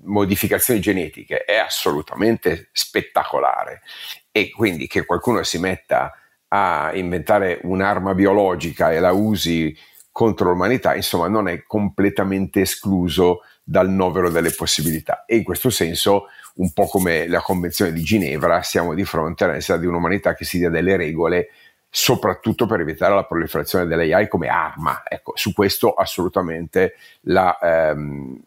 modificazioni 0.04 0.80
genetiche 0.80 1.44
è 1.44 1.56
assolutamente 1.56 2.70
spettacolare. 2.72 3.82
E 4.30 4.50
quindi 4.50 4.86
che 4.86 5.04
qualcuno 5.04 5.42
si 5.42 5.58
metta 5.58 6.10
a 6.48 6.90
inventare 6.94 7.60
un'arma 7.64 8.14
biologica 8.14 8.92
e 8.92 8.98
la 8.98 9.12
usi 9.12 9.76
contro 10.12 10.50
l'umanità, 10.50 10.94
insomma, 10.94 11.26
non 11.26 11.48
è 11.48 11.64
completamente 11.64 12.60
escluso 12.60 13.40
dal 13.64 13.88
novero 13.88 14.30
delle 14.30 14.50
possibilità. 14.50 15.24
E 15.24 15.36
in 15.36 15.42
questo 15.42 15.70
senso, 15.70 16.26
un 16.56 16.72
po' 16.72 16.86
come 16.86 17.26
la 17.26 17.40
Convenzione 17.40 17.92
di 17.92 18.02
Ginevra, 18.02 18.62
siamo 18.62 18.94
di 18.94 19.04
fronte 19.04 19.44
alla 19.44 19.54
necessità 19.54 19.78
di 19.78 19.86
un'umanità 19.86 20.34
che 20.34 20.44
si 20.44 20.58
dia 20.58 20.68
delle 20.68 20.96
regole, 20.96 21.48
soprattutto 21.88 22.66
per 22.66 22.80
evitare 22.80 23.14
la 23.14 23.24
proliferazione 23.24 23.86
delle 23.86 24.14
AI 24.14 24.28
come 24.28 24.48
arma. 24.48 25.02
Ecco, 25.06 25.32
su 25.34 25.52
questo 25.52 25.92
assolutamente 25.94 26.94
la, 27.22 27.58
ehm, 27.58 28.42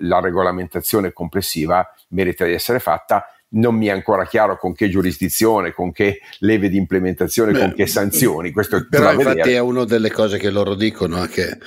la 0.00 0.20
regolamentazione 0.20 1.12
complessiva 1.12 1.88
merita 2.08 2.44
di 2.44 2.52
essere 2.52 2.78
fatta 2.78 3.33
non 3.54 3.74
mi 3.74 3.86
è 3.86 3.90
ancora 3.90 4.24
chiaro 4.26 4.56
con 4.56 4.74
che 4.74 4.88
giurisdizione, 4.88 5.72
con 5.72 5.92
che 5.92 6.20
leve 6.40 6.68
di 6.68 6.76
implementazione, 6.76 7.52
Beh, 7.52 7.58
con 7.58 7.74
che 7.74 7.86
sanzioni. 7.86 8.52
Questo 8.52 8.86
però 8.88 9.12
infatti 9.12 9.36
vedere. 9.36 9.54
è 9.54 9.58
una 9.58 9.84
delle 9.84 10.10
cose 10.10 10.38
che 10.38 10.50
loro 10.50 10.74
dicono, 10.74 11.24
che 11.26 11.58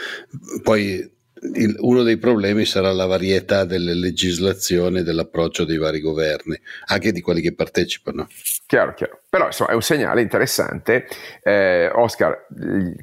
poi 0.63 1.15
il, 1.53 1.75
uno 1.79 2.03
dei 2.03 2.17
problemi 2.17 2.65
sarà 2.65 2.91
la 2.91 3.05
varietà 3.05 3.63
delle 3.63 3.93
legislazioni 3.93 4.99
e 4.99 5.03
dell'approccio 5.03 5.65
dei 5.65 5.77
vari 5.77 5.99
governi, 5.99 6.59
anche 6.87 7.11
di 7.11 7.21
quelli 7.21 7.41
che 7.41 7.53
partecipano. 7.53 8.27
Chiaro, 8.65 8.93
chiaro. 8.93 9.21
Però 9.29 9.45
insomma 9.45 9.71
è 9.71 9.73
un 9.73 9.81
segnale 9.81 10.21
interessante. 10.21 11.07
Eh, 11.41 11.89
Oscar, 11.93 12.47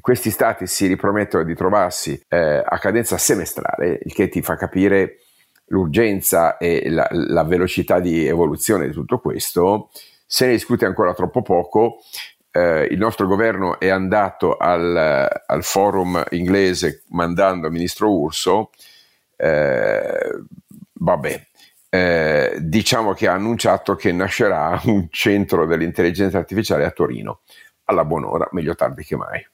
questi 0.01 0.29
stati 0.29 0.67
si 0.67 0.87
ripromettono 0.87 1.43
di 1.43 1.55
trovarsi 1.55 2.19
eh, 2.27 2.61
a 2.63 2.77
cadenza 2.79 3.17
semestrale, 3.17 3.99
il 4.03 4.13
che 4.13 4.29
ti 4.29 4.41
fa 4.41 4.55
capire 4.55 5.19
l'urgenza 5.67 6.57
e 6.57 6.89
la, 6.89 7.07
la, 7.11 7.43
velocità 7.43 7.99
di 7.99 8.25
evoluzione 8.25 8.87
di 8.87 8.93
tutto 8.93 9.19
questo, 9.19 9.89
se 10.25 10.45
ne 10.45 10.53
discute 10.53 10.85
ancora 10.85 11.13
troppo 11.13 11.41
poco. 11.41 11.97
Eh, 12.51 12.87
il 12.89 12.97
nostro 12.97 13.27
governo 13.27 13.79
è 13.79 13.89
andato 13.89 14.55
al, 14.57 14.95
al, 15.45 15.63
forum 15.63 16.23
inglese 16.31 17.03
mandando 17.09 17.67
il 17.67 17.73
ministro 17.73 18.11
Urso. 18.11 18.69
Eh, 19.35 20.41
vabbè, 20.93 21.47
eh, 21.89 22.57
diciamo 22.59 23.13
che 23.13 23.27
ha 23.27 23.33
annunciato 23.33 23.95
che 23.95 24.11
nascerà 24.11 24.79
un 24.85 25.07
centro 25.09 25.65
dell'intelligenza 25.65 26.37
artificiale 26.37 26.85
a 26.85 26.91
Torino. 26.91 27.41
Alla 27.85 28.05
buon'ora, 28.05 28.47
meglio 28.51 28.75
tardi 28.75 29.03
che 29.03 29.15
mai. 29.15 29.45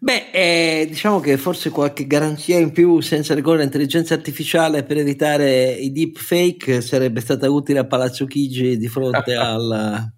Beh, 0.00 0.30
eh, 0.30 0.86
diciamo 0.88 1.18
che 1.18 1.36
forse 1.36 1.70
qualche 1.70 2.06
garanzia 2.06 2.58
in 2.58 2.70
più 2.70 3.00
senza 3.00 3.34
ricorrere 3.34 3.62
all'intelligenza 3.62 4.14
artificiale 4.14 4.84
per 4.84 4.98
evitare 4.98 5.72
i 5.72 5.90
deepfake 5.90 6.80
sarebbe 6.80 7.20
stata 7.20 7.50
utile 7.50 7.80
a 7.80 7.86
Palazzo 7.86 8.24
Chigi 8.26 8.76
di 8.76 8.88
fronte 8.88 9.34
al, 9.36 10.12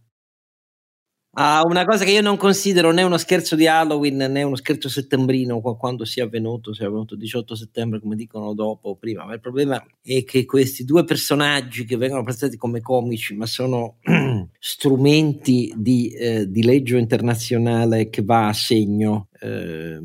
Ah, 1.34 1.62
una 1.64 1.84
cosa 1.84 2.04
che 2.04 2.10
io 2.10 2.22
non 2.22 2.36
considero 2.36 2.90
né 2.90 3.04
uno 3.04 3.16
scherzo 3.16 3.54
di 3.54 3.68
Halloween 3.68 4.16
né 4.16 4.42
uno 4.42 4.56
scherzo 4.56 4.88
settembrino 4.88 5.60
quando 5.60 6.04
sia 6.04 6.24
avvenuto, 6.24 6.74
sia 6.74 6.86
avvenuto 6.86 7.14
il 7.14 7.20
18 7.20 7.54
settembre 7.54 8.00
come 8.00 8.16
dicono 8.16 8.52
dopo 8.52 8.88
o 8.88 8.96
prima, 8.96 9.24
ma 9.24 9.34
il 9.34 9.40
problema 9.40 9.80
è 10.02 10.24
che 10.24 10.44
questi 10.44 10.84
due 10.84 11.04
personaggi 11.04 11.84
che 11.84 11.96
vengono 11.96 12.24
presentati 12.24 12.56
come 12.56 12.80
comici 12.80 13.36
ma 13.36 13.46
sono 13.46 13.98
strumenti 14.58 15.72
di, 15.76 16.08
eh, 16.10 16.50
di 16.50 16.64
legge 16.64 16.98
internazionale 16.98 18.10
che 18.10 18.22
va 18.22 18.48
a 18.48 18.52
segno 18.52 19.28
eh, 19.40 20.00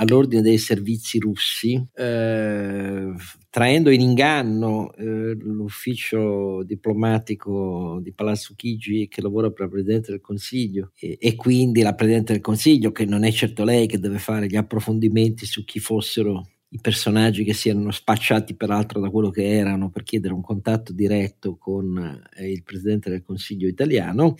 all'ordine 0.00 0.40
dei 0.40 0.58
servizi 0.58 1.18
russi, 1.18 1.82
eh, 1.94 3.12
traendo 3.50 3.90
in 3.90 4.00
inganno 4.00 4.92
eh, 4.94 5.34
l'ufficio 5.34 6.62
diplomatico 6.64 8.00
di 8.02 8.12
Palazzo 8.12 8.54
Chigi 8.56 9.08
che 9.08 9.20
lavora 9.20 9.50
per 9.50 9.66
la 9.66 9.72
Presidente 9.72 10.10
del 10.10 10.20
Consiglio 10.20 10.92
e, 10.98 11.18
e, 11.20 11.36
quindi 11.36 11.82
la 11.82 11.94
Presidente 11.94 12.32
del 12.32 12.40
Consiglio, 12.40 12.92
che 12.92 13.04
non 13.04 13.24
è 13.24 13.30
certo 13.30 13.62
lei 13.62 13.86
che 13.86 13.98
deve 13.98 14.18
fare 14.18 14.46
gli 14.46 14.56
approfondimenti 14.56 15.44
su 15.44 15.64
chi 15.64 15.78
fossero 15.80 16.48
i 16.72 16.78
personaggi 16.80 17.44
che 17.44 17.52
si 17.52 17.68
erano 17.68 17.90
spacciati 17.90 18.54
peraltro 18.54 19.00
da 19.00 19.10
quello 19.10 19.30
che 19.30 19.44
erano 19.44 19.90
per 19.90 20.04
chiedere 20.04 20.32
un 20.32 20.40
contatto 20.40 20.92
diretto 20.92 21.56
con 21.56 22.22
eh, 22.36 22.50
il 22.50 22.62
Presidente 22.62 23.10
del 23.10 23.22
Consiglio 23.22 23.68
italiano. 23.68 24.36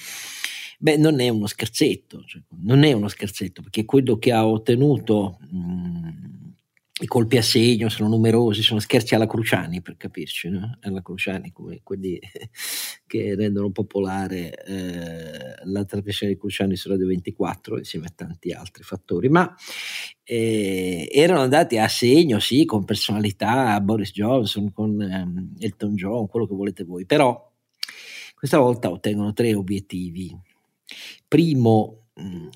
Beh, 0.82 0.96
non 0.96 1.20
è 1.20 1.28
uno 1.28 1.46
scherzetto, 1.46 2.24
cioè, 2.24 2.40
non 2.62 2.84
è 2.84 2.92
uno 2.92 3.08
scherzetto, 3.08 3.60
perché 3.60 3.84
quello 3.84 4.18
che 4.18 4.32
ha 4.32 4.46
ottenuto 4.46 5.38
mh, 5.50 6.30
i 7.02 7.06
colpi 7.06 7.36
a 7.36 7.42
segno 7.42 7.90
sono 7.90 8.08
numerosi, 8.08 8.62
sono 8.62 8.80
scherzi 8.80 9.14
alla 9.14 9.26
Cruciani 9.26 9.82
per 9.82 9.98
capirci, 9.98 10.48
no? 10.48 10.78
alla 10.80 11.02
Cruciani 11.02 11.52
come 11.52 11.80
quelli 11.82 12.18
che 13.06 13.34
rendono 13.34 13.70
popolare 13.70 14.54
eh, 14.64 15.54
la 15.64 15.84
trasmissione 15.84 16.32
di 16.32 16.38
Cruciani 16.38 16.76
su 16.76 16.88
Radio 16.88 17.08
24 17.08 17.76
insieme 17.76 18.06
a 18.06 18.12
tanti 18.14 18.52
altri 18.52 18.82
fattori, 18.82 19.28
ma 19.28 19.54
eh, 20.24 21.10
erano 21.12 21.40
andati 21.40 21.76
a 21.76 21.88
segno, 21.88 22.38
sì, 22.38 22.64
con 22.64 22.86
personalità, 22.86 23.78
Boris 23.82 24.12
Johnson, 24.12 24.72
con 24.72 24.90
um, 24.90 25.54
Elton 25.58 25.94
John, 25.94 26.26
quello 26.26 26.46
che 26.46 26.54
volete 26.54 26.84
voi, 26.84 27.04
però 27.04 27.50
questa 28.34 28.58
volta 28.58 28.90
ottengono 28.90 29.34
tre 29.34 29.54
obiettivi. 29.54 30.34
Primo, 31.28 31.99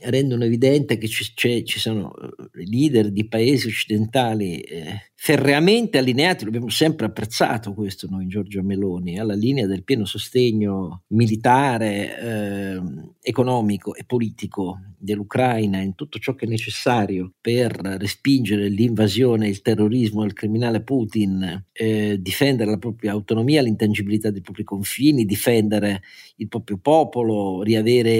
rendono 0.03 0.45
evidente 0.45 0.99
che 0.99 1.09
ci, 1.09 1.79
sono 1.79 2.13
eh, 2.15 2.65
leader 2.65 3.11
di 3.11 3.27
paesi 3.27 3.69
occidentali 3.69 4.61
eh, 4.61 5.11
ferreamente 5.15 5.97
allineati, 5.97 6.45
l'abbiamo 6.45 6.69
sempre 6.69 7.07
apprezzato 7.07 7.73
questo 7.73 8.07
noi 8.11 8.27
Giorgio 8.27 8.63
Meloni, 8.63 9.19
alla 9.19 9.35
linea 9.35 9.67
del 9.67 9.83
pieno 9.83 10.05
sostegno 10.05 11.05
militare, 11.09 12.21
eh, 12.21 12.83
economico 13.23 13.95
e 13.95 14.05
politico 14.05 14.81
dell'Ucraina 14.99 15.81
in 15.81 15.95
tutto 15.95 16.19
ciò 16.19 16.35
che 16.35 16.47
è 16.47 16.49
necessario 16.49 17.33
per 17.41 17.73
respingere 17.99 18.69
l'invasione, 18.69 19.49
il 19.49 19.61
terrorismo, 19.61 20.25
il 20.25 20.33
criminale 20.33 20.83
Putin, 20.83 21.65
eh, 21.73 22.17
difendere 22.21 22.71
la 22.71 22.79
propria 22.79 23.13
autonomia, 23.13 23.63
l'intangibilità 23.63 24.31
dei 24.31 24.41
propri 24.41 24.65
confini, 24.65 25.25
difendere 25.25 26.03
il 26.37 26.49
proprio 26.49 26.79
popolo, 26.79 27.63
riavere 27.63 28.11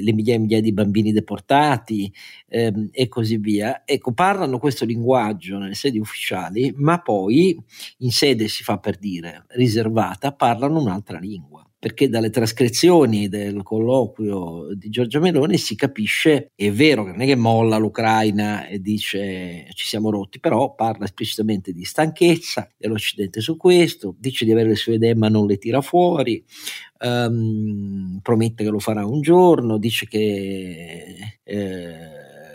le 0.00 0.12
migliaia 0.12 0.38
e 0.38 0.42
migliaia 0.42 0.62
di 0.62 0.71
bambini 0.72 1.12
deportati 1.12 2.12
ehm, 2.48 2.88
e 2.92 3.08
così 3.08 3.36
via. 3.36 3.82
Ecco, 3.84 4.12
parlano 4.12 4.58
questo 4.58 4.84
linguaggio 4.84 5.58
nelle 5.58 5.74
sedi 5.74 5.98
ufficiali, 5.98 6.72
ma 6.76 7.00
poi 7.00 7.56
in 7.98 8.10
sede 8.10 8.48
si 8.48 8.62
fa 8.62 8.78
per 8.78 8.98
dire 8.98 9.44
riservata, 9.50 10.32
parlano 10.32 10.80
un'altra 10.80 11.18
lingua 11.18 11.66
perché 11.82 12.08
dalle 12.08 12.30
trascrizioni 12.30 13.26
del 13.26 13.64
colloquio 13.64 14.68
di 14.72 14.88
Giorgia 14.88 15.18
Meloni 15.18 15.58
si 15.58 15.74
capisce, 15.74 16.52
è 16.54 16.70
vero 16.70 17.02
che 17.02 17.10
non 17.10 17.22
è 17.22 17.26
che 17.26 17.34
molla 17.34 17.76
l'Ucraina 17.76 18.68
e 18.68 18.80
dice 18.80 19.66
ci 19.74 19.86
siamo 19.86 20.08
rotti, 20.08 20.38
però 20.38 20.76
parla 20.76 21.06
esplicitamente 21.06 21.72
di 21.72 21.82
stanchezza 21.82 22.70
dell'Occidente 22.76 23.40
su 23.40 23.56
questo, 23.56 24.14
dice 24.16 24.44
di 24.44 24.52
avere 24.52 24.68
le 24.68 24.76
sue 24.76 24.94
idee 24.94 25.16
ma 25.16 25.26
non 25.26 25.48
le 25.48 25.58
tira 25.58 25.80
fuori, 25.80 26.44
um, 27.00 28.20
promette 28.22 28.62
che 28.62 28.70
lo 28.70 28.78
farà 28.78 29.04
un 29.04 29.20
giorno, 29.20 29.76
dice 29.76 30.06
che 30.06 31.40
eh, 31.42 31.96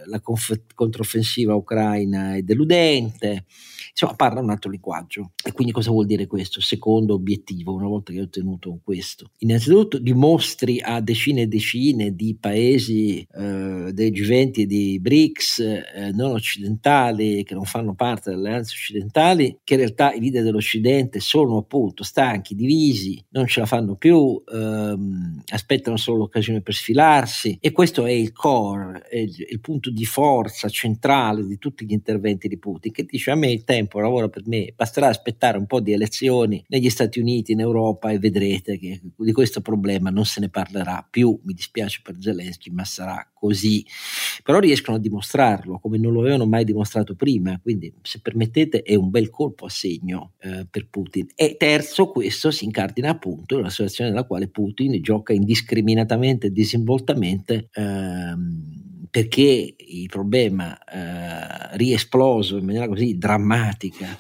la 0.06 0.22
conf- 0.22 0.74
controffensiva 0.74 1.54
ucraina 1.54 2.36
è 2.36 2.44
deludente 2.44 3.44
insomma 3.92 4.16
parla 4.16 4.42
un 4.42 4.50
altro 4.50 4.70
linguaggio. 4.70 5.32
E 5.44 5.52
quindi 5.52 5.74
cosa 5.74 5.92
vuol 5.92 6.06
dire 6.06 6.28
questo? 6.28 6.62
Secondo 6.62 7.14
obiettivo, 7.14 7.74
una 7.74 7.88
volta 7.88 8.12
che 8.12 8.20
hai 8.20 8.26
ottenuto 8.26 8.80
questo. 8.84 9.32
Innanzitutto 9.40 9.98
dimostri 9.98 10.80
a 10.82 11.00
decine 11.02 11.42
e 11.42 11.48
decine 11.48 12.16
di 12.16 12.36
paesi 12.40 13.26
eh, 13.34 13.92
dei 13.94 14.12
G20 14.12 14.62
e 14.62 14.66
di 14.66 15.00
BRICS 15.00 15.60
eh, 15.60 16.12
non 16.14 16.32
occidentali, 16.32 17.44
che 17.44 17.54
non 17.54 17.66
fanno 17.66 17.94
parte 17.94 18.30
delle 18.30 18.48
alleanze 18.48 18.74
occidentali, 18.74 19.60
che 19.64 19.74
in 19.74 19.80
realtà 19.80 20.14
i 20.14 20.20
leader 20.20 20.44
dell'Occidente 20.44 21.20
sono 21.20 21.58
appunto 21.58 22.04
stanchi, 22.04 22.56
divisi, 22.56 23.24
non 23.30 23.48
ce 23.48 23.60
la 23.60 23.66
fanno 23.66 23.96
più, 23.96 24.42
ehm, 24.52 25.44
aspettano 25.48 25.98
solo 25.98 26.20
l'occasione 26.20 26.62
per 26.62 26.74
sfilarsi 26.74 27.58
e 27.60 27.72
questo 27.72 28.06
è 28.06 28.12
il 28.12 28.32
core, 28.32 29.06
è 29.10 29.18
il, 29.18 29.36
il 29.50 29.60
punto 29.60 29.90
di 29.90 30.06
forza 30.06 30.70
centrale 30.70 31.46
di 31.46 31.58
tutti 31.58 31.86
gli 31.86 31.92
interventi 31.92 32.48
di 32.48 32.58
Putin, 32.58 32.92
che 32.92 33.04
dice 33.04 33.32
a 33.32 33.36
me 33.36 33.52
tempo 33.68 34.00
lavora 34.00 34.30
per 34.30 34.44
me, 34.46 34.72
basterà 34.74 35.10
aspettare 35.10 35.58
un 35.58 35.66
po' 35.66 35.82
di 35.82 35.92
elezioni 35.92 36.64
negli 36.70 36.90
Stati 36.90 37.20
Uniti, 37.20 37.52
in 37.52 37.60
Europa 37.60 38.10
e 38.10 38.18
vedrete 38.18 38.80
che 38.80 39.02
di 39.14 39.32
questo 39.34 39.60
problema 39.60 40.10
non 40.10 40.24
se 40.24 40.40
ne 40.40 40.48
parlerà 40.48 41.06
più, 41.08 41.38
mi 41.44 41.54
dispiace 41.54 42.00
per 42.02 42.16
Zelensky, 42.18 42.72
ma 42.72 42.86
sarà 42.86 43.30
così. 43.34 43.86
Però 44.42 44.60
riescono 44.60 44.96
a 44.96 45.00
dimostrarlo 45.02 45.80
come 45.80 45.98
non 45.98 46.14
lo 46.14 46.22
avevano 46.22 46.46
mai 46.46 46.64
dimostrato 46.64 47.14
prima, 47.14 47.60
quindi 47.62 47.94
se 48.02 48.22
permettete 48.22 48.84
è 48.84 48.96
un 48.96 49.10
bel 49.10 49.30
colpo 49.30 49.66
a 49.66 49.70
segno 49.70 50.32
eh, 50.40 50.66
per 50.70 50.88
Putin. 50.88 51.28
E 51.36 51.58
terzo, 51.58 52.08
questo 52.08 52.52
si 52.52 52.64
incardina 52.64 53.10
appunto 53.10 53.56
in 53.56 53.60
una 53.60 53.70
situazione 53.70 54.12
nella 54.12 54.26
quale 54.26 54.48
Putin 54.48 55.02
gioca 55.02 55.34
indiscriminatamente 55.34 56.48
e 56.48 56.52
disinvoltamente. 56.52 57.68
Ehm, 57.74 58.88
perché 59.10 59.76
il 59.78 60.08
problema 60.08 60.78
eh, 60.84 61.78
riesploso 61.78 62.58
in 62.58 62.66
maniera 62.66 62.88
così 62.88 63.18
drammatica 63.18 64.18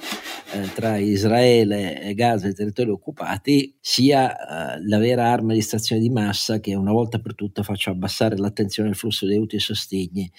eh, 0.53 0.71
tra 0.73 0.97
Israele 0.97 2.01
e 2.01 2.13
Gaza 2.13 2.47
e 2.47 2.51
i 2.51 2.53
territori 2.53 2.89
occupati 2.89 3.75
sia 3.79 4.75
eh, 4.75 4.83
la 4.85 4.97
vera 4.97 5.29
arma 5.29 5.49
di 5.49 5.59
distrazione 5.59 6.01
di 6.01 6.09
massa 6.09 6.59
che 6.59 6.73
una 6.75 6.91
volta 6.91 7.19
per 7.19 7.35
tutte 7.35 7.63
faccia 7.63 7.91
abbassare 7.91 8.37
l'attenzione 8.37 8.89
al 8.89 8.95
flusso 8.95 9.25
di 9.25 9.33
aiuti 9.33 9.57
e 9.57 9.59
sostegni 9.59 10.31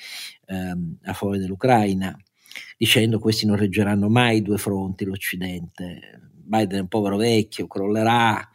ehm, 0.47 0.99
a 1.05 1.13
favore 1.13 1.39
dell'Ucraina, 1.39 2.17
dicendo 2.77 3.19
questi 3.19 3.47
non 3.47 3.57
reggeranno 3.57 4.09
mai 4.09 4.43
due 4.43 4.59
fronti, 4.59 5.05
l'Occidente. 5.05 6.28
Biden 6.49 6.79
è 6.79 6.81
un 6.81 6.89
povero 6.89 7.17
vecchio, 7.17 7.67
crollerà, 7.67 8.49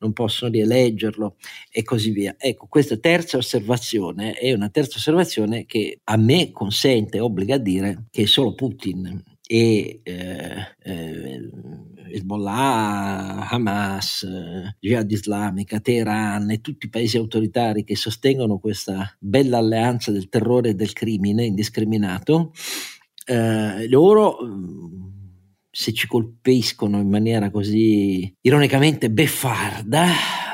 non 0.00 0.12
possono 0.12 0.50
rieleggerlo 0.50 1.36
e 1.70 1.82
così 1.82 2.10
via. 2.10 2.34
Ecco, 2.38 2.66
questa 2.68 2.96
terza 2.96 3.36
osservazione 3.36 4.32
è 4.32 4.52
una 4.52 4.68
terza 4.68 4.98
osservazione 4.98 5.64
che 5.64 6.00
a 6.04 6.16
me 6.16 6.50
consente, 6.50 7.20
obbliga 7.20 7.54
a 7.54 7.58
dire 7.58 8.06
che 8.10 8.26
solo 8.26 8.54
Putin 8.54 9.22
e 9.48 10.00
eh, 10.02 10.74
eh, 10.82 11.50
Hezbollah, 12.10 13.48
Hamas, 13.48 14.26
Jihad 14.80 15.10
Islamica, 15.10 15.80
Teheran 15.80 16.50
e 16.50 16.60
tutti 16.60 16.86
i 16.86 16.90
paesi 16.90 17.16
autoritari 17.16 17.84
che 17.84 17.96
sostengono 17.96 18.58
questa 18.58 19.14
bella 19.18 19.58
alleanza 19.58 20.10
del 20.10 20.28
terrore 20.28 20.70
e 20.70 20.74
del 20.74 20.92
crimine 20.92 21.44
indiscriminato, 21.44 22.52
eh, 23.26 23.88
loro 23.88 24.38
mm, 24.42 25.25
se 25.78 25.92
ci 25.92 26.06
colpiscono 26.06 26.98
in 27.00 27.10
maniera 27.10 27.50
così 27.50 28.34
ironicamente 28.40 29.10
beffarda, 29.10 30.06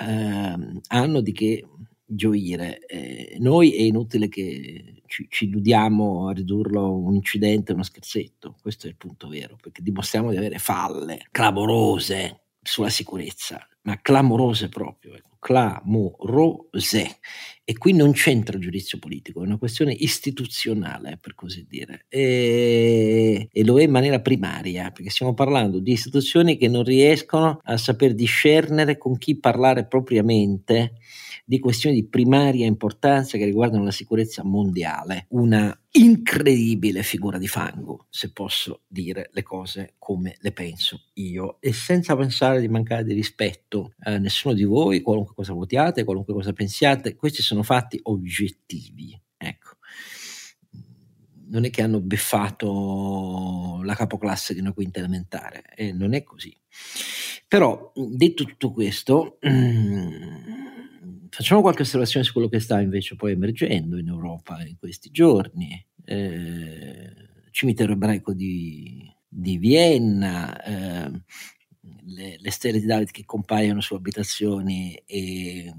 eh, 0.04 0.80
hanno 0.88 1.20
di 1.20 1.30
che 1.30 1.64
gioire. 2.04 2.84
Eh, 2.86 3.36
noi 3.38 3.72
è 3.72 3.82
inutile 3.82 4.26
che 4.26 5.02
ci, 5.06 5.28
ci 5.30 5.44
illudiamo 5.44 6.26
a 6.26 6.32
ridurlo 6.32 6.82
a 6.82 6.88
un 6.88 7.14
incidente, 7.14 7.72
uno 7.72 7.84
scherzetto, 7.84 8.56
questo 8.60 8.88
è 8.88 8.90
il 8.90 8.96
punto 8.96 9.28
vero, 9.28 9.56
perché 9.62 9.80
dimostriamo 9.80 10.30
di 10.30 10.38
avere 10.38 10.58
falle 10.58 11.28
clamorose 11.30 12.41
sulla 12.62 12.90
sicurezza, 12.90 13.66
ma 13.82 14.00
clamorose 14.00 14.68
proprio, 14.68 15.14
ecco, 15.14 15.36
clamorose. 15.38 17.18
E 17.64 17.78
qui 17.78 17.92
non 17.92 18.12
c'entra 18.12 18.56
il 18.56 18.62
giudizio 18.62 18.98
politico, 18.98 19.42
è 19.42 19.46
una 19.46 19.58
questione 19.58 19.92
istituzionale, 19.92 21.18
per 21.20 21.34
così 21.34 21.66
dire, 21.68 22.06
e, 22.08 23.48
e, 23.50 23.64
lo 23.64 23.78
è 23.78 23.84
in 23.84 23.90
maniera 23.90 24.20
primaria, 24.20 24.90
perché 24.90 25.10
stiamo 25.10 25.34
parlando 25.34 25.78
di 25.78 25.92
istituzioni 25.92 26.56
che 26.56 26.68
non 26.68 26.84
riescono 26.84 27.60
a 27.62 27.76
saper 27.76 28.14
discernere 28.14 28.98
con 28.98 29.18
chi 29.18 29.38
parlare 29.38 29.86
propriamente 29.86 30.94
di 31.45 31.59
questioni 31.59 31.97
di 31.97 32.07
primaria 32.09 32.66
importanza 32.66 33.36
che 33.36 33.45
riguardano 33.45 33.84
la 33.84 33.90
sicurezza 33.90 34.45
mondiale. 34.45 35.26
Una 35.30 35.76
incredibile 35.93 37.03
figura 37.03 37.38
di 37.38 37.49
fango, 37.49 38.07
se 38.09 38.32
posso 38.32 38.82
dire 38.86 39.30
le 39.32 39.43
cose 39.43 39.95
come 39.99 40.36
le 40.40 40.53
penso 40.53 41.03
io, 41.14 41.61
e 41.61 41.72
senza 41.72 42.16
pensare 42.16 42.61
di 42.61 42.68
mancare 42.68 43.05
di 43.05 43.12
rispetto 43.12 43.95
a 44.01 44.16
nessuno 44.18 44.55
di 44.55 44.64
voi, 44.64 45.01
qualunque 45.03 45.34
cosa 45.34 45.53
votiate, 45.53 46.05
qualunque 46.05 46.32
cosa 46.34 46.53
pensiate, 46.53 47.16
questi 47.16 47.43
sono 47.43 47.62
fatti 47.62 47.99
oggettivi. 48.05 49.20
Ecco. 49.36 49.70
Non 51.49 51.64
è 51.66 51.70
che 51.70 51.82
hanno 51.82 52.01
beffato 52.01 53.80
la 53.82 53.95
capoclasse 53.95 54.55
di 54.55 54.61
una 54.61 54.72
quinta 54.72 55.01
elementare, 55.01 55.64
eh, 55.74 55.93
non 55.93 56.14
è 56.14 56.22
così. 56.22 56.57
Però, 57.47 57.93
detto 57.95 58.45
tutto 58.45 58.72
questo, 58.72 59.38
Facciamo 61.35 61.62
qualche 61.62 61.80
osservazione 61.80 62.26
su 62.26 62.33
quello 62.33 62.51
che 62.51 62.61
sta 62.61 62.78
invece 62.78 63.16
poi 63.16 63.33
emergendo 63.33 63.97
in 63.97 64.07
Europa 64.07 64.62
in 64.66 64.76
questi 64.76 65.11
giorni. 65.11 65.83
Eh, 66.05 67.11
cimitero 67.51 67.95
ebraico 67.95 68.35
di, 68.35 69.11
di 69.26 69.57
Vienna, 69.57 70.62
eh, 70.62 71.11
le, 72.05 72.37
le, 72.39 72.51
stelle 72.51 72.80
di 72.80 72.85
David 72.85 73.11
che 73.11 73.24
compaiono 73.24 73.80
su 73.80 73.95
abitazioni 73.95 74.95
e 75.07 75.72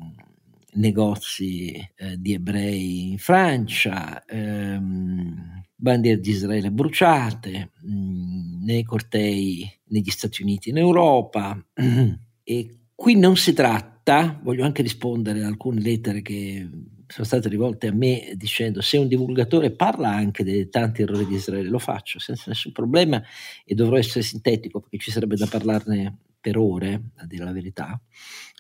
negozi 0.72 1.72
eh, 1.98 2.18
di 2.18 2.34
ebrei 2.34 3.12
in 3.12 3.20
Francia, 3.20 4.26
ehm, 4.26 5.66
bandiere 5.76 6.20
di 6.20 6.32
Israele 6.32 6.72
bruciate, 6.72 7.74
mh, 7.80 7.96
mm, 7.96 8.64
nei 8.64 8.82
cortei 8.82 9.72
negli 9.90 10.10
Stati 10.10 10.42
Uniti 10.42 10.70
in 10.70 10.78
Europa. 10.78 11.64
e 12.44 12.78
qui 12.96 13.16
non 13.16 13.38
si 13.38 13.54
tratta 13.54 13.93
tratta, 14.04 14.40
voglio 14.44 14.66
anche 14.66 14.82
rispondere 14.82 15.44
a 15.44 15.48
alcune 15.48 15.82
lettere 15.82 16.22
che 16.22 16.70
sono 17.08 17.26
state 17.26 17.48
rivolte 17.48 17.88
a 17.88 17.94
me 17.94 18.34
dicendo 18.36 18.82
se 18.82 18.98
un 18.98 19.08
divulgatore 19.08 19.72
parla 19.72 20.10
anche 20.10 20.44
dei 20.44 20.70
tanti 20.70 21.04
errori 21.04 21.26
di 21.26 21.36
Israele, 21.36 21.70
lo 21.70 21.80
faccio 21.80 22.20
senza 22.20 22.46
nessun 22.48 22.72
problema 22.72 23.22
e 23.66 23.74
dovrò 23.76 23.98
essere 23.98 24.24
sintetico 24.24 24.80
perché 24.80 24.98
ci 24.98 25.12
sarebbe 25.12 25.36
da 25.36 25.48
parlarne 25.48 26.18
per 26.40 26.58
ore, 26.58 27.12
a 27.16 27.26
dire 27.26 27.46
la 27.46 27.54
verità, 27.54 28.00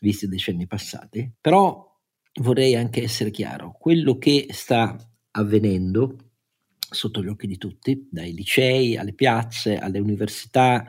visti 0.02 0.26
i 0.26 0.30
decenni 0.30 0.68
passati, 0.68 1.30
però 1.40 1.92
vorrei 2.42 2.76
anche 2.76 3.04
essere 3.04 3.30
chiaro, 3.30 3.76
quello 3.78 4.18
che 4.18 4.48
sta 4.52 4.96
avvenendo 5.32 6.16
sotto 6.78 7.22
gli 7.22 7.28
occhi 7.28 7.48
di 7.48 7.58
tutti, 7.58 8.08
dai 8.10 8.34
licei 8.34 8.96
alle 8.96 9.14
piazze, 9.14 9.78
alle 9.78 10.00
università, 10.00 10.86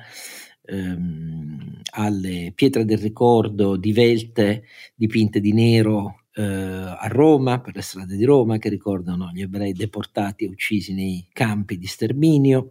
ehm, 0.65 1.81
alle 1.93 2.53
pietre 2.55 2.85
del 2.85 2.99
ricordo 2.99 3.77
divelte, 3.77 4.65
dipinte 4.95 5.41
di 5.41 5.53
nero 5.53 6.25
eh, 6.35 6.43
a 6.43 7.07
Roma, 7.09 7.61
per 7.61 7.75
le 7.75 7.83
strade 7.83 8.17
di 8.17 8.25
Roma, 8.25 8.59
che 8.59 8.69
ricordano 8.69 9.31
gli 9.33 9.43
ebrei 9.43 9.73
deportati 9.73 10.45
e 10.45 10.49
uccisi 10.49 10.95
nei 10.95 11.27
campi 11.33 11.79
di 11.79 11.87
sterminio. 11.87 12.71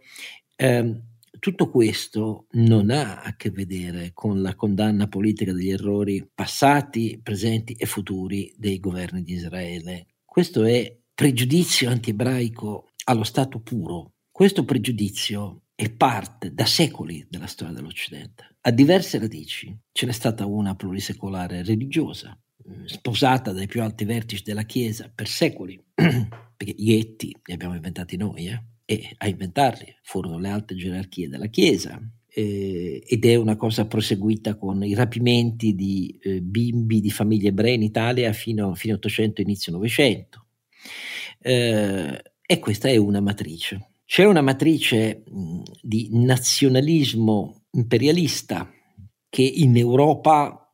Eh, 0.55 1.01
tutto 1.39 1.69
questo 1.69 2.45
non 2.51 2.89
ha 2.89 3.21
a 3.21 3.35
che 3.35 3.49
vedere 3.49 4.11
con 4.13 4.41
la 4.41 4.55
condanna 4.55 5.07
politica 5.07 5.51
degli 5.51 5.71
errori 5.71 6.25
passati, 6.33 7.19
presenti 7.21 7.73
e 7.73 7.85
futuri 7.85 8.53
dei 8.57 8.79
governi 8.79 9.23
di 9.23 9.33
Israele. 9.33 10.07
Questo 10.23 10.63
è 10.63 10.97
pregiudizio 11.13 11.89
antiebraico 11.89 12.91
allo 13.05 13.23
stato 13.23 13.59
puro. 13.59 14.13
Questo 14.31 14.63
pregiudizio 14.63 15.63
è 15.75 15.89
parte 15.91 16.53
da 16.53 16.65
secoli 16.65 17.25
della 17.29 17.47
storia 17.47 17.73
dell'Occidente. 17.73 18.57
Ha 18.61 18.71
diverse 18.71 19.17
radici. 19.17 19.75
Ce 19.91 20.05
n'è 20.05 20.11
stata 20.11 20.45
una 20.45 20.75
plurisecolare 20.75 21.63
religiosa, 21.63 22.37
mm, 22.69 22.85
sposata 22.85 23.51
dai 23.51 23.67
più 23.67 23.81
alti 23.81 24.05
vertici 24.05 24.43
della 24.43 24.63
Chiesa 24.63 25.11
per 25.13 25.27
secoli, 25.27 25.81
perché 25.93 26.73
gli 26.77 26.93
etti 26.93 27.35
li 27.43 27.53
abbiamo 27.53 27.75
inventati 27.75 28.17
noi, 28.17 28.47
eh? 28.47 28.63
e 28.85 29.13
a 29.17 29.27
inventarli 29.27 29.95
furono 30.03 30.37
le 30.37 30.49
alte 30.49 30.75
gerarchie 30.75 31.29
della 31.29 31.47
Chiesa. 31.47 31.99
Eh, 32.35 33.03
ed 33.05 33.25
è 33.25 33.35
una 33.35 33.55
cosa 33.55 33.85
proseguita 33.85 34.55
con 34.55 34.83
i 34.83 34.95
rapimenti 34.95 35.75
di 35.75 36.17
eh, 36.19 36.41
bimbi 36.41 36.99
di 36.99 37.11
famiglie 37.11 37.49
ebree 37.49 37.75
in 37.75 37.83
Italia 37.83 38.33
fino 38.33 38.71
a 38.71 38.75
fine 38.75 38.93
800 38.93 39.41
inizio 39.41 39.71
900. 39.71 40.45
Eh, 41.39 42.23
e 42.45 42.59
questa 42.59 42.89
è 42.89 42.97
una 42.97 43.21
matrice. 43.21 43.92
C'è 44.05 44.25
una 44.25 44.41
matrice 44.41 45.23
di 45.81 46.09
nazionalismo 46.11 47.65
imperialista 47.71 48.71
che 49.29 49.41
in 49.41 49.75
Europa 49.77 50.71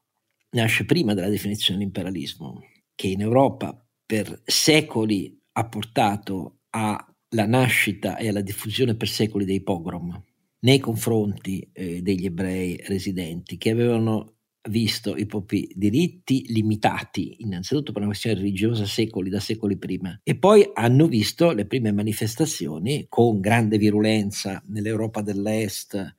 nasce 0.52 0.86
prima 0.86 1.14
della 1.14 1.30
definizione 1.30 1.80
di 1.80 1.86
imperialismo, 1.86 2.62
che 2.96 3.08
in 3.08 3.22
Europa 3.22 3.86
per 4.06 4.42
secoli 4.44 5.40
ha 5.54 5.68
portato 5.68 6.62
alla 6.72 7.46
nascita 7.46 8.18
e 8.18 8.28
alla 8.28 8.42
diffusione 8.42 8.96
per 8.96 9.08
secoli 9.08 9.46
dei 9.46 9.62
pogrom 9.62 10.22
nei 10.62 10.80
confronti 10.80 11.70
eh, 11.72 12.02
degli 12.02 12.26
ebrei 12.26 12.82
residenti 12.86 13.58
che 13.58 13.70
avevano 13.70 14.39
visto 14.70 15.16
i 15.16 15.26
propri 15.26 15.70
diritti 15.74 16.46
limitati, 16.50 17.38
innanzitutto 17.40 17.92
per 17.92 18.02
una 18.02 18.12
questione 18.12 18.38
religiosa 18.38 18.86
secoli, 18.86 19.30
da 19.30 19.40
secoli 19.40 19.78
prima, 19.78 20.20
e 20.24 20.36
poi 20.36 20.70
hanno 20.74 21.08
visto 21.08 21.52
le 21.52 21.66
prime 21.66 21.92
manifestazioni 21.92 23.06
con 23.08 23.40
grande 23.40 23.78
virulenza 23.78 24.62
nell'Europa 24.68 25.22
dell'Est, 25.22 26.16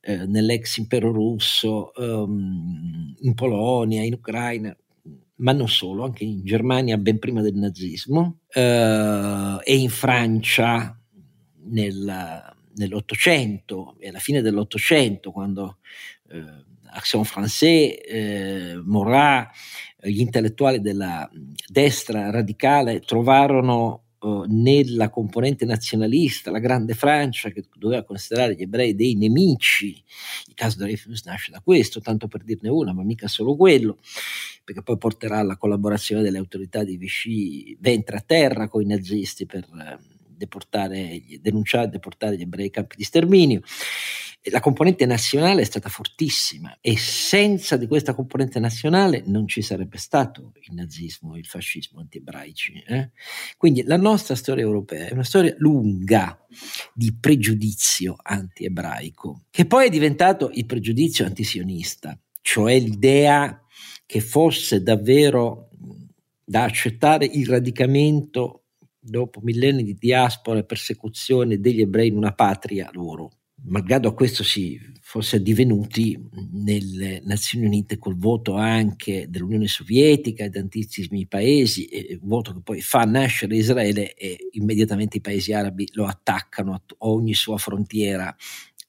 eh, 0.00 0.26
nell'ex 0.26 0.78
impero 0.78 1.12
russo, 1.12 1.94
ehm, 1.94 3.14
in 3.20 3.34
Polonia, 3.34 4.02
in 4.02 4.14
Ucraina, 4.14 4.76
ma 5.36 5.52
non 5.52 5.68
solo, 5.68 6.04
anche 6.04 6.24
in 6.24 6.44
Germania 6.44 6.96
ben 6.96 7.18
prima 7.18 7.42
del 7.42 7.54
nazismo 7.54 8.40
eh, 8.52 9.58
e 9.62 9.76
in 9.76 9.88
Francia 9.88 10.98
nel, 11.66 12.54
nell'Ottocento 12.76 13.96
e 13.98 14.08
alla 14.08 14.18
fine 14.18 14.42
dell'Ottocento 14.42 15.32
quando 15.32 15.78
eh, 16.28 16.72
Action 16.94 17.22
Française, 17.22 17.98
eh, 18.06 18.80
Morat, 18.84 19.50
gli 20.00 20.20
intellettuali 20.20 20.80
della 20.80 21.28
destra 21.66 22.30
radicale 22.30 23.00
trovarono 23.00 24.04
eh, 24.24 24.44
nella 24.48 25.10
componente 25.10 25.64
nazionalista 25.64 26.50
la 26.50 26.58
grande 26.58 26.94
Francia 26.94 27.50
che 27.50 27.64
doveva 27.76 28.04
considerare 28.04 28.54
gli 28.54 28.62
ebrei 28.62 28.94
dei 28.94 29.14
nemici. 29.16 30.02
Il 30.46 30.54
caso 30.54 30.78
di 30.78 30.84
Dreyfus 30.84 31.24
nasce 31.24 31.50
da 31.50 31.60
questo, 31.60 32.00
tanto 32.00 32.28
per 32.28 32.42
dirne 32.42 32.70
una, 32.70 32.92
ma 32.92 33.02
mica 33.02 33.28
solo 33.28 33.54
quello, 33.56 33.98
perché 34.62 34.82
poi 34.82 34.96
porterà 34.96 35.38
alla 35.38 35.56
collaborazione 35.56 36.22
delle 36.22 36.38
autorità 36.38 36.84
di 36.84 36.96
Vichy 36.96 37.76
ventre 37.80 38.16
a 38.16 38.24
terra 38.24 38.68
con 38.68 38.82
i 38.82 38.86
nazisti 38.86 39.44
per 39.46 39.64
eh, 39.64 39.98
deportare, 40.26 41.22
denunciare 41.40 41.86
e 41.86 41.90
deportare 41.90 42.36
gli 42.36 42.42
ebrei 42.42 42.64
ai 42.64 42.70
campi 42.70 42.96
di 42.96 43.04
sterminio 43.04 43.60
la 44.50 44.60
componente 44.60 45.06
nazionale 45.06 45.62
è 45.62 45.64
stata 45.64 45.88
fortissima 45.88 46.76
e 46.80 46.98
senza 46.98 47.78
di 47.78 47.86
questa 47.86 48.12
componente 48.12 48.58
nazionale 48.58 49.22
non 49.24 49.48
ci 49.48 49.62
sarebbe 49.62 49.96
stato 49.96 50.52
il 50.60 50.74
nazismo, 50.74 51.36
il 51.36 51.46
fascismo 51.46 52.00
antiebraici. 52.00 52.84
Eh? 52.86 53.10
Quindi 53.56 53.82
la 53.84 53.96
nostra 53.96 54.34
storia 54.34 54.62
europea 54.62 55.06
è 55.06 55.12
una 55.12 55.24
storia 55.24 55.54
lunga 55.58 56.38
di 56.92 57.16
pregiudizio 57.18 58.16
antiebraico, 58.20 59.44
che 59.50 59.64
poi 59.64 59.86
è 59.86 59.90
diventato 59.90 60.50
il 60.52 60.66
pregiudizio 60.66 61.24
antisionista, 61.24 62.18
cioè 62.42 62.78
l'idea 62.78 63.64
che 64.04 64.20
fosse 64.20 64.82
davvero 64.82 65.70
da 66.44 66.64
accettare 66.64 67.24
il 67.24 67.46
radicamento 67.46 68.64
dopo 68.98 69.40
millenni 69.42 69.84
di 69.84 69.94
diaspora 69.94 70.58
e 70.58 70.64
persecuzione 70.64 71.60
degli 71.60 71.80
ebrei 71.80 72.08
in 72.08 72.16
una 72.16 72.34
patria 72.34 72.90
loro 72.92 73.30
malgrado 73.62 74.12
questo 74.14 74.42
si 74.42 74.78
fosse 75.00 75.40
divenuti 75.42 76.18
nelle 76.52 77.20
Nazioni 77.24 77.66
Unite 77.66 77.98
col 77.98 78.16
voto 78.16 78.54
anche 78.54 79.26
dell'Unione 79.28 79.68
Sovietica 79.68 80.44
e 80.44 80.50
tantissimi 80.50 81.26
paesi, 81.26 81.84
e 81.86 82.18
voto 82.22 82.52
che 82.52 82.60
poi 82.62 82.80
fa 82.80 83.04
nascere 83.04 83.56
Israele 83.56 84.14
e 84.14 84.48
immediatamente 84.52 85.18
i 85.18 85.20
paesi 85.20 85.52
arabi 85.52 85.88
lo 85.92 86.06
attaccano 86.06 86.74
a 86.74 86.82
ogni 86.98 87.34
sua 87.34 87.58
frontiera 87.58 88.34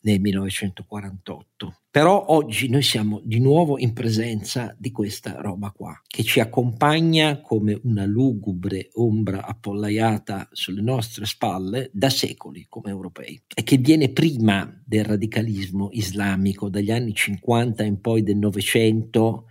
nel 0.06 0.22
1948. 0.22 1.80
Però 1.91 2.26
oggi 2.28 2.70
noi 2.70 2.82
siamo 2.82 3.22
di 3.24 3.39
nuovo 3.39 3.78
in 3.78 3.93
presenza 3.93 4.76
di 4.78 4.91
questa 4.91 5.39
roba 5.39 5.72
qua, 5.72 5.99
che 6.06 6.24
ci 6.24 6.39
accompagna 6.39 7.39
come 7.41 7.80
una 7.84 8.06
lugubre 8.06 8.89
ombra 8.93 9.45
appollaiata 9.45 10.49
sulle 10.51 10.82
nostre 10.82 11.26
spalle 11.26 11.89
da 11.93 12.10
secoli 12.10 12.66
come 12.68 12.89
europei 12.89 13.41
e 13.53 13.64
che 13.64 13.78
viene 13.78 14.10
prima 14.10 14.82
del 14.86 15.06
radicalismo 15.06 15.89
islamico 15.91 16.70
dagli 16.70 16.91
anni 16.91 17.14
50 17.14 17.84
in 17.84 18.01
poi 18.01 18.24
del 18.24 18.38
Novecento 18.38 19.45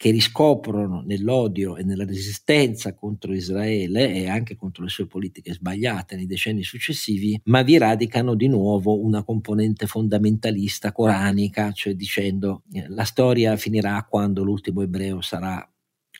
che 0.00 0.10
riscoprono 0.12 1.02
nell'odio 1.04 1.76
e 1.76 1.82
nella 1.82 2.06
resistenza 2.06 2.94
contro 2.94 3.34
Israele 3.34 4.14
e 4.14 4.30
anche 4.30 4.56
contro 4.56 4.82
le 4.82 4.88
sue 4.88 5.06
politiche 5.06 5.52
sbagliate 5.52 6.16
nei 6.16 6.24
decenni 6.24 6.62
successivi, 6.62 7.38
ma 7.44 7.60
vi 7.60 7.76
radicano 7.76 8.34
di 8.34 8.48
nuovo 8.48 8.98
una 8.98 9.22
componente 9.22 9.86
fondamentalista 9.86 10.90
coranica, 10.90 11.70
cioè 11.72 11.92
dicendo 11.92 12.62
eh, 12.72 12.86
la 12.88 13.04
storia 13.04 13.58
finirà 13.58 14.02
quando 14.08 14.42
l'ultimo 14.42 14.80
ebreo 14.80 15.20
sarà 15.20 15.70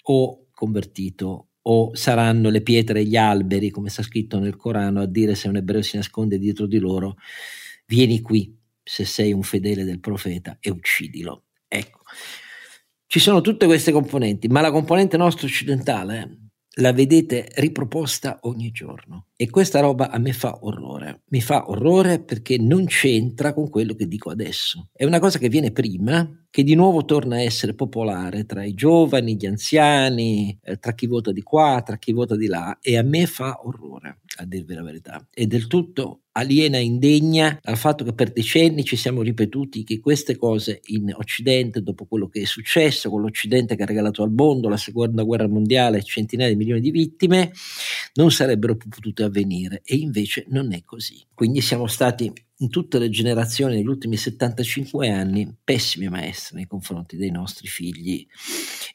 o 0.02 0.48
convertito 0.52 1.46
o 1.62 1.94
saranno 1.94 2.50
le 2.50 2.60
pietre 2.60 3.00
e 3.00 3.04
gli 3.06 3.16
alberi, 3.16 3.70
come 3.70 3.88
sta 3.88 4.02
scritto 4.02 4.38
nel 4.38 4.56
Corano, 4.56 5.00
a 5.00 5.06
dire 5.06 5.34
se 5.34 5.48
un 5.48 5.56
ebreo 5.56 5.80
si 5.80 5.96
nasconde 5.96 6.38
dietro 6.38 6.66
di 6.66 6.78
loro, 6.78 7.16
vieni 7.86 8.20
qui 8.20 8.54
se 8.82 9.06
sei 9.06 9.32
un 9.32 9.42
fedele 9.42 9.84
del 9.84 10.00
profeta 10.00 10.58
e 10.60 10.68
uccidilo. 10.68 11.44
Ecco, 11.66 12.00
ci 13.12 13.18
sono 13.18 13.40
tutte 13.40 13.66
queste 13.66 13.90
componenti, 13.90 14.46
ma 14.46 14.60
la 14.60 14.70
componente 14.70 15.16
nostra 15.16 15.48
occidentale 15.48 16.20
eh, 16.20 16.80
la 16.80 16.92
vedete 16.92 17.50
riproposta 17.56 18.38
ogni 18.42 18.70
giorno. 18.70 19.26
E 19.34 19.50
questa 19.50 19.80
roba 19.80 20.10
a 20.10 20.18
me 20.18 20.32
fa 20.32 20.60
orrore. 20.60 21.22
Mi 21.30 21.40
fa 21.40 21.68
orrore 21.68 22.20
perché 22.20 22.56
non 22.56 22.84
c'entra 22.86 23.52
con 23.52 23.68
quello 23.68 23.94
che 23.94 24.06
dico 24.06 24.30
adesso. 24.30 24.90
È 24.92 25.04
una 25.04 25.18
cosa 25.18 25.40
che 25.40 25.48
viene 25.48 25.72
prima, 25.72 26.46
che 26.50 26.62
di 26.62 26.76
nuovo 26.76 27.04
torna 27.04 27.34
a 27.34 27.42
essere 27.42 27.74
popolare 27.74 28.46
tra 28.46 28.62
i 28.62 28.74
giovani, 28.74 29.34
gli 29.34 29.46
anziani, 29.46 30.56
eh, 30.62 30.78
tra 30.78 30.94
chi 30.94 31.08
vota 31.08 31.32
di 31.32 31.42
qua, 31.42 31.82
tra 31.84 31.98
chi 31.98 32.12
vota 32.12 32.36
di 32.36 32.46
là, 32.46 32.78
e 32.80 32.96
a 32.96 33.02
me 33.02 33.26
fa 33.26 33.58
orrore, 33.64 34.20
a 34.36 34.44
dirvi 34.44 34.74
la 34.74 34.84
verità. 34.84 35.26
È 35.28 35.44
del 35.46 35.66
tutto 35.66 36.26
aliena 36.32 36.78
e 36.78 36.82
indegna 36.82 37.58
dal 37.60 37.76
fatto 37.76 38.04
che 38.04 38.12
per 38.12 38.32
decenni 38.32 38.84
ci 38.84 38.96
siamo 38.96 39.22
ripetuti 39.22 39.84
che 39.84 40.00
queste 40.00 40.36
cose 40.36 40.80
in 40.86 41.12
Occidente, 41.16 41.82
dopo 41.82 42.06
quello 42.06 42.28
che 42.28 42.42
è 42.42 42.44
successo 42.44 43.10
con 43.10 43.20
l'Occidente 43.20 43.76
che 43.76 43.82
ha 43.82 43.86
regalato 43.86 44.22
al 44.22 44.32
mondo 44.32 44.68
la 44.68 44.76
seconda 44.76 45.22
guerra 45.22 45.48
mondiale 45.48 45.98
e 45.98 46.02
centinaia 46.02 46.50
di 46.50 46.56
milioni 46.56 46.80
di 46.80 46.90
vittime, 46.90 47.52
non 48.14 48.30
sarebbero 48.30 48.76
più 48.76 48.88
potute 48.88 49.22
avvenire 49.24 49.82
e 49.84 49.96
invece 49.96 50.44
non 50.48 50.72
è 50.72 50.82
così. 50.84 51.24
Quindi 51.34 51.60
siamo 51.60 51.86
stati 51.86 52.32
in 52.60 52.68
tutte 52.68 52.98
le 52.98 53.08
generazioni 53.08 53.76
negli 53.76 53.86
ultimi 53.86 54.16
75 54.16 55.08
anni 55.08 55.50
pessimi 55.62 56.08
maestri 56.08 56.56
nei 56.56 56.66
confronti 56.66 57.16
dei 57.16 57.30
nostri 57.30 57.66
figli 57.68 58.26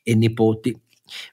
e 0.03 0.15
nipoti 0.15 0.79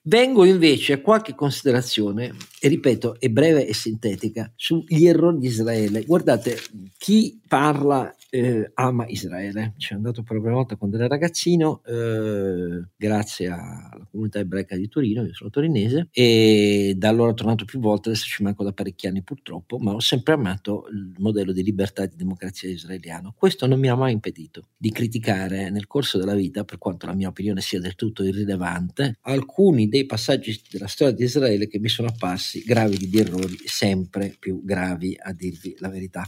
Vengo 0.03 0.45
invece 0.45 0.95
a 0.95 1.01
qualche 1.01 1.35
considerazione, 1.35 2.35
e 2.61 2.68
ripeto, 2.68 3.18
è 3.18 3.29
breve 3.29 3.66
e 3.66 3.75
sintetica, 3.75 4.53
sugli 4.55 5.07
errori 5.07 5.39
di 5.39 5.47
Israele. 5.47 6.05
Guardate, 6.05 6.59
chi 6.99 7.41
parla 7.53 8.16
eh, 8.30 8.70
ama 8.72 9.05
Israele. 9.09 9.74
Ci 9.76 9.92
è 9.92 9.96
andato 9.96 10.22
per 10.22 10.36
la 10.36 10.40
prima 10.40 10.57
volta 10.57 10.76
quando 10.76 10.96
era 10.96 11.07
ragazzino, 11.07 11.82
eh, 11.84 12.82
grazie 12.96 13.48
alla 13.48 14.09
comunità 14.11 14.38
ebraica 14.38 14.74
di 14.74 14.88
Torino, 14.88 15.22
io 15.22 15.34
sono 15.34 15.50
torinese, 15.50 16.09
e 16.12 16.94
da 16.96 17.11
allora 17.11 17.32
ho 17.32 17.34
tornato 17.34 17.66
più 17.66 17.78
volte, 17.78 18.09
adesso 18.09 18.24
ci 18.24 18.42
manco 18.42 18.64
da 18.64 18.72
parecchi 18.72 19.07
anni 19.07 19.22
purtroppo, 19.22 19.76
ma 19.76 19.92
ho 19.92 20.00
sempre 20.00 20.32
amato 20.32 20.86
il 20.90 21.12
modello 21.18 21.53
di 21.53 21.62
libertà 21.62 22.05
e 22.05 22.09
di 22.09 22.16
democrazia 22.16 22.70
israeliano. 22.70 23.34
Questo 23.36 23.66
non 23.66 23.78
mi 23.78 23.90
ha 23.90 23.96
mai 23.96 24.12
impedito 24.12 24.68
di 24.74 24.90
criticare 24.90 25.68
nel 25.68 25.86
corso 25.86 26.16
della 26.16 26.34
vita, 26.34 26.64
per 26.64 26.78
quanto 26.78 27.05
la 27.05 27.14
mia 27.14 27.28
opinione 27.28 27.61
sia 27.61 27.80
del 27.80 27.96
tutto 27.96 28.24
irrilevante, 28.24 29.18
alcuni 29.24 29.90
dei 29.90 30.07
passaggi 30.07 30.59
della 30.70 30.86
storia 30.86 31.12
di 31.12 31.24
Israele 31.24 31.68
che 31.68 31.78
mi 31.78 31.88
sono 31.90 32.09
apparsi 32.09 32.62
gravidi 32.62 33.11
di 33.11 33.18
errori 33.18 33.59
sempre 33.66 34.34
più 34.38 34.64
gravi, 34.64 35.14
a 35.20 35.34
dirvi 35.34 35.76
la 35.80 35.90
verità. 35.90 36.26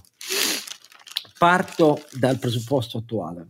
Parto 1.44 2.02
dal 2.10 2.38
presupposto 2.38 2.96
attuale. 2.96 3.46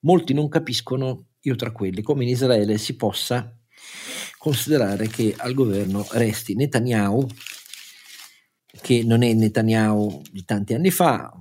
Molti 0.00 0.34
non 0.34 0.48
capiscono, 0.48 1.26
io 1.42 1.54
tra 1.54 1.70
quelli, 1.70 2.02
come 2.02 2.24
in 2.24 2.30
Israele 2.30 2.78
si 2.78 2.96
possa 2.96 3.56
considerare 4.38 5.06
che 5.06 5.36
al 5.36 5.54
governo 5.54 6.04
resti 6.14 6.56
Netanyahu, 6.56 7.24
che 8.80 9.04
non 9.04 9.22
è 9.22 9.32
Netanyahu 9.34 10.20
di 10.32 10.44
tanti 10.44 10.74
anni 10.74 10.90
fa, 10.90 11.32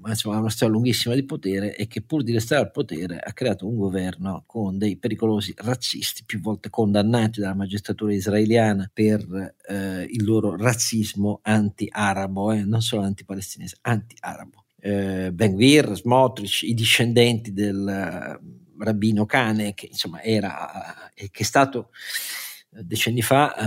ma 0.00 0.10
insomma 0.10 0.36
ha 0.36 0.40
una 0.40 0.50
storia 0.50 0.74
lunghissima 0.74 1.14
di 1.14 1.24
potere 1.24 1.74
e 1.74 1.86
che 1.86 2.02
pur 2.02 2.22
di 2.22 2.32
restare 2.32 2.60
al 2.60 2.70
potere 2.70 3.18
ha 3.18 3.32
creato 3.32 3.66
un 3.66 3.76
governo 3.76 4.42
con 4.44 4.76
dei 4.76 4.98
pericolosi 4.98 5.54
razzisti, 5.56 6.24
più 6.26 6.42
volte 6.42 6.68
condannati 6.68 7.40
dalla 7.40 7.54
magistratura 7.54 8.12
israeliana 8.12 8.90
per 8.92 9.54
eh, 9.66 10.06
il 10.06 10.22
loro 10.22 10.54
razzismo 10.54 11.38
anti-arabo, 11.40 12.52
eh, 12.52 12.62
non 12.62 12.82
solo 12.82 13.00
anti-palestinese, 13.00 13.78
anti-arabo 13.80 14.59
eh, 14.80 15.30
Ben 15.32 15.54
Gvir, 15.54 15.94
Smotrich, 15.94 16.62
i 16.62 16.74
discendenti 16.74 17.52
del 17.52 18.38
uh, 18.40 18.82
rabbino 18.82 19.26
Cane, 19.26 19.74
che 19.74 19.86
insomma 19.86 20.22
era, 20.22 21.12
eh, 21.14 21.30
che 21.30 21.42
è 21.42 21.46
stato 21.46 21.90
eh, 22.72 22.84
decenni 22.84 23.20
fa 23.20 23.54
eh, 23.54 23.62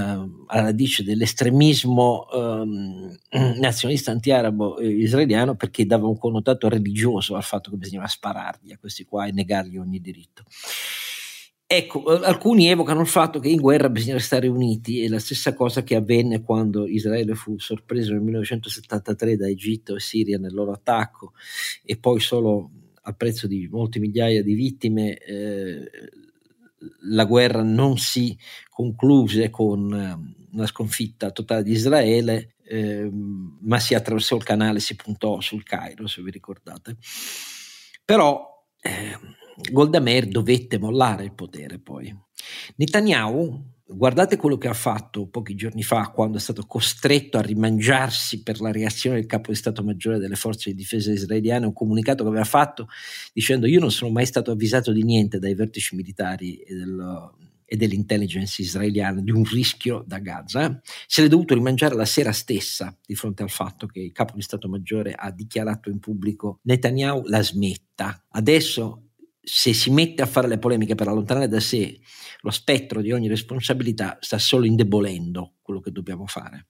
alla 0.47 0.61
radice 0.61 1.03
dell'estremismo 1.03 2.27
eh, 3.29 3.59
nazionalista 3.59 4.11
anti-arabo 4.11 4.81
israeliano 4.81 5.55
perché 5.55 5.85
dava 5.85 6.07
un 6.07 6.17
connotato 6.17 6.69
religioso 6.69 7.35
al 7.35 7.43
fatto 7.43 7.69
che 7.69 7.77
bisognava 7.77 8.07
sparargli 8.07 8.71
a 8.71 8.77
questi 8.77 9.03
qua 9.03 9.25
e 9.25 9.31
negargli 9.31 9.77
ogni 9.77 9.99
diritto. 9.99 10.43
Ecco, 11.65 12.21
eh, 12.21 12.25
alcuni 12.25 12.67
evocano 12.67 13.01
il 13.01 13.07
fatto 13.07 13.39
che 13.39 13.49
in 13.49 13.59
guerra 13.59 13.89
bisogna 13.89 14.13
restare 14.13 14.47
uniti, 14.47 15.03
è 15.03 15.07
la 15.07 15.19
stessa 15.19 15.53
cosa 15.53 15.83
che 15.83 15.95
avvenne 15.95 16.41
quando 16.41 16.87
Israele 16.87 17.33
fu 17.33 17.57
sorpreso 17.57 18.11
nel 18.11 18.21
1973 18.21 19.37
da 19.37 19.47
Egitto 19.47 19.95
e 19.95 19.99
Siria 19.99 20.37
nel 20.37 20.53
loro 20.53 20.71
attacco 20.71 21.33
e 21.83 21.97
poi 21.97 22.19
solo 22.19 22.69
al 23.05 23.15
prezzo 23.17 23.47
di 23.47 23.67
molte 23.69 23.99
migliaia 23.99 24.43
di 24.43 24.53
vittime 24.53 25.17
eh, 25.17 25.89
la 27.01 27.25
guerra 27.25 27.63
non 27.63 27.97
si 27.97 28.37
concluse 28.69 29.49
con 29.49 29.93
eh, 29.93 30.45
una 30.51 30.67
sconfitta 30.67 31.31
totale 31.31 31.63
di 31.63 31.71
Israele, 31.71 32.55
eh, 32.65 33.09
ma 33.11 33.79
si 33.79 33.93
attraversò 33.95 34.35
il 34.35 34.43
canale, 34.43 34.79
si 34.79 34.95
puntò 34.95 35.39
sul 35.41 35.63
Cairo, 35.63 36.07
se 36.07 36.21
vi 36.21 36.31
ricordate. 36.31 36.97
Però 38.05 38.65
eh, 38.81 39.17
Golda 39.71 39.99
Meir 39.99 40.27
dovette 40.27 40.79
mollare 40.79 41.23
il 41.23 41.33
potere 41.33 41.79
poi. 41.79 42.15
Netanyahu, 42.75 43.71
guardate 43.85 44.37
quello 44.37 44.57
che 44.57 44.67
ha 44.67 44.73
fatto 44.73 45.27
pochi 45.27 45.55
giorni 45.55 45.83
fa 45.83 46.09
quando 46.09 46.37
è 46.37 46.41
stato 46.41 46.65
costretto 46.65 47.37
a 47.37 47.41
rimangiarsi 47.41 48.41
per 48.41 48.59
la 48.59 48.71
reazione 48.71 49.17
del 49.17 49.25
capo 49.25 49.51
di 49.51 49.57
Stato 49.57 49.83
Maggiore 49.83 50.19
delle 50.19 50.35
forze 50.35 50.71
di 50.71 50.75
difesa 50.75 51.11
israeliane, 51.11 51.65
un 51.65 51.73
comunicato 51.73 52.23
che 52.23 52.29
aveva 52.29 52.45
fatto 52.45 52.87
dicendo 53.33 53.67
io 53.67 53.79
non 53.79 53.91
sono 53.91 54.11
mai 54.11 54.25
stato 54.25 54.51
avvisato 54.51 54.91
di 54.91 55.03
niente 55.03 55.39
dai 55.39 55.53
vertici 55.53 55.95
militari 55.95 56.57
e 56.57 56.73
del, 56.73 57.31
e 57.65 57.77
dell'intelligence 57.77 58.61
israeliana 58.61 59.21
di 59.21 59.31
un 59.31 59.43
rischio 59.43 60.03
da 60.05 60.19
Gaza, 60.19 60.81
se 61.07 61.21
l'è 61.21 61.27
dovuto 61.27 61.53
rimangiare 61.53 61.95
la 61.95 62.05
sera 62.05 62.31
stessa 62.31 62.97
di 63.05 63.15
fronte 63.15 63.43
al 63.43 63.49
fatto 63.49 63.87
che 63.87 63.99
il 63.99 64.11
capo 64.11 64.33
di 64.35 64.41
Stato 64.41 64.67
Maggiore 64.67 65.13
ha 65.13 65.31
dichiarato 65.31 65.89
in 65.89 65.99
pubblico 65.99 66.59
Netanyahu 66.63 67.23
la 67.25 67.41
smetta. 67.41 68.25
Adesso 68.29 69.02
se 69.43 69.73
si 69.73 69.91
mette 69.91 70.21
a 70.21 70.25
fare 70.25 70.47
le 70.47 70.57
polemiche 70.57 70.95
per 70.95 71.09
allontanare 71.09 71.47
da 71.47 71.59
sé 71.59 71.99
lo 72.43 72.51
spettro 72.51 73.01
di 73.01 73.11
ogni 73.11 73.27
responsabilità, 73.27 74.17
sta 74.19 74.37
solo 74.37 74.65
indebolendo 74.65 75.55
quello 75.61 75.79
che 75.79 75.91
dobbiamo 75.91 76.25
fare. 76.27 76.67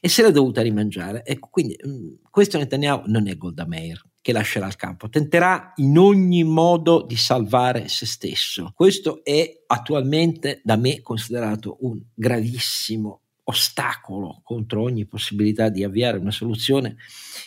E 0.00 0.08
se 0.08 0.22
l'è 0.22 0.30
dovuta 0.30 0.60
rimangiare. 0.60 1.24
Ecco, 1.24 1.48
quindi 1.50 1.78
mm, 1.86 2.14
questo 2.30 2.58
Netanyahu 2.58 3.04
non 3.06 3.26
è 3.28 3.36
Golda 3.36 3.66
Meir 3.66 4.02
che 4.20 4.32
lascerà 4.32 4.66
il 4.66 4.76
campo, 4.76 5.08
tenterà 5.10 5.72
in 5.76 5.98
ogni 5.98 6.44
modo 6.44 7.04
di 7.06 7.16
salvare 7.16 7.88
se 7.88 8.06
stesso. 8.06 8.72
Questo 8.74 9.22
è 9.22 9.64
attualmente 9.66 10.60
da 10.64 10.76
me 10.76 11.00
considerato 11.02 11.76
un 11.80 12.02
gravissimo 12.14 13.23
ostacolo 13.44 14.40
contro 14.42 14.82
ogni 14.82 15.06
possibilità 15.06 15.68
di 15.68 15.84
avviare 15.84 16.18
una 16.18 16.30
soluzione 16.30 16.96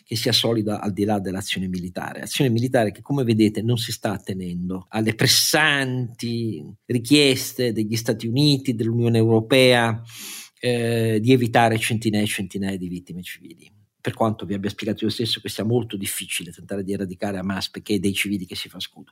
che 0.03 0.15
sia 0.15 0.31
solida 0.31 0.79
al 0.79 0.93
di 0.93 1.03
là 1.03 1.19
dell'azione 1.19 1.67
militare. 1.67 2.21
Azione 2.21 2.49
militare 2.49 2.91
che, 2.91 3.01
come 3.01 3.23
vedete, 3.23 3.61
non 3.61 3.77
si 3.77 3.91
sta 3.91 4.11
attenendo 4.11 4.85
alle 4.89 5.15
pressanti 5.15 6.63
richieste 6.85 7.73
degli 7.73 7.95
Stati 7.95 8.27
Uniti, 8.27 8.75
dell'Unione 8.75 9.17
Europea, 9.17 10.01
eh, 10.59 11.19
di 11.21 11.31
evitare 11.31 11.77
centinaia 11.77 12.23
e 12.23 12.27
centinaia 12.27 12.77
di 12.77 12.87
vittime 12.87 13.21
civili 13.21 13.76
per 14.07 14.15
quanto 14.15 14.45
vi 14.45 14.53
abbia 14.53 14.69
spiegato 14.69 15.03
io 15.03 15.09
stesso 15.09 15.41
che 15.41 15.49
sia 15.49 15.65
molto 15.65 15.97
difficile 15.97 16.53
tentare 16.53 16.81
di 16.81 16.93
eradicare 16.93 17.39
Hamas 17.39 17.69
perché 17.69 17.95
è 17.95 17.99
dei 17.99 18.13
civili 18.13 18.45
che 18.45 18.55
si 18.55 18.69
fa 18.69 18.79
scudo. 18.79 19.11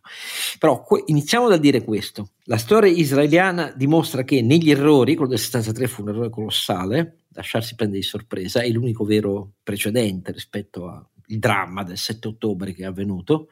Però 0.57 0.81
que- 0.83 1.03
iniziamo 1.07 1.49
dal 1.49 1.59
dire 1.59 1.83
questo. 1.83 2.29
La 2.43 2.55
storia 2.55 2.89
israeliana 2.89 3.73
dimostra 3.75 4.23
che 4.23 4.41
negli 4.41 4.71
errori, 4.71 5.15
quello 5.15 5.31
del 5.31 5.39
73 5.39 5.87
fu 5.87 6.03
un 6.03 6.09
errore 6.09 6.29
colossale, 6.29 7.23
lasciarsi 7.33 7.75
prendere 7.75 7.99
di 7.99 8.05
sorpresa, 8.05 8.61
è 8.61 8.69
l'unico 8.69 9.03
vero 9.03 9.55
precedente 9.61 10.31
rispetto 10.31 10.87
al 10.87 11.05
dramma 11.25 11.83
del 11.83 11.97
7 11.97 12.29
ottobre 12.29 12.71
che 12.71 12.83
è 12.83 12.85
avvenuto, 12.85 13.49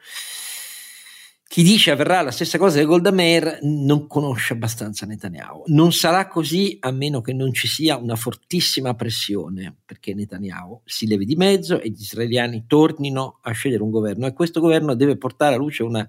chi 1.54 1.62
dice 1.62 1.92
avverrà 1.92 2.20
la 2.20 2.32
stessa 2.32 2.58
cosa 2.58 2.80
di 2.80 2.84
Golda 2.84 3.12
Meir 3.12 3.60
non 3.62 4.08
conosce 4.08 4.54
abbastanza 4.54 5.06
Netanyahu. 5.06 5.62
Non 5.66 5.92
sarà 5.92 6.26
così 6.26 6.78
a 6.80 6.90
meno 6.90 7.20
che 7.20 7.32
non 7.32 7.52
ci 7.52 7.68
sia 7.68 7.96
una 7.96 8.16
fortissima 8.16 8.94
pressione 8.94 9.72
perché 9.84 10.14
Netanyahu 10.14 10.80
si 10.84 11.06
levi 11.06 11.24
di 11.24 11.36
mezzo 11.36 11.80
e 11.80 11.90
gli 11.90 12.00
israeliani 12.00 12.64
tornino 12.66 13.38
a 13.40 13.52
scegliere 13.52 13.84
un 13.84 13.90
governo 13.90 14.26
e 14.26 14.32
questo 14.32 14.58
governo 14.58 14.96
deve 14.96 15.16
portare 15.16 15.54
a 15.54 15.58
luce 15.58 15.84
una... 15.84 16.04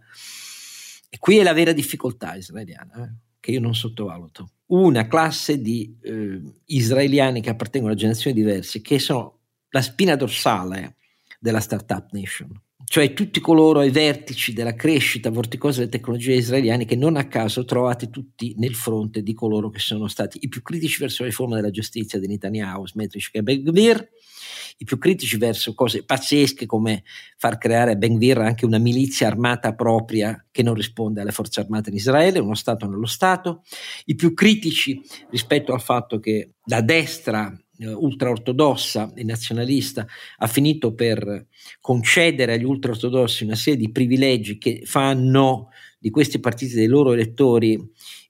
E 1.09 1.19
qui 1.19 1.37
è 1.37 1.43
la 1.43 1.53
vera 1.53 1.73
difficoltà 1.73 2.33
israeliana, 2.33 3.03
eh, 3.03 3.13
che 3.39 3.51
io 3.51 3.59
non 3.59 3.75
sottovaluto. 3.75 4.49
Una 4.69 5.05
classe 5.05 5.61
di 5.61 5.95
eh, 6.01 6.41
israeliani 6.65 7.41
che 7.41 7.51
appartengono 7.51 7.93
a 7.93 7.95
generazioni 7.95 8.35
diverse, 8.35 8.81
che 8.81 8.97
sono 8.97 9.41
la 9.69 9.83
spina 9.83 10.15
dorsale 10.15 10.95
della 11.39 11.59
startup 11.59 12.07
nation 12.13 12.63
cioè 12.85 13.13
tutti 13.13 13.39
coloro 13.39 13.79
ai 13.79 13.89
vertici 13.89 14.53
della 14.53 14.75
crescita 14.75 15.29
vorticosa 15.29 15.79
delle 15.79 15.91
tecnologie 15.91 16.33
israeliane 16.33 16.85
che 16.85 16.95
non 16.95 17.15
a 17.15 17.27
caso 17.27 17.65
trovate 17.65 18.09
tutti 18.09 18.53
nel 18.57 18.75
fronte 18.75 19.23
di 19.23 19.33
coloro 19.33 19.69
che 19.69 19.79
sono 19.79 20.07
stati 20.07 20.39
i 20.41 20.47
più 20.47 20.61
critici 20.61 20.99
verso 20.99 21.23
la 21.23 21.29
riforma 21.29 21.55
della 21.55 21.71
giustizia 21.71 22.19
di 22.19 22.27
Netanyahu, 22.27 22.87
Smetrich 22.87 23.29
e 23.31 23.41
Ben-Gvir, 23.41 24.09
i 24.77 24.83
più 24.83 24.97
critici 24.97 25.37
verso 25.37 25.73
cose 25.73 26.03
pazzesche 26.03 26.65
come 26.65 27.03
far 27.37 27.57
creare 27.57 27.91
a 27.91 27.95
Ben-Gvir 27.95 28.39
anche 28.39 28.65
una 28.65 28.77
milizia 28.77 29.27
armata 29.27 29.73
propria 29.73 30.45
che 30.51 30.63
non 30.63 30.73
risponde 30.73 31.21
alle 31.21 31.31
forze 31.31 31.61
armate 31.61 31.89
in 31.89 31.95
Israele, 31.95 32.39
uno 32.39 32.55
Stato 32.55 32.87
nello 32.87 33.07
Stato, 33.07 33.63
i 34.05 34.15
più 34.15 34.33
critici 34.33 35.01
rispetto 35.29 35.73
al 35.73 35.81
fatto 35.81 36.19
che 36.19 36.55
la 36.65 36.81
destra 36.81 37.57
eh, 37.79 37.91
ultraortodossa 37.91 39.13
e 39.15 39.23
nazionalista 39.23 40.05
ha 40.37 40.47
finito 40.47 40.93
per 40.93 41.47
concedere 41.79 42.53
agli 42.53 42.63
ultraortodossi 42.63 43.43
una 43.43 43.55
serie 43.55 43.79
di 43.79 43.91
privilegi 43.91 44.57
che 44.57 44.81
fanno 44.85 45.69
di 45.99 46.09
questi 46.09 46.39
partiti 46.39 46.75
dei 46.75 46.87
loro 46.87 47.13
elettori 47.13 47.79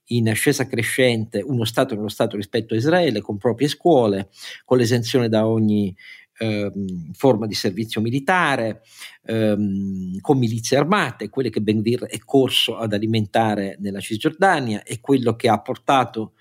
in 0.10 0.30
ascesa 0.30 0.68
crescente 0.68 1.42
uno 1.42 1.66
Stato 1.66 1.96
nello 1.96 2.10
Stato 2.10 2.36
rispetto 2.36 2.74
a 2.74 2.78
Israele, 2.78 3.22
con 3.22 3.38
proprie 3.38 3.68
scuole, 3.68 4.30
con 4.64 4.78
l'esenzione 4.78 5.30
da 5.30 5.48
ogni 5.48 5.96
ehm, 6.38 7.14
forma 7.14 7.48
di 7.48 7.54
servizio 7.54 8.02
militare, 8.02 8.82
ehm, 9.26 10.20
con 10.20 10.38
milizie 10.38 10.78
armate, 10.78 11.30
quelle 11.30 11.50
che 11.50 11.62
Ben 11.62 11.82
Gvir 11.82 12.06
è 12.06 12.20
corso 12.20 12.78
ad 12.78 12.94
alimentare 12.94 13.78
nella 13.80 14.00
Cisgiordania 14.00 14.84
e 14.84 15.00
quello 15.00 15.36
che 15.36 15.50
ha 15.50 15.60
portato 15.60 16.34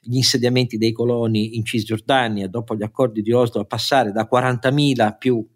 gli 0.00 0.16
insediamenti 0.16 0.78
dei 0.78 0.92
coloni 0.92 1.56
in 1.56 1.64
Cisgiordania 1.64 2.48
dopo 2.48 2.74
gli 2.74 2.82
accordi 2.82 3.22
di 3.22 3.32
Oslo 3.32 3.60
a 3.60 3.66
passare 3.66 4.12
da 4.12 4.28
40.000 4.30 5.16
più 5.18 5.46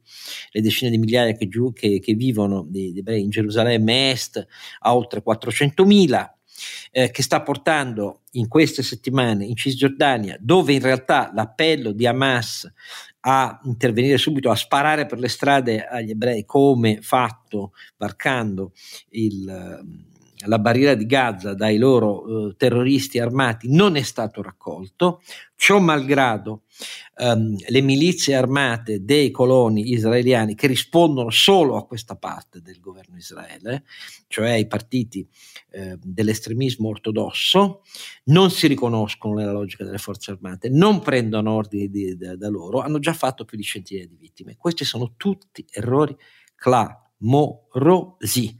le 0.51 0.61
decine 0.61 0.91
di 0.91 0.99
migliaia 0.99 1.33
che, 1.33 1.49
giù, 1.49 1.73
che, 1.73 2.01
che 2.01 2.15
vivono 2.15 2.65
di, 2.69 2.93
di, 2.93 3.21
in 3.21 3.31
Gerusalemme 3.31 4.11
Est 4.11 4.47
a 4.81 4.95
oltre 4.95 5.23
400.000 5.25 6.35
eh, 6.91 7.11
che 7.11 7.23
sta 7.23 7.43
portando 7.43 8.23
in 8.33 8.49
queste 8.49 8.83
settimane 8.83 9.45
in 9.45 9.57
Cisgiordania, 9.57 10.37
dove 10.41 10.73
in 10.73 10.81
realtà 10.81 11.31
l'appello 11.35 11.93
di 11.93 12.07
Hamas 12.07 12.71
a 13.29 13.61
intervenire 13.65 14.19
subito, 14.19 14.51
a 14.51 14.55
sparare 14.55 15.07
per 15.07 15.19
le 15.19 15.29
strade 15.29 15.85
agli 15.85 16.11
ebrei 16.11 16.45
come 16.45 17.01
fatto 17.03 17.73
varcando 17.97 18.73
il 19.11 20.05
la 20.47 20.59
barriera 20.59 20.95
di 20.95 21.07
Gaza 21.07 21.55
dai 21.55 21.79
loro 21.79 22.49
eh, 22.49 22.57
terroristi 22.57 23.19
armati 23.19 23.71
non 23.71 23.97
è 23.97 24.03
stato 24.03 24.43
raccolto, 24.43 25.23
ciò 25.55 25.79
malgrado 25.79 26.63
ehm, 27.17 27.57
le 27.69 27.81
milizie 27.81 28.35
armate 28.35 29.05
dei 29.05 29.31
coloni 29.31 29.93
israeliani 29.93 30.55
che 30.55 30.67
rispondono 30.67 31.31
solo 31.31 31.77
a 31.77 31.87
questa 31.87 32.17
parte 32.17 32.61
del 32.61 32.81
governo 32.81 33.17
Israele, 33.17 33.85
cioè 34.29 34.53
i 34.53 34.67
partiti 34.67 35.27
eh, 35.71 35.99
dell'estremismo 36.03 36.89
ortodosso, 36.89 37.83
non 38.25 38.51
si 38.51 38.67
riconoscono 38.67 39.35
nella 39.35 39.53
logica 39.53 39.85
delle 39.85 39.99
forze 39.99 40.31
armate, 40.31 40.69
non 40.69 41.01
prendono 41.01 41.53
ordini 41.53 41.89
di, 41.89 42.17
da, 42.17 42.37
da 42.37 42.49
loro, 42.49 42.81
hanno 42.81 42.99
già 42.99 43.13
fatto 43.13 43.45
più 43.45 43.57
di 43.57 43.65
centinaia 43.65 44.07
di 44.07 44.17
vittime. 44.17 44.57
Questi 44.57 44.85
sono 44.85 45.15
tutti 45.17 45.65
errori 45.71 46.17
clamorosi 46.55 48.57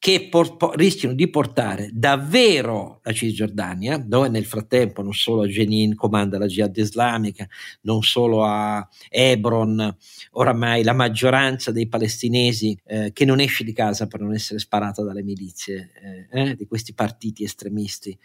che 0.00 0.28
por- 0.30 0.56
rischiano 0.76 1.14
di 1.14 1.28
portare 1.28 1.90
davvero 1.92 3.00
la 3.02 3.12
Cisgiordania, 3.12 3.98
dove 3.98 4.28
nel 4.28 4.44
frattempo 4.44 5.02
non 5.02 5.12
solo 5.12 5.42
a 5.42 5.46
Jenin 5.46 5.96
comanda 5.96 6.38
la 6.38 6.46
jihad 6.46 6.76
islamica, 6.76 7.48
non 7.82 8.02
solo 8.02 8.44
a 8.44 8.88
Hebron, 9.08 9.96
oramai 10.32 10.84
la 10.84 10.92
maggioranza 10.92 11.72
dei 11.72 11.88
palestinesi 11.88 12.78
eh, 12.86 13.10
che 13.12 13.24
non 13.24 13.40
esce 13.40 13.64
di 13.64 13.72
casa 13.72 14.06
per 14.06 14.20
non 14.20 14.34
essere 14.34 14.60
sparata 14.60 15.02
dalle 15.02 15.24
milizie 15.24 15.90
eh, 16.30 16.50
eh 16.50 16.54
di 16.54 16.66
questi 16.66 16.94
partiti 16.94 17.42
estremisti 17.42 18.16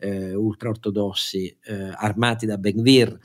eh, 0.00 0.34
ultraortodossi 0.34 1.56
eh, 1.64 1.92
armati 1.94 2.44
da 2.44 2.58
Ben-Gvir 2.58 3.18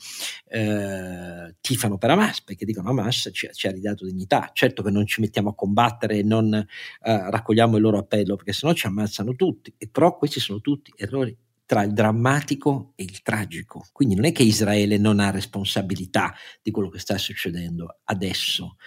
eh, 0.47 1.55
tifano 1.67 1.97
per 1.97 2.11
Hamas 2.11 2.41
perché 2.41 2.65
dicono 2.65 2.89
Hamas 2.89 3.29
ci, 3.33 3.49
ci, 3.51 3.67
ha 3.67 3.71
ridato 3.71 4.05
dignità. 4.05 4.49
Certo 4.53 4.83
che 4.83 4.91
non 4.91 5.05
ci 5.05 5.21
mettiamo 5.21 5.49
a 5.49 5.55
combattere 5.55 6.17
e 6.17 6.23
non 6.23 6.65
raccogliamo 6.99 7.75
il 7.75 7.81
loro 7.81 7.97
appello 7.99 8.35
perché 8.35 8.53
sennò 8.53 8.73
ci 8.73 8.87
ammazzano 8.87 9.35
tutti. 9.35 9.73
E 9.77 9.87
però 9.89 10.17
questi 10.17 10.39
sono 10.39 10.61
tutti 10.61 10.93
errori 10.95 11.35
tra 11.67 11.83
il 11.83 11.91
drammatico 11.91 12.93
e 12.95 13.03
il 13.03 13.21
tragico. 13.21 13.85
Quindi 13.91 14.15
non 14.15 14.23
è 14.23 14.31
che 14.31 14.41
Israele 14.41 14.97
non 14.97 15.19
ha 15.19 15.31
responsabilità 15.31 16.33
di 16.61 16.71
quello 16.71 16.87
che 16.87 16.97
sta 16.97 17.17
succedendo 17.17 17.99
adesso. 18.05 18.77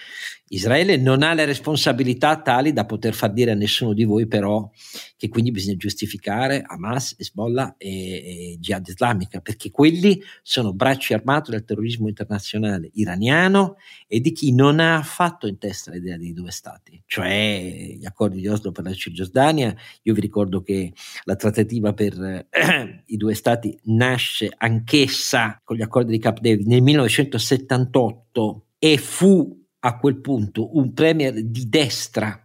Israele 0.49 0.97
non 0.97 1.23
ha 1.23 1.35
le 1.35 1.45
responsabilità 1.45 2.41
tali 2.41 2.73
da 2.73 2.87
poter 2.87 3.13
far 3.13 3.33
dire 3.33 3.51
a 3.51 3.55
nessuno 3.55 3.93
di 3.93 4.05
voi 4.05 4.27
però 4.27 4.69
che 5.21 5.29
quindi 5.29 5.51
bisogna 5.51 5.77
giustificare 5.77 6.63
Hamas, 6.67 7.15
Hezbollah 7.19 7.75
e, 7.77 7.91
e 7.91 8.57
Jihad 8.59 8.89
islamica, 8.89 9.41
perché 9.41 9.71
quelli 9.71 10.19
sono 10.41 10.73
bracci 10.73 11.13
armati 11.13 11.51
del 11.51 11.63
terrorismo 11.63 12.09
internazionale 12.09 12.89
iraniano 12.95 13.77
e 14.07 14.21
di 14.21 14.33
chi 14.33 14.55
non 14.55 14.81
ha 14.81 14.97
affatto 14.97 15.47
in 15.47 15.59
testa 15.59 15.91
l'idea 15.91 16.17
dei 16.17 16.33
due 16.33 16.51
stati, 16.51 17.03
cioè 17.05 17.97
gli 17.99 18.07
accordi 18.07 18.41
di 18.41 18.49
Oslo 18.49 18.73
per 18.73 18.85
la 18.85 18.95
Cisgiordania. 18.95 19.77
Io 20.05 20.15
vi 20.15 20.23
ricordo 20.23 20.63
che 20.63 20.95
la 21.25 21.37
trattativa 21.37 21.93
per 21.93 22.19
eh, 22.51 23.03
i 23.05 23.19
due 23.19 23.35
stati 23.35 23.79
nasce 23.85 24.51
anch'essa 24.57 25.61
con 25.63 25.77
gli 25.77 25.83
accordi 25.83 26.13
di 26.13 26.19
Camp 26.19 26.41
David 26.41 26.67
nel 26.67 26.81
1978 26.81 28.69
e 28.79 28.97
fu 28.97 29.55
a 29.81 29.99
quel 29.99 30.19
punto 30.23 30.79
un 30.79 30.95
premier 30.95 31.45
di 31.45 31.69
destra 31.69 32.43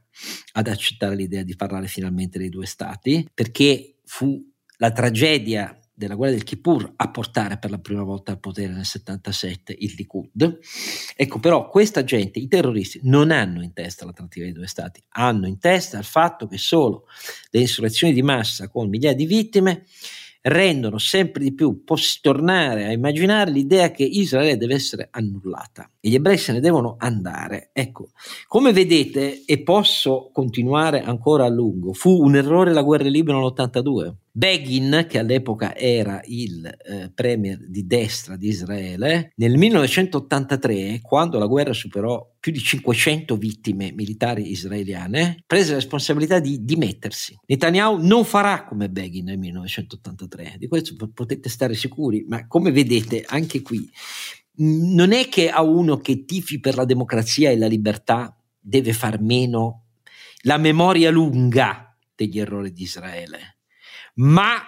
ad 0.53 0.68
accettare 0.68 1.16
l'idea 1.16 1.43
di 1.43 1.55
parlare 1.55 1.88
finalmente 1.88 2.38
dei 2.38 2.49
due 2.49 2.66
stati, 2.66 3.28
perché 3.34 3.97
fu 4.03 4.41
la 4.78 4.91
tragedia 4.91 5.80
della 5.97 6.16
guerra 6.16 6.34
del 6.34 6.43
Kippur 6.43 6.93
a 6.97 7.09
portare 7.09 7.57
per 7.57 7.70
la 7.70 7.80
prima 7.80 8.03
volta 8.03 8.34
al 8.34 8.39
potere 8.39 8.74
nel 8.74 8.86
77 8.86 9.76
il 9.80 9.93
Likud. 9.95 10.59
Ecco, 11.16 11.39
però 11.39 11.70
questa 11.70 12.03
gente, 12.03 12.39
i 12.39 12.47
terroristi, 12.47 12.99
non 13.03 13.32
hanno 13.32 13.63
in 13.63 13.72
testa 13.72 14.05
la 14.05 14.11
trattativa 14.11 14.45
dei 14.45 14.53
due 14.53 14.68
stati, 14.68 15.01
hanno 15.09 15.47
in 15.47 15.57
testa 15.57 15.97
il 15.97 16.03
fatto 16.03 16.47
che 16.47 16.57
solo 16.57 17.05
le 17.49 17.61
insurrezioni 17.61 18.13
di 18.13 18.22
massa 18.22 18.68
con 18.68 18.89
migliaia 18.89 19.16
di 19.16 19.26
vittime 19.26 19.86
rendono 20.48 21.00
sempre 21.00 21.43
di 21.43 21.54
più 21.54 21.84
poss- 21.84 22.20
tornare 22.22 22.86
a 22.86 22.91
immaginare 22.91 23.50
l'idea 23.50 23.91
che 23.91 24.04
Israele 24.04 24.58
deve 24.58 24.76
essere 24.76 25.08
annullata 25.10 25.89
e 26.00 26.10
gli 26.10 26.16
ebrei 26.16 26.38
se 26.38 26.52
ne 26.52 26.60
devono 26.60 26.96
andare. 27.00 27.70
Ecco, 27.74 28.10
come 28.48 28.72
vedete, 28.72 29.43
e 29.46 29.64
posso 29.64 30.30
continuare 30.32 31.02
ancora 31.02 31.46
a 31.46 31.50
lungo, 31.50 31.93
fu 31.93 32.24
un 32.24 32.36
errore 32.36 32.74
la 32.74 32.84
guerra 32.84 33.06
in 33.06 33.12
Libano 33.12 33.39
nell'82. 33.39 34.14
Begin, 34.38 35.06
che 35.08 35.18
all'epoca 35.18 35.74
era 35.78 36.20
il 36.26 36.66
eh, 36.66 37.10
premier 37.16 37.58
di 37.70 37.88
destra 37.88 38.36
di 38.36 38.50
Israele, 38.50 39.32
nel 39.38 39.56
1983, 39.56 41.00
quando 41.02 41.40
la 41.40 41.46
guerra 41.46 41.72
superò 41.72 42.36
più 42.38 42.52
di 42.52 42.60
500 42.60 43.38
vittime 43.38 43.94
militari 43.94 44.52
israeliane, 44.52 45.42
prese 45.48 45.70
la 45.70 45.78
responsabilità 45.78 46.40
di 46.40 46.66
dimettersi. 46.66 47.40
Netanyahu 47.46 48.06
non 48.06 48.26
farà 48.26 48.66
come 48.66 48.90
Begin 48.90 49.24
nel 49.24 49.38
1983, 49.38 50.56
di 50.58 50.68
questo 50.68 50.96
potete 51.14 51.48
stare 51.48 51.74
sicuri, 51.74 52.26
ma 52.28 52.46
come 52.46 52.74
vedete 52.74 53.24
anche 53.26 53.62
qui 53.62 53.90
non 54.58 55.14
è 55.14 55.30
che 55.30 55.50
a 55.50 55.62
uno 55.62 56.00
che 56.00 56.26
tifi 56.26 56.60
per 56.60 56.76
la 56.76 56.84
democrazia 56.84 57.52
e 57.52 57.58
la 57.58 57.68
libertà 57.68 58.38
deve 58.60 58.92
far 58.92 59.22
meno 59.22 59.86
la 60.42 60.58
memoria 60.58 61.10
lunga 61.10 61.98
degli 62.14 62.38
errori 62.38 62.74
di 62.74 62.84
Israele 62.84 63.55
ma 64.16 64.61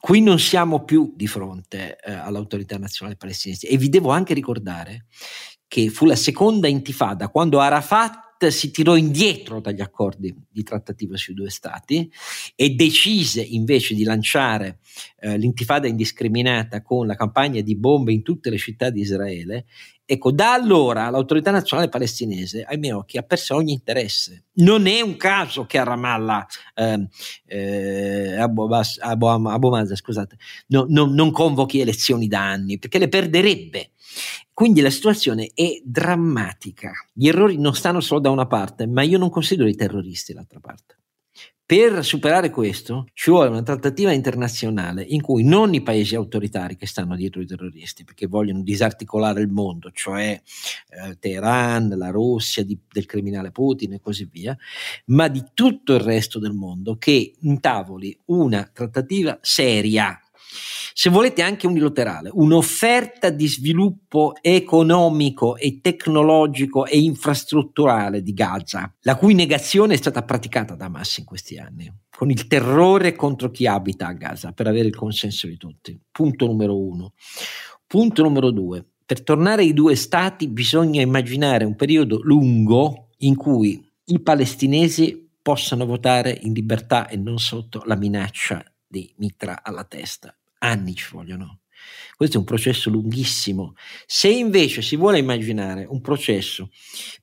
qui 0.00 0.20
non 0.20 0.38
siamo 0.38 0.84
più 0.84 1.12
di 1.16 1.26
fronte 1.26 1.98
eh, 2.00 2.12
all'autorità 2.12 2.78
nazionale 2.78 3.16
palestinese. 3.16 3.68
E 3.68 3.76
vi 3.76 3.88
devo 3.88 4.10
anche 4.10 4.34
ricordare 4.34 5.06
che 5.68 5.90
fu 5.90 6.06
la 6.06 6.16
seconda 6.16 6.66
intifada 6.66 7.28
quando 7.28 7.60
Arafat 7.60 8.46
si 8.48 8.70
tirò 8.70 8.96
indietro 8.96 9.60
dagli 9.60 9.80
accordi 9.80 10.34
di 10.48 10.62
trattativa 10.62 11.16
sui 11.16 11.34
due 11.34 11.50
stati 11.50 12.10
e 12.54 12.70
decise 12.70 13.42
invece 13.42 13.94
di 13.94 14.04
lanciare 14.04 14.78
eh, 15.20 15.36
l'intifada 15.36 15.88
indiscriminata 15.88 16.82
con 16.82 17.06
la 17.06 17.16
campagna 17.16 17.60
di 17.60 17.76
bombe 17.76 18.12
in 18.12 18.22
tutte 18.22 18.48
le 18.48 18.58
città 18.58 18.90
di 18.90 19.00
Israele 19.00 19.66
Ecco, 20.10 20.32
da 20.32 20.54
allora 20.54 21.10
l'autorità 21.10 21.50
nazionale 21.50 21.90
palestinese, 21.90 22.62
ai 22.62 22.78
miei 22.78 22.94
occhi, 22.94 23.18
ha 23.18 23.22
perso 23.22 23.56
ogni 23.56 23.74
interesse. 23.74 24.44
Non 24.54 24.86
è 24.86 25.02
un 25.02 25.18
caso 25.18 25.66
che 25.66 25.76
a 25.76 25.82
Ramallah, 25.82 26.46
eh, 26.74 27.08
eh, 27.44 28.36
Abu, 28.38 28.68
Mazda, 28.68 29.94
scusate, 29.94 30.38
no, 30.68 30.86
no, 30.88 31.04
non 31.04 31.30
convochi 31.30 31.80
elezioni 31.80 32.26
da 32.26 32.40
anni, 32.40 32.78
perché 32.78 32.98
le 32.98 33.08
perderebbe. 33.08 33.90
Quindi 34.52 34.80
la 34.80 34.90
situazione 34.90 35.50
è 35.54 35.80
drammatica. 35.84 36.90
Gli 37.12 37.28
errori 37.28 37.58
non 37.58 37.74
stanno 37.74 38.00
solo 38.00 38.20
da 38.20 38.30
una 38.30 38.46
parte, 38.46 38.86
ma 38.86 39.02
io 39.02 39.18
non 39.18 39.30
considero 39.30 39.68
i 39.68 39.76
terroristi 39.76 40.32
l'altra 40.32 40.60
parte. 40.60 40.98
Per 41.68 42.02
superare 42.02 42.48
questo 42.48 43.08
ci 43.12 43.30
vuole 43.30 43.50
una 43.50 43.62
trattativa 43.62 44.10
internazionale 44.10 45.02
in 45.02 45.20
cui 45.20 45.44
non 45.44 45.74
i 45.74 45.82
paesi 45.82 46.14
autoritari 46.14 46.76
che 46.76 46.86
stanno 46.86 47.14
dietro 47.14 47.42
i 47.42 47.46
terroristi, 47.46 48.04
perché 48.04 48.26
vogliono 48.26 48.62
disarticolare 48.62 49.42
il 49.42 49.48
mondo, 49.48 49.90
cioè 49.92 50.40
eh, 50.88 51.18
Teheran, 51.18 51.88
la 51.90 52.08
Russia 52.08 52.64
di, 52.64 52.78
del 52.90 53.04
criminale 53.04 53.50
Putin 53.50 53.92
e 53.92 54.00
così 54.00 54.26
via, 54.32 54.56
ma 55.08 55.28
di 55.28 55.44
tutto 55.52 55.92
il 55.92 56.00
resto 56.00 56.38
del 56.38 56.54
mondo 56.54 56.96
che 56.96 57.34
intavoli 57.38 58.18
una 58.28 58.68
trattativa 58.72 59.38
seria 59.42 60.18
se 61.00 61.10
volete 61.10 61.42
anche 61.42 61.68
unilaterale, 61.68 62.28
un'offerta 62.32 63.30
di 63.30 63.46
sviluppo 63.46 64.34
economico 64.40 65.56
e 65.56 65.78
tecnologico 65.80 66.86
e 66.86 66.98
infrastrutturale 66.98 68.20
di 68.20 68.32
Gaza, 68.32 68.92
la 69.02 69.14
cui 69.14 69.32
negazione 69.34 69.94
è 69.94 69.96
stata 69.96 70.24
praticata 70.24 70.74
da 70.74 70.86
Hamas 70.86 71.18
in 71.18 71.24
questi 71.24 71.56
anni, 71.56 71.88
con 72.10 72.30
il 72.30 72.48
terrore 72.48 73.14
contro 73.14 73.52
chi 73.52 73.68
abita 73.68 74.08
a 74.08 74.12
Gaza, 74.12 74.50
per 74.50 74.66
avere 74.66 74.88
il 74.88 74.96
consenso 74.96 75.46
di 75.46 75.56
tutti. 75.56 75.96
Punto 76.10 76.46
numero 76.46 76.76
uno. 76.76 77.12
Punto 77.86 78.24
numero 78.24 78.50
due. 78.50 78.84
Per 79.06 79.22
tornare 79.22 79.62
ai 79.62 79.74
due 79.74 79.94
stati 79.94 80.48
bisogna 80.48 81.00
immaginare 81.00 81.64
un 81.64 81.76
periodo 81.76 82.18
lungo 82.24 83.10
in 83.18 83.36
cui 83.36 83.80
i 84.06 84.18
palestinesi 84.18 85.30
possano 85.40 85.86
votare 85.86 86.36
in 86.42 86.52
libertà 86.52 87.06
e 87.06 87.16
non 87.16 87.38
sotto 87.38 87.84
la 87.86 87.94
minaccia 87.94 88.64
di 88.84 89.14
mitra 89.18 89.62
alla 89.62 89.84
testa 89.84 90.36
anni 90.58 90.94
ci 90.94 91.08
vogliono. 91.10 91.60
Questo 92.16 92.36
è 92.36 92.40
un 92.40 92.46
processo 92.46 92.90
lunghissimo. 92.90 93.74
Se 94.04 94.28
invece 94.28 94.82
si 94.82 94.96
vuole 94.96 95.18
immaginare 95.18 95.86
un 95.88 96.00
processo, 96.00 96.70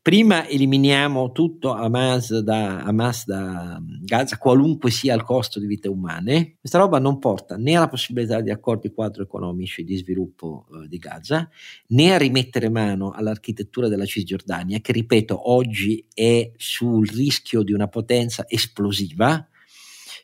prima 0.02 0.48
eliminiamo 0.48 1.34
tutto 1.34 1.74
Hamas 1.74 2.40
da, 2.40 2.82
Hamas 2.84 3.26
da 3.26 3.78
Gaza, 4.04 4.38
qualunque 4.38 4.92
sia 4.92 5.14
il 5.14 5.24
costo 5.24 5.60
di 5.60 5.66
vite 5.66 5.90
umane, 5.90 6.56
questa 6.60 6.78
roba 6.78 6.98
non 7.00 7.20
porta 7.20 7.58
né 7.58 7.76
alla 7.76 7.90
possibilità 7.90 8.40
di 8.40 8.52
accordi 8.52 8.94
quadro 8.94 9.24
economici 9.24 9.84
di 9.84 9.98
sviluppo 9.98 10.66
eh, 10.72 10.88
di 10.88 10.98
Gaza, 10.98 11.50
né 11.88 12.14
a 12.14 12.18
rimettere 12.18 12.70
mano 12.70 13.12
all'architettura 13.12 13.90
della 13.90 14.06
Cisgiordania, 14.06 14.80
che 14.80 14.94
ripeto 14.94 15.52
oggi 15.52 16.06
è 16.14 16.52
sul 16.56 17.06
rischio 17.10 17.64
di 17.64 17.74
una 17.74 17.90
potenza 17.90 18.46
esplosiva 18.48 19.46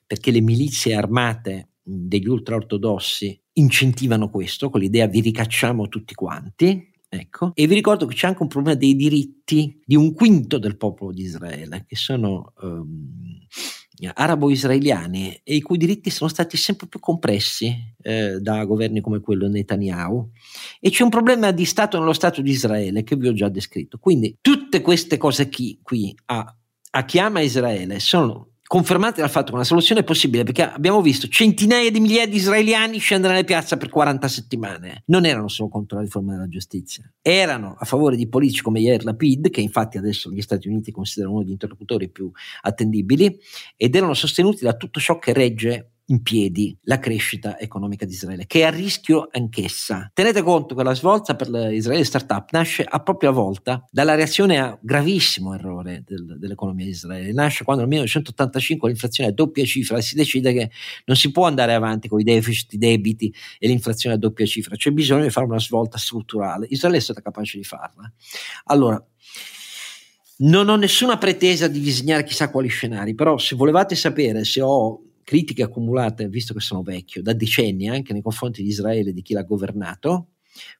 perché 0.08 0.32
le 0.32 0.42
milizie 0.42 0.94
armate 0.94 1.71
degli 1.84 2.28
ultraortodossi 2.28 3.40
incentivano 3.54 4.30
questo, 4.30 4.70
con 4.70 4.80
l'idea 4.80 5.08
vi 5.08 5.22
ricacciamo 5.22 5.88
tutti 5.88 6.14
quanti, 6.14 6.90
Ecco. 7.14 7.52
E 7.56 7.68
vi 7.68 7.76
ricordo 7.76 8.06
che 8.06 8.16
c'è 8.16 8.28
anche 8.28 8.42
un 8.42 8.48
problema 8.48 8.78
dei 8.78 8.96
diritti 8.96 9.82
di 9.86 9.98
un 9.98 10.14
quinto 10.14 10.58
del 10.58 10.78
popolo 10.78 11.12
di 11.12 11.24
Israele, 11.24 11.84
che 11.86 11.98
sono 11.98 12.54
um, 12.62 13.38
arabo-israeliani 14.14 15.42
e 15.44 15.56
i 15.56 15.62
cui 15.62 15.78
diritti 15.78 16.10
sono 16.10 16.30
stati 16.30 16.56
sempre 16.56 16.88
più 16.88 17.02
compressi 17.02 17.76
eh, 18.02 18.40
da 18.40 18.64
governi 18.64 19.02
come 19.02 19.20
quello 19.20 19.50
Netanyahu. 19.50 20.32
E 20.80 20.90
c'è 20.90 21.04
un 21.04 21.10
problema 21.10 21.52
di 21.52 21.66
Stato 21.66 22.00
nello 22.00 22.14
Stato 22.14 22.42
di 22.42 22.52
Israele 22.52 23.04
che 23.04 23.18
vi 23.18 23.28
ho 23.28 23.34
già 23.34 23.50
descritto. 23.50 23.98
Quindi 23.98 24.38
tutte 24.40 24.80
queste 24.80 25.18
cose 25.18 25.50
qui, 25.50 25.80
qui 25.84 26.16
a, 26.28 26.58
a 26.92 27.06
chiama 27.06 27.42
Israele 27.42 28.00
sono 28.00 28.51
confermate 28.72 29.20
dal 29.20 29.30
fatto 29.30 29.48
che 29.48 29.56
una 29.56 29.66
soluzione 29.66 30.00
è 30.00 30.04
possibile 30.06 30.46
perché 30.46 30.64
abbiamo 30.64 31.02
visto 31.02 31.28
centinaia 31.28 31.92
di 31.92 32.00
migliaia 32.00 32.26
di 32.26 32.38
israeliani 32.38 33.00
scendere 33.00 33.34
nelle 33.34 33.44
piazze 33.44 33.76
per 33.76 33.90
40 33.90 34.30
settimane. 34.30 35.04
Non 35.08 35.26
erano 35.26 35.50
solo 35.50 35.68
contro 35.68 35.98
la 35.98 36.06
riforma 36.06 36.32
della 36.32 36.48
giustizia, 36.48 37.04
erano 37.22 37.76
a 37.78 37.84
favore 37.84 38.16
di 38.16 38.30
politici 38.30 38.62
come 38.62 38.80
Yair 38.80 39.04
Lapid, 39.04 39.50
che 39.50 39.60
infatti 39.60 39.98
adesso 39.98 40.32
gli 40.32 40.40
Stati 40.40 40.70
Uniti 40.70 40.90
considerano 40.94 41.36
uno 41.36 41.44
degli 41.44 41.52
interlocutori 41.52 42.08
più 42.08 42.32
attendibili, 42.62 43.38
ed 43.76 43.94
erano 43.94 44.14
sostenuti 44.14 44.64
da 44.64 44.74
tutto 44.78 45.02
ciò 45.02 45.20
che 45.20 45.34
regge 45.34 45.96
in 46.12 46.22
piedi 46.22 46.78
la 46.84 47.00
crescita 47.00 47.58
economica 47.58 48.06
di 48.06 48.14
Israele, 48.14 48.46
che 48.46 48.62
è 48.62 48.64
a 48.64 48.70
rischio 48.70 49.30
anch'essa. 49.32 50.12
Tenete 50.14 50.42
conto 50.42 50.76
che 50.76 50.84
la 50.84 50.94
svolta 50.94 51.36
per 51.36 51.50
l'Israele 51.50 52.04
Startup 52.04 52.48
nasce 52.52 52.84
a 52.84 53.02
propria 53.02 53.32
volta 53.32 53.88
dalla 53.90 54.14
reazione 54.16 54.60
a 54.60 54.78
gravissimo 54.80 55.54
errore 55.54 56.04
del, 56.06 56.38
dell'economia 56.38 56.86
di 56.86 56.92
Israele. 56.92 57.32
Nasce 57.32 57.64
quando 57.64 57.82
nel 57.82 57.92
1985 57.92 58.90
l'inflazione 58.90 59.30
è 59.30 59.32
a 59.32 59.36
doppia 59.36 59.66
cifra 59.66 59.98
e 59.98 60.02
si 60.02 60.16
decide 60.16 60.54
che 60.54 60.70
non 61.06 61.16
si 61.16 61.32
può 61.32 61.48
andare 61.48 61.74
avanti 61.74 62.08
con 62.08 62.20
i 62.20 62.24
deficit, 62.24 62.74
i 62.74 62.78
debiti 62.78 63.34
e 63.58 63.68
l'inflazione 63.68 64.16
a 64.16 64.20
doppia 64.20 64.46
cifra, 64.46 64.76
c'è 64.76 64.92
bisogno 64.92 65.24
di 65.24 65.30
fare 65.30 65.46
una 65.46 65.60
svolta 65.60 65.98
strutturale. 65.98 66.68
Israele 66.70 66.98
è 66.98 67.02
stata 67.02 67.22
capace 67.22 67.58
di 67.58 67.64
farla. 67.64 68.12
Allora, 68.66 69.04
non 70.40 70.68
ho 70.68 70.76
nessuna 70.76 71.18
pretesa 71.18 71.68
di 71.68 71.80
disegnare 71.80 72.24
chissà 72.24 72.50
quali 72.50 72.68
scenari, 72.68 73.14
però 73.14 73.38
se 73.38 73.56
volevate 73.56 73.96
sapere 73.96 74.44
se 74.44 74.60
ho 74.60 75.11
critiche 75.24 75.64
accumulate, 75.64 76.28
visto 76.28 76.54
che 76.54 76.60
sono 76.60 76.82
vecchio, 76.82 77.22
da 77.22 77.34
decenni 77.34 77.90
anche 77.90 78.14
nei 78.14 78.22
confronti 78.22 78.62
di 78.62 78.70
Israele 78.70 79.10
e 79.10 79.14
di 79.14 79.22
chi 79.22 79.34
l'ha 79.34 79.44
governato, 79.44 80.28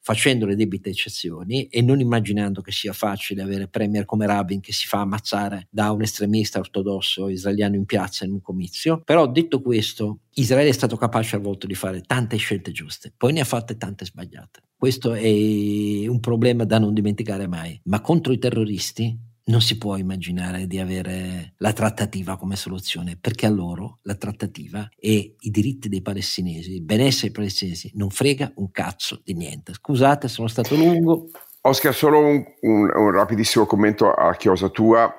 facendo 0.02 0.46
le 0.46 0.56
debite 0.56 0.90
eccezioni 0.90 1.68
e 1.68 1.82
non 1.82 2.00
immaginando 2.00 2.62
che 2.62 2.72
sia 2.72 2.94
facile 2.94 3.42
avere 3.42 3.68
premier 3.68 4.06
come 4.06 4.26
Rabin 4.26 4.60
che 4.60 4.74
si 4.74 4.88
fa 4.88 5.02
ammazzare 5.02 5.68
da 5.70 5.92
un 5.92 6.02
estremista 6.02 6.60
ortodosso 6.60 7.30
israeliano 7.30 7.76
in 7.76 7.86
piazza 7.86 8.26
in 8.26 8.34
un 8.34 8.42
comizio. 8.42 9.02
Però 9.04 9.30
detto 9.30 9.62
questo, 9.62 10.20
Israele 10.34 10.70
è 10.70 10.74
stato 10.74 10.98
capace 10.98 11.36
a 11.36 11.40
volte 11.40 11.68
di 11.68 11.76
fare 11.76 12.02
tante 12.02 12.38
scelte 12.38 12.72
giuste, 12.72 13.14
poi 13.16 13.34
ne 13.34 13.42
ha 13.42 13.46
fatte 13.46 13.78
tante 13.78 14.06
sbagliate. 14.06 14.62
Questo 14.76 15.14
è 15.14 16.08
un 16.08 16.20
problema 16.20 16.66
da 16.66 16.80
non 16.80 16.94
dimenticare 16.94 17.48
mai. 17.48 17.80
Ma 17.84 18.02
contro 18.02 18.34
i 18.34 18.40
terroristi 18.40 19.30
non 19.46 19.62
si 19.62 19.78
può 19.78 19.98
immaginare 19.98 20.68
di 20.68 20.80
avere 20.80 21.54
la 21.58 21.74
trattativa 21.74 22.38
come 22.38 22.56
soluzione, 22.56 23.18
perché 23.20 23.46
a 23.46 23.50
loro 23.50 24.00
la 24.04 24.16
trattativa 24.16 24.90
e 24.98 25.36
i 25.38 25.50
diritti 25.50 25.90
dei 25.90 26.02
palestinesi, 26.02 26.76
il 26.76 26.84
benessere 26.84 27.28
dei 27.28 27.32
palestinesi, 27.32 27.92
non 27.96 28.10
frega 28.10 28.52
un 28.56 28.72
cazzo 28.72 29.22
di 29.24 29.34
niente. 29.34 29.74
Scusate, 29.74 30.28
sono 30.28 30.48
stato 30.48 30.76
lungo. 30.76 31.30
Oscar, 31.62 31.94
solo 31.94 32.20
un, 32.20 32.44
un, 32.62 32.90
un 32.94 33.12
rapidissimo 33.12 33.66
commento 33.66 34.12
a 34.12 34.36
chiosa 34.36 34.70
tua. 34.70 35.14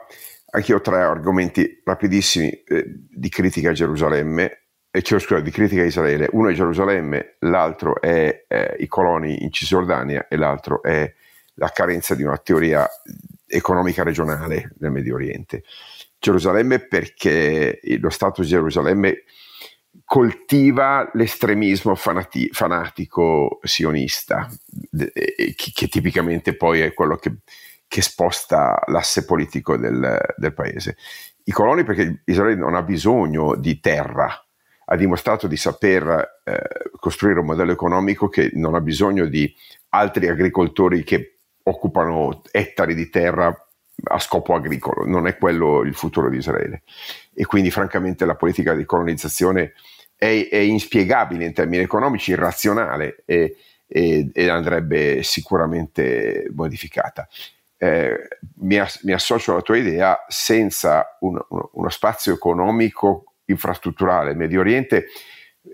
Anche 0.55 0.71
io 0.71 0.77
ho 0.77 0.81
tre 0.81 1.01
argomenti 1.01 1.81
rapidissimi 1.85 2.51
eh, 2.51 2.85
di 3.11 3.29
critica 3.29 3.71
a 3.71 3.73
Gerusalemme, 3.73 4.67
eh, 4.91 5.01
scusa, 5.03 5.41
di 5.41 5.51
critica 5.51 5.83
a 5.83 5.87
Israele. 5.87 6.29
Uno 6.33 6.51
è 6.51 6.53
Gerusalemme, 6.53 7.37
l'altro 7.41 8.01
è 8.01 8.45
eh, 8.49 8.77
i 8.79 8.87
coloni 8.87 9.43
in 9.43 9.51
Cisgiordania 9.51 10.29
e 10.29 10.37
l'altro 10.37 10.83
è 10.83 11.11
la 11.55 11.69
carenza 11.69 12.15
di 12.15 12.23
una 12.23 12.37
teoria 12.39 12.87
economica 13.53 14.03
regionale 14.03 14.73
nel 14.79 14.91
Medio 14.91 15.15
Oriente. 15.15 15.65
Gerusalemme 16.19 16.81
perché 16.87 17.81
lo 17.99 18.11
Stato 18.11 18.43
di 18.43 18.49
Gerusalemme 18.49 19.25
coltiva 20.05 21.09
l'estremismo 21.13 21.95
fanati- 21.95 22.49
fanatico 22.53 23.59
sionista, 23.63 24.49
che, 24.91 25.55
che, 25.75 25.89
tipicamente 25.89 26.57
poi 26.57 26.81
è 26.81 26.95
quello 26.95 27.17
che, 27.17 27.39
che 27.87 28.03
sposta 28.03 28.83
l'asse 28.87 29.25
politico 29.25 29.77
del, 29.77 30.19
del, 30.37 30.55
paese. 30.55 30.97
I 31.45 31.53
coloni 31.53 31.85
perché 31.85 32.23
Israele 32.25 32.61
non 32.61 32.75
ha 32.75 32.83
bisogno 32.83 33.57
di 33.57 33.81
terra, 33.81 34.31
ha 34.85 34.97
dimostrato 34.97 35.47
di 35.47 35.57
saper 35.57 36.41
eh, 36.45 36.63
costruire 36.99 37.41
un 37.41 37.47
modello 37.47 37.73
economico 37.73 38.29
che 38.29 38.51
non 38.55 38.75
ha 38.75 38.81
bisogno 38.81 39.27
di 39.27 39.53
altri 39.91 40.29
agricoltori 40.29 41.05
che 41.05 41.39
occupano 41.65 42.43
ettari 42.51 42.95
di 42.95 43.09
terra 43.09 43.55
a 44.05 44.19
scopo 44.19 44.55
agricolo, 44.55 45.05
non 45.05 45.27
è 45.27 45.37
quello 45.37 45.83
il 45.83 45.95
futuro 45.95 46.29
di 46.29 46.39
Israele. 46.39 46.83
E 47.35 47.45
quindi 47.45 47.71
francamente 47.71 48.25
la 48.25 48.35
politica 48.35 48.75
di 48.75 48.85
colonizzazione 48.85 49.75
è, 50.17 50.49
è 50.51 50.57
inspiegabile 50.57 51.45
in 51.45 51.53
termini 51.53 51.83
economici, 51.83 52.33
irrazionale 52.33 53.23
e, 53.25 53.57
e, 53.87 54.31
e 54.33 54.49
andrebbe 54.49 55.23
sicuramente 55.23 56.49
modificata. 56.55 57.29
Eh, 57.77 58.29
mi, 58.57 58.81
mi, 59.03 59.13
associo 59.13 59.53
alla 59.53 59.63
tua 59.63 59.77
idea, 59.77 60.25
senza 60.29 61.17
un, 61.21 61.41
uno, 61.49 61.71
uno 61.73 61.89
spazio 61.89 62.33
economico 62.33 63.35
infrastrutturale 63.47 64.35
Medio 64.35 64.61
Oriente, 64.61 65.07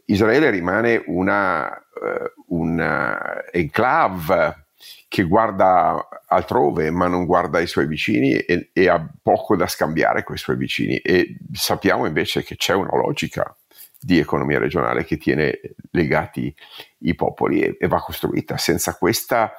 Israele 0.07 0.51
rimane 0.51 1.03
una, 1.07 1.69
uh, 1.69 2.57
una 2.57 3.51
enclave 3.51 4.68
che 5.09 5.23
guarda 5.23 6.07
altrove 6.27 6.91
ma 6.91 7.09
non 7.09 7.25
guarda 7.25 7.59
i 7.61 7.67
suoi 7.67 7.87
vicini 7.87 8.35
e, 8.35 8.69
e, 8.75 8.89
ha 8.89 9.05
poco 9.23 9.57
da 9.57 9.67
scambiare 9.67 10.23
con 10.23 10.35
i 10.35 10.39
suoi 10.39 10.57
vicini 10.57 10.99
e 10.99 11.39
sappiamo 11.53 12.05
invece 12.07 12.45
che 12.45 12.57
c'è 12.57 12.75
una 12.75 12.95
logica 12.95 13.57
di 13.99 14.19
economia 14.19 14.59
regionale 14.59 15.05
che 15.05 15.17
tiene 15.17 15.59
legati 15.93 16.55
i 16.99 17.15
popoli 17.15 17.63
e, 17.63 17.77
e 17.81 17.89
va 17.89 18.01
costruita. 18.01 18.59
Senza 18.59 18.97
questa 18.97 19.53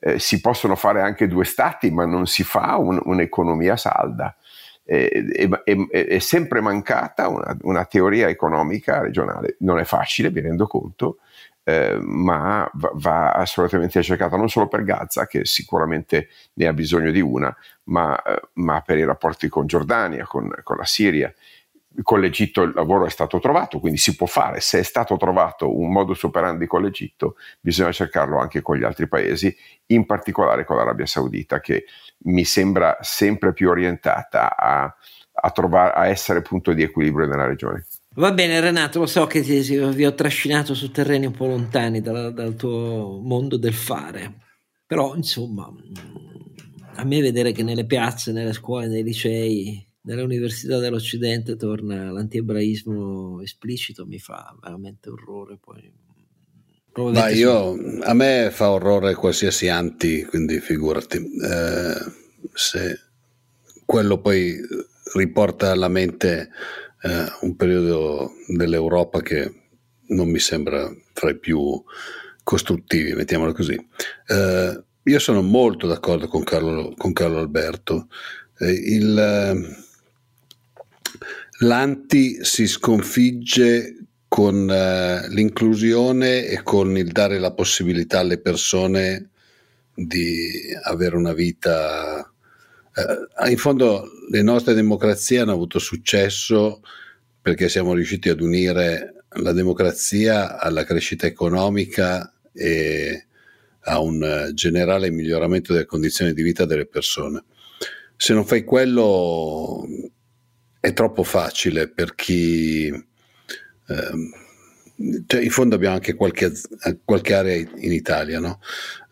eh, 0.00 0.18
si 0.18 0.40
possono 0.40 0.74
fare 0.74 1.02
anche 1.02 1.28
due 1.28 1.44
stati 1.44 1.90
ma 1.90 2.06
non 2.06 2.26
si 2.26 2.42
fa 2.42 2.76
un, 2.78 2.98
un'economia 3.02 3.76
salda. 3.76 4.34
È, 4.82 5.08
è, 5.08 6.18
sempre 6.20 6.60
mancata 6.60 7.26
una, 7.26 7.56
una 7.62 7.84
teoria 7.86 8.28
economica 8.28 9.00
regionale. 9.00 9.56
Non 9.60 9.80
è 9.80 9.84
facile, 9.84 10.30
mi 10.30 10.40
rendo 10.40 10.68
conto, 10.68 11.18
eh, 11.68 11.98
ma 12.00 12.70
va, 12.74 12.90
va, 12.94 13.32
assolutamente 13.32 14.00
cercata 14.00 14.36
non 14.36 14.48
solo 14.48 14.68
per 14.68 14.84
Gaza, 14.84 15.26
che 15.26 15.44
sicuramente 15.44 16.28
ne 16.52 16.68
ha 16.68 16.72
bisogno 16.72 17.10
di 17.10 17.20
una, 17.20 17.54
ma, 17.84 18.22
eh, 18.22 18.40
ma 18.54 18.80
per 18.82 18.98
i 18.98 19.04
rapporti 19.04 19.48
con 19.48 19.66
Giordania, 19.66 20.26
con, 20.26 20.48
con 20.62 20.76
la 20.76 20.84
Siria. 20.84 21.34
Con 22.02 22.20
l'Egitto 22.20 22.62
il 22.62 22.72
lavoro 22.74 23.06
è 23.06 23.10
stato 23.10 23.40
trovato, 23.40 23.80
quindi 23.80 23.98
si 23.98 24.14
può 24.14 24.26
fare. 24.26 24.60
Se 24.60 24.78
è 24.78 24.82
stato 24.82 25.16
trovato 25.16 25.76
un 25.76 25.90
modus 25.90 26.22
operandi 26.22 26.66
con 26.66 26.82
l'Egitto, 26.82 27.36
bisogna 27.58 27.90
cercarlo 27.90 28.38
anche 28.38 28.60
con 28.60 28.76
gli 28.76 28.84
altri 28.84 29.08
paesi, 29.08 29.56
in 29.86 30.06
particolare 30.06 30.64
con 30.64 30.76
l'Arabia 30.76 31.06
Saudita, 31.06 31.58
che 31.58 31.86
mi 32.26 32.44
sembra 32.44 32.98
sempre 33.00 33.52
più 33.52 33.70
orientata 33.70 34.56
a, 34.56 34.94
a, 35.32 35.50
trovare, 35.50 35.94
a 35.94 36.06
essere 36.06 36.42
punto 36.42 36.72
di 36.72 36.82
equilibrio 36.82 37.26
nella 37.26 37.46
regione. 37.46 37.86
Va 38.16 38.32
bene 38.32 38.60
Renato, 38.60 39.00
lo 39.00 39.06
so 39.06 39.26
che 39.26 39.42
ti, 39.42 39.60
vi 39.60 40.06
ho 40.06 40.14
trascinato 40.14 40.72
su 40.72 40.90
terreni 40.90 41.26
un 41.26 41.32
po' 41.32 41.46
lontani 41.46 42.00
dal, 42.00 42.32
dal 42.32 42.56
tuo 42.56 43.20
mondo 43.22 43.58
del 43.58 43.74
fare, 43.74 44.36
però 44.86 45.14
insomma 45.14 45.70
a 46.94 47.04
me 47.04 47.20
vedere 47.20 47.52
che 47.52 47.62
nelle 47.62 47.84
piazze, 47.84 48.32
nelle 48.32 48.54
scuole, 48.54 48.86
nei 48.88 49.02
licei, 49.02 49.86
nelle 50.02 50.22
università 50.22 50.78
dell'Occidente 50.78 51.56
torna 51.56 52.10
l'antiebraismo 52.10 53.42
esplicito 53.42 54.06
mi 54.06 54.18
fa 54.18 54.56
veramente 54.62 55.10
orrore. 55.10 55.58
Poi, 55.60 55.92
Ma 57.12 57.28
io, 57.28 57.76
a 58.00 58.14
me 58.14 58.48
fa 58.50 58.70
orrore 58.70 59.14
qualsiasi 59.14 59.68
anti, 59.68 60.24
quindi 60.24 60.58
figurati. 60.60 61.18
Eh, 61.18 62.12
se 62.54 62.98
quello 63.84 64.18
poi 64.22 64.58
riporta 65.12 65.70
alla 65.70 65.88
mente 65.88 66.48
eh, 67.02 67.26
un 67.40 67.56
periodo 67.56 68.32
dell'Europa 68.48 69.20
che 69.20 69.52
non 70.08 70.28
mi 70.28 70.38
sembra 70.38 70.92
fra 71.12 71.30
i 71.30 71.38
più 71.38 71.82
costruttivi, 72.42 73.14
mettiamolo 73.14 73.52
così. 73.52 73.74
Eh, 74.26 74.84
io 75.02 75.18
sono 75.18 75.42
molto 75.42 75.86
d'accordo 75.86 76.28
con 76.28 76.44
Carlo, 76.44 76.94
con 76.96 77.12
Carlo 77.12 77.38
Alberto. 77.38 78.08
Eh, 78.58 78.70
il, 78.70 79.18
eh, 79.18 79.84
l'anti 81.60 82.44
si 82.44 82.66
sconfigge 82.66 83.96
con 84.28 84.68
eh, 84.70 85.28
l'inclusione 85.28 86.46
e 86.46 86.62
con 86.62 86.96
il 86.96 87.12
dare 87.12 87.38
la 87.38 87.52
possibilità 87.52 88.20
alle 88.20 88.38
persone 88.38 89.30
di 89.94 90.60
avere 90.82 91.16
una 91.16 91.32
vita 91.32 92.30
eh, 92.96 93.50
in 93.50 93.58
fondo 93.58 94.08
le 94.30 94.42
nostre 94.42 94.72
democrazie 94.72 95.40
hanno 95.40 95.52
avuto 95.52 95.78
successo 95.78 96.80
perché 97.40 97.68
siamo 97.68 97.92
riusciti 97.92 98.30
ad 98.30 98.40
unire 98.40 99.24
la 99.40 99.52
democrazia 99.52 100.58
alla 100.58 100.84
crescita 100.84 101.26
economica 101.26 102.32
e 102.52 103.26
a 103.80 104.00
un 104.00 104.50
generale 104.54 105.10
miglioramento 105.10 105.72
delle 105.72 105.84
condizioni 105.84 106.32
di 106.32 106.42
vita 106.42 106.64
delle 106.64 106.86
persone. 106.86 107.44
Se 108.16 108.32
non 108.32 108.46
fai 108.46 108.64
quello 108.64 109.86
è 110.80 110.92
troppo 110.92 111.22
facile 111.22 111.88
per 111.88 112.14
chi... 112.14 112.86
Ehm, 113.88 114.30
cioè 115.26 115.42
in 115.42 115.50
fondo 115.50 115.74
abbiamo 115.74 115.96
anche 115.96 116.14
qualche, 116.14 116.50
qualche 117.04 117.34
area 117.34 117.54
in 117.54 117.92
Italia 117.92 118.40
no? 118.40 118.60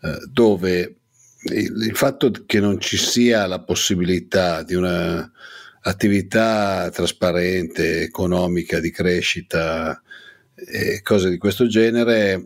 eh, 0.01 0.17
dove 0.31 0.95
il, 1.53 1.83
il, 1.87 1.95
fatto 1.95 2.31
che 2.45 2.59
non 2.59 2.79
ci 2.79 2.97
sia 2.97 3.45
la 3.45 3.61
possibilità 3.61 4.63
di 4.63 4.75
un'attività 4.75 6.89
trasparente, 6.91 8.01
economica, 8.01 8.79
di 8.79 8.91
crescita 8.91 10.01
e 10.55 11.01
cose 11.01 11.29
di 11.29 11.37
questo 11.37 11.67
genere 11.67 12.43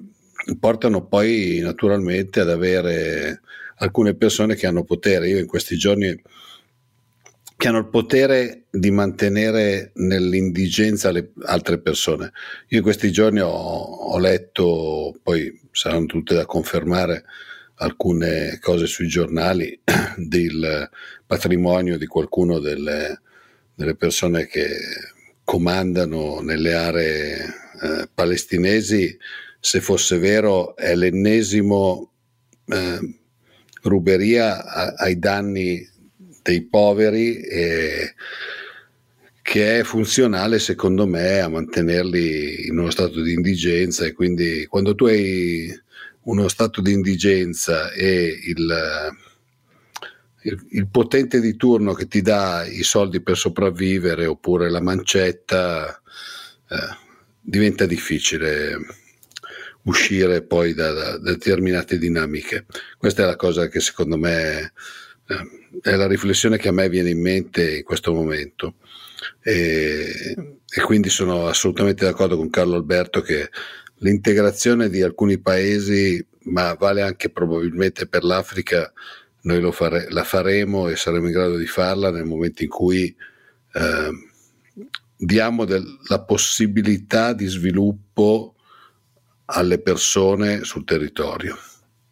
portano 0.60 1.06
poi 1.06 1.60
naturalmente 1.60 2.40
ad 2.40 2.50
avere 2.50 3.42
alcune 3.78 4.16
persone 4.16 4.56
che 4.56 4.68
hanno 4.68 4.84
potere. 4.84 5.30
Io 5.30 5.38
in 5.38 5.48
questi 5.48 5.78
giorni 5.78 6.20
che 7.60 7.68
hanno 7.68 7.80
il 7.80 7.90
potere 7.90 8.68
di 8.70 8.90
mantenere 8.90 9.92
nell'indigenza 9.96 11.12
le 11.12 11.34
altre 11.44 11.82
persone. 11.82 12.32
Io 12.70 12.78
in 12.78 12.84
questi 12.84 13.12
giorni 13.12 13.42
ho, 13.42 13.50
ho 13.50 14.18
letto, 14.18 15.20
poi 15.22 15.60
saranno 15.72 16.06
tutte 16.06 16.36
da 16.36 16.46
confermare, 16.46 17.26
alcune 17.80 18.58
cose 18.60 18.88
sui 18.88 19.08
giornali 19.08 19.80
del 20.18 20.90
patrimonio 21.26 21.98
di 21.98 22.06
qualcuno 22.08 22.60
delle, 22.60 23.22
delle 23.74 23.96
persone 23.96 24.48
che 24.48 24.68
comandano 25.44 26.42
nelle 26.42 26.74
aree 26.74 27.38
eh, 27.82 28.10
palestinesi, 28.14 29.18
se 29.60 29.82
fosse 29.82 30.18
vero, 30.18 30.76
è 30.76 30.96
l'ennesimo 30.96 32.12
eh, 32.68 33.00
ruberia 33.84 34.64
a, 34.66 34.94
ai 34.98 35.18
danni 35.18 35.88
dei 36.42 36.62
poveri 36.64 37.42
e 37.42 38.14
che 39.42 39.80
è 39.80 39.84
funzionale 39.84 40.60
secondo 40.60 41.08
me 41.08 41.40
a 41.40 41.48
mantenerli 41.48 42.68
in 42.68 42.78
uno 42.78 42.92
stato 42.92 43.22
di 43.22 43.34
indigenza. 43.34 44.06
E 44.06 44.14
quindi 44.14 44.66
quando 44.68 44.94
tu 44.94 45.06
hai 45.06 45.74
uno 46.30 46.48
stato 46.48 46.82
di 46.82 46.92
indigenza 46.92 47.92
e 47.92 48.40
il, 48.46 49.16
il, 50.44 50.68
il, 50.70 50.88
potente 50.88 51.40
di 51.40 51.56
turno 51.56 51.94
che 51.94 52.08
ti 52.08 52.22
dà 52.22 52.66
i 52.66 52.84
soldi 52.84 53.22
per 53.22 53.38
sopravvivere 53.38 54.26
oppure 54.26 54.70
la 54.70 54.82
mancetta 54.82 56.02
eh, 56.70 56.98
diventa 57.42 57.86
difficile 57.86 58.78
uscire 59.84 60.44
poi 60.44 60.74
da, 60.74 60.92
da, 60.92 61.18
determinate 61.18 61.98
dinamiche 61.98 62.66
questa 62.98 63.24
è 63.24 63.26
la 63.26 63.36
cosa 63.36 63.68
che 63.68 63.80
secondo 63.80 64.18
me 64.18 64.74
eh, 65.28 65.60
è 65.82 65.96
la 65.96 66.08
riflessione 66.08 66.58
che 66.58 66.70
a 66.70 66.72
me 66.72 66.90
viene 66.90 67.10
in 67.10 67.22
mente 67.22 67.78
in 67.78 67.84
questo 67.84 68.14
momento. 68.14 68.76
E, 69.42 70.36
e, 70.68 70.82
quindi 70.82 71.10
sono 71.10 71.48
assolutamente 71.48 72.06
d'accordo 72.06 72.38
con 72.38 72.50
Carlo 72.50 72.76
Alberto 72.76 73.22
che 73.22 73.50
l'integrazione 74.00 74.90
di 74.90 75.02
alcuni 75.02 75.40
paesi, 75.40 76.26
ma 76.44 76.74
vale 76.74 77.02
anche 77.02 77.30
probabilmente 77.30 78.08
per 78.08 78.24
l'Africa, 78.24 78.92
noi 79.42 79.72
fare, 79.72 80.08
la 80.10 80.24
faremo 80.24 80.90
e 80.90 80.96
saremo 80.96 81.28
in 81.28 81.32
grado 81.32 81.56
di 81.56 81.66
farla 81.66 82.12
nel 82.12 82.26
momento 82.26 82.64
in 82.64 82.70
cui 82.70 83.16
eh, 83.74 84.10
diamo 85.16 85.66
del, 85.66 85.86
la 86.08 86.22
possibilità 86.22 87.34
di 87.34 87.46
sviluppo 87.48 88.56
alle 89.46 89.80
persone 89.80 90.64
sul 90.64 90.84
territorio. 90.84 91.58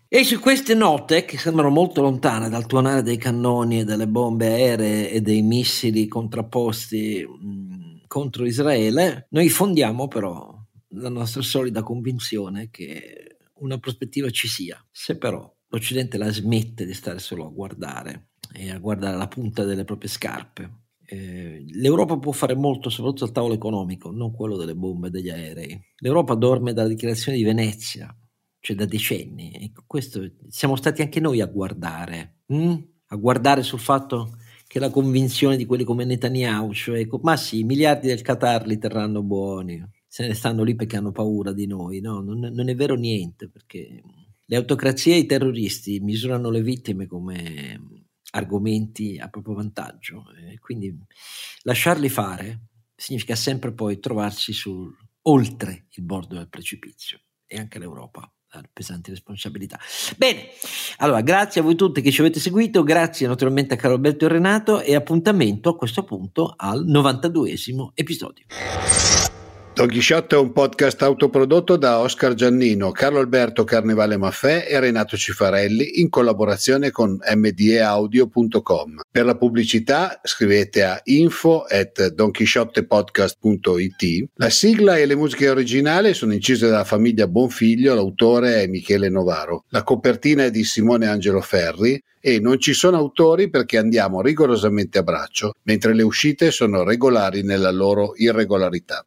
E 0.09 0.23
su 0.23 0.39
queste 0.39 0.73
note, 0.73 1.25
che 1.25 1.37
sembrano 1.37 1.69
molto 1.69 2.01
lontane 2.01 2.49
dal 2.49 2.65
tuonare 2.65 3.03
dei 3.03 3.17
cannoni 3.17 3.81
e 3.81 3.83
delle 3.83 4.07
bombe 4.07 4.47
aeree 4.47 5.11
e 5.11 5.19
dei 5.19 5.41
missili 5.41 6.07
contrapposti 6.07 7.27
mh, 7.27 8.07
contro 8.07 8.45
Israele, 8.45 9.27
noi 9.31 9.49
fondiamo 9.49 10.07
però 10.07 10.56
la 10.89 11.09
nostra 11.09 11.41
solida 11.41 11.83
convinzione 11.83 12.69
che 12.69 13.37
una 13.59 13.77
prospettiva 13.77 14.29
ci 14.29 14.47
sia. 14.47 14.83
Se 14.91 15.17
però 15.17 15.51
l'Occidente 15.69 16.17
la 16.17 16.31
smette 16.31 16.85
di 16.85 16.93
stare 16.93 17.19
solo 17.19 17.45
a 17.45 17.49
guardare 17.49 18.29
e 18.53 18.71
a 18.71 18.77
guardare 18.77 19.17
la 19.17 19.27
punta 19.27 19.63
delle 19.63 19.83
proprie 19.83 20.09
scarpe, 20.09 20.85
eh, 21.09 21.63
l'Europa 21.69 22.17
può 22.17 22.31
fare 22.31 22.55
molto, 22.55 22.89
soprattutto 22.89 23.23
al 23.23 23.31
tavolo 23.31 23.53
economico, 23.53 24.11
non 24.11 24.33
quello 24.33 24.57
delle 24.57 24.75
bombe 24.75 25.07
e 25.07 25.11
degli 25.11 25.29
aerei. 25.29 25.79
L'Europa 25.97 26.35
dorme 26.35 26.73
dalla 26.73 26.89
dichiarazione 26.89 27.37
di 27.37 27.43
Venezia, 27.43 28.13
cioè 28.59 28.75
da 28.75 28.85
decenni. 28.85 29.51
E 29.51 29.71
questo 29.85 30.21
siamo 30.49 30.75
stati 30.75 31.01
anche 31.01 31.19
noi 31.19 31.41
a 31.41 31.45
guardare, 31.45 32.41
hm? 32.47 32.75
a 33.07 33.15
guardare 33.15 33.63
sul 33.63 33.79
fatto 33.79 34.37
che 34.67 34.79
la 34.79 34.89
convinzione 34.89 35.55
di 35.55 35.65
quelli 35.65 35.85
come 35.85 36.03
Netanyahu, 36.03 36.73
cioè, 36.73 37.07
ma 37.21 37.37
sì, 37.37 37.59
i 37.59 37.63
miliardi 37.63 38.07
del 38.07 38.21
Qatar 38.21 38.67
li 38.67 38.77
terranno 38.77 39.23
buoni, 39.23 39.81
se 40.07 40.25
ne 40.25 40.33
stanno 40.33 40.63
lì 40.63 40.75
perché 40.75 40.97
hanno 40.97 41.11
paura 41.11 41.53
di 41.53 41.67
noi, 41.67 41.99
no, 41.99 42.21
non, 42.21 42.39
non 42.39 42.69
è 42.69 42.75
vero 42.75 42.95
niente, 42.95 43.49
perché 43.49 44.01
le 44.45 44.55
autocrazie 44.55 45.15
e 45.15 45.19
i 45.19 45.25
terroristi 45.25 45.99
misurano 45.99 46.49
le 46.49 46.61
vittime 46.61 47.05
come 47.05 48.07
argomenti 48.31 49.17
a 49.17 49.29
proprio 49.29 49.55
vantaggio, 49.55 50.23
quindi 50.59 50.95
lasciarli 51.63 52.09
fare 52.09 52.61
significa 52.95 53.35
sempre 53.35 53.73
poi 53.73 53.99
trovarsi 53.99 54.53
sul, 54.53 54.95
oltre 55.23 55.87
il 55.91 56.03
bordo 56.03 56.35
del 56.35 56.49
precipizio 56.49 57.19
e 57.45 57.57
anche 57.57 57.79
l'Europa 57.79 58.31
pesanti 58.71 59.11
responsabilità. 59.11 59.79
Bene, 60.17 60.47
allora 60.97 61.21
grazie 61.21 61.61
a 61.61 61.63
voi 61.63 61.75
tutti 61.75 62.01
che 62.01 62.11
ci 62.11 62.21
avete 62.21 62.39
seguito, 62.39 62.83
grazie 62.83 63.27
naturalmente 63.27 63.73
a 63.73 63.77
Carlo 63.77 63.95
Alberto 63.95 64.25
e 64.25 64.29
Renato 64.29 64.81
e 64.81 64.95
appuntamento 64.95 65.69
a 65.69 65.75
questo 65.75 66.03
punto 66.03 66.53
al 66.55 66.85
92esimo 66.85 67.89
episodio. 67.93 68.45
Don 69.77 69.89
Chisciotte 69.89 70.35
è 70.35 70.39
un 70.39 70.53
podcast 70.53 71.03
autoprodotto 71.03 71.77
da 71.77 71.99
Oscar 71.99 72.33
Giannino, 72.33 72.89
Carlo 72.89 73.19
Alberto 73.19 73.63
Carnevale 73.63 74.17
Maffè 74.17 74.65
e 74.67 74.79
Renato 74.79 75.15
Cifarelli 75.15 75.99
in 75.99 76.09
collaborazione 76.09 76.89
con 76.89 77.19
mdeaudio.com. 77.21 79.01
Per 79.11 79.23
la 79.23 79.37
pubblicità 79.37 80.19
scrivete 80.23 80.81
a 80.81 80.99
info 81.03 81.61
at 81.61 82.07
donchisciottepodcast.it. 82.07 84.29
La 84.37 84.49
sigla 84.49 84.97
e 84.97 85.05
le 85.05 85.15
musiche 85.15 85.47
originali 85.47 86.15
sono 86.15 86.33
incise 86.33 86.67
dalla 86.67 86.83
famiglia 86.83 87.27
Bonfiglio, 87.27 87.93
l'autore 87.93 88.63
è 88.63 88.65
Michele 88.65 89.09
Novaro. 89.09 89.65
La 89.69 89.83
copertina 89.83 90.45
è 90.45 90.49
di 90.49 90.63
Simone 90.63 91.05
Angelo 91.05 91.41
Ferri 91.41 92.03
e 92.19 92.39
non 92.39 92.59
ci 92.59 92.73
sono 92.73 92.97
autori 92.97 93.49
perché 93.49 93.77
andiamo 93.77 94.21
rigorosamente 94.21 94.97
a 94.97 95.03
braccio, 95.03 95.53
mentre 95.63 95.93
le 95.93 96.03
uscite 96.03 96.51
sono 96.51 96.83
regolari 96.83 97.43
nella 97.43 97.71
loro 97.71 98.13
irregolarità. 98.15 99.03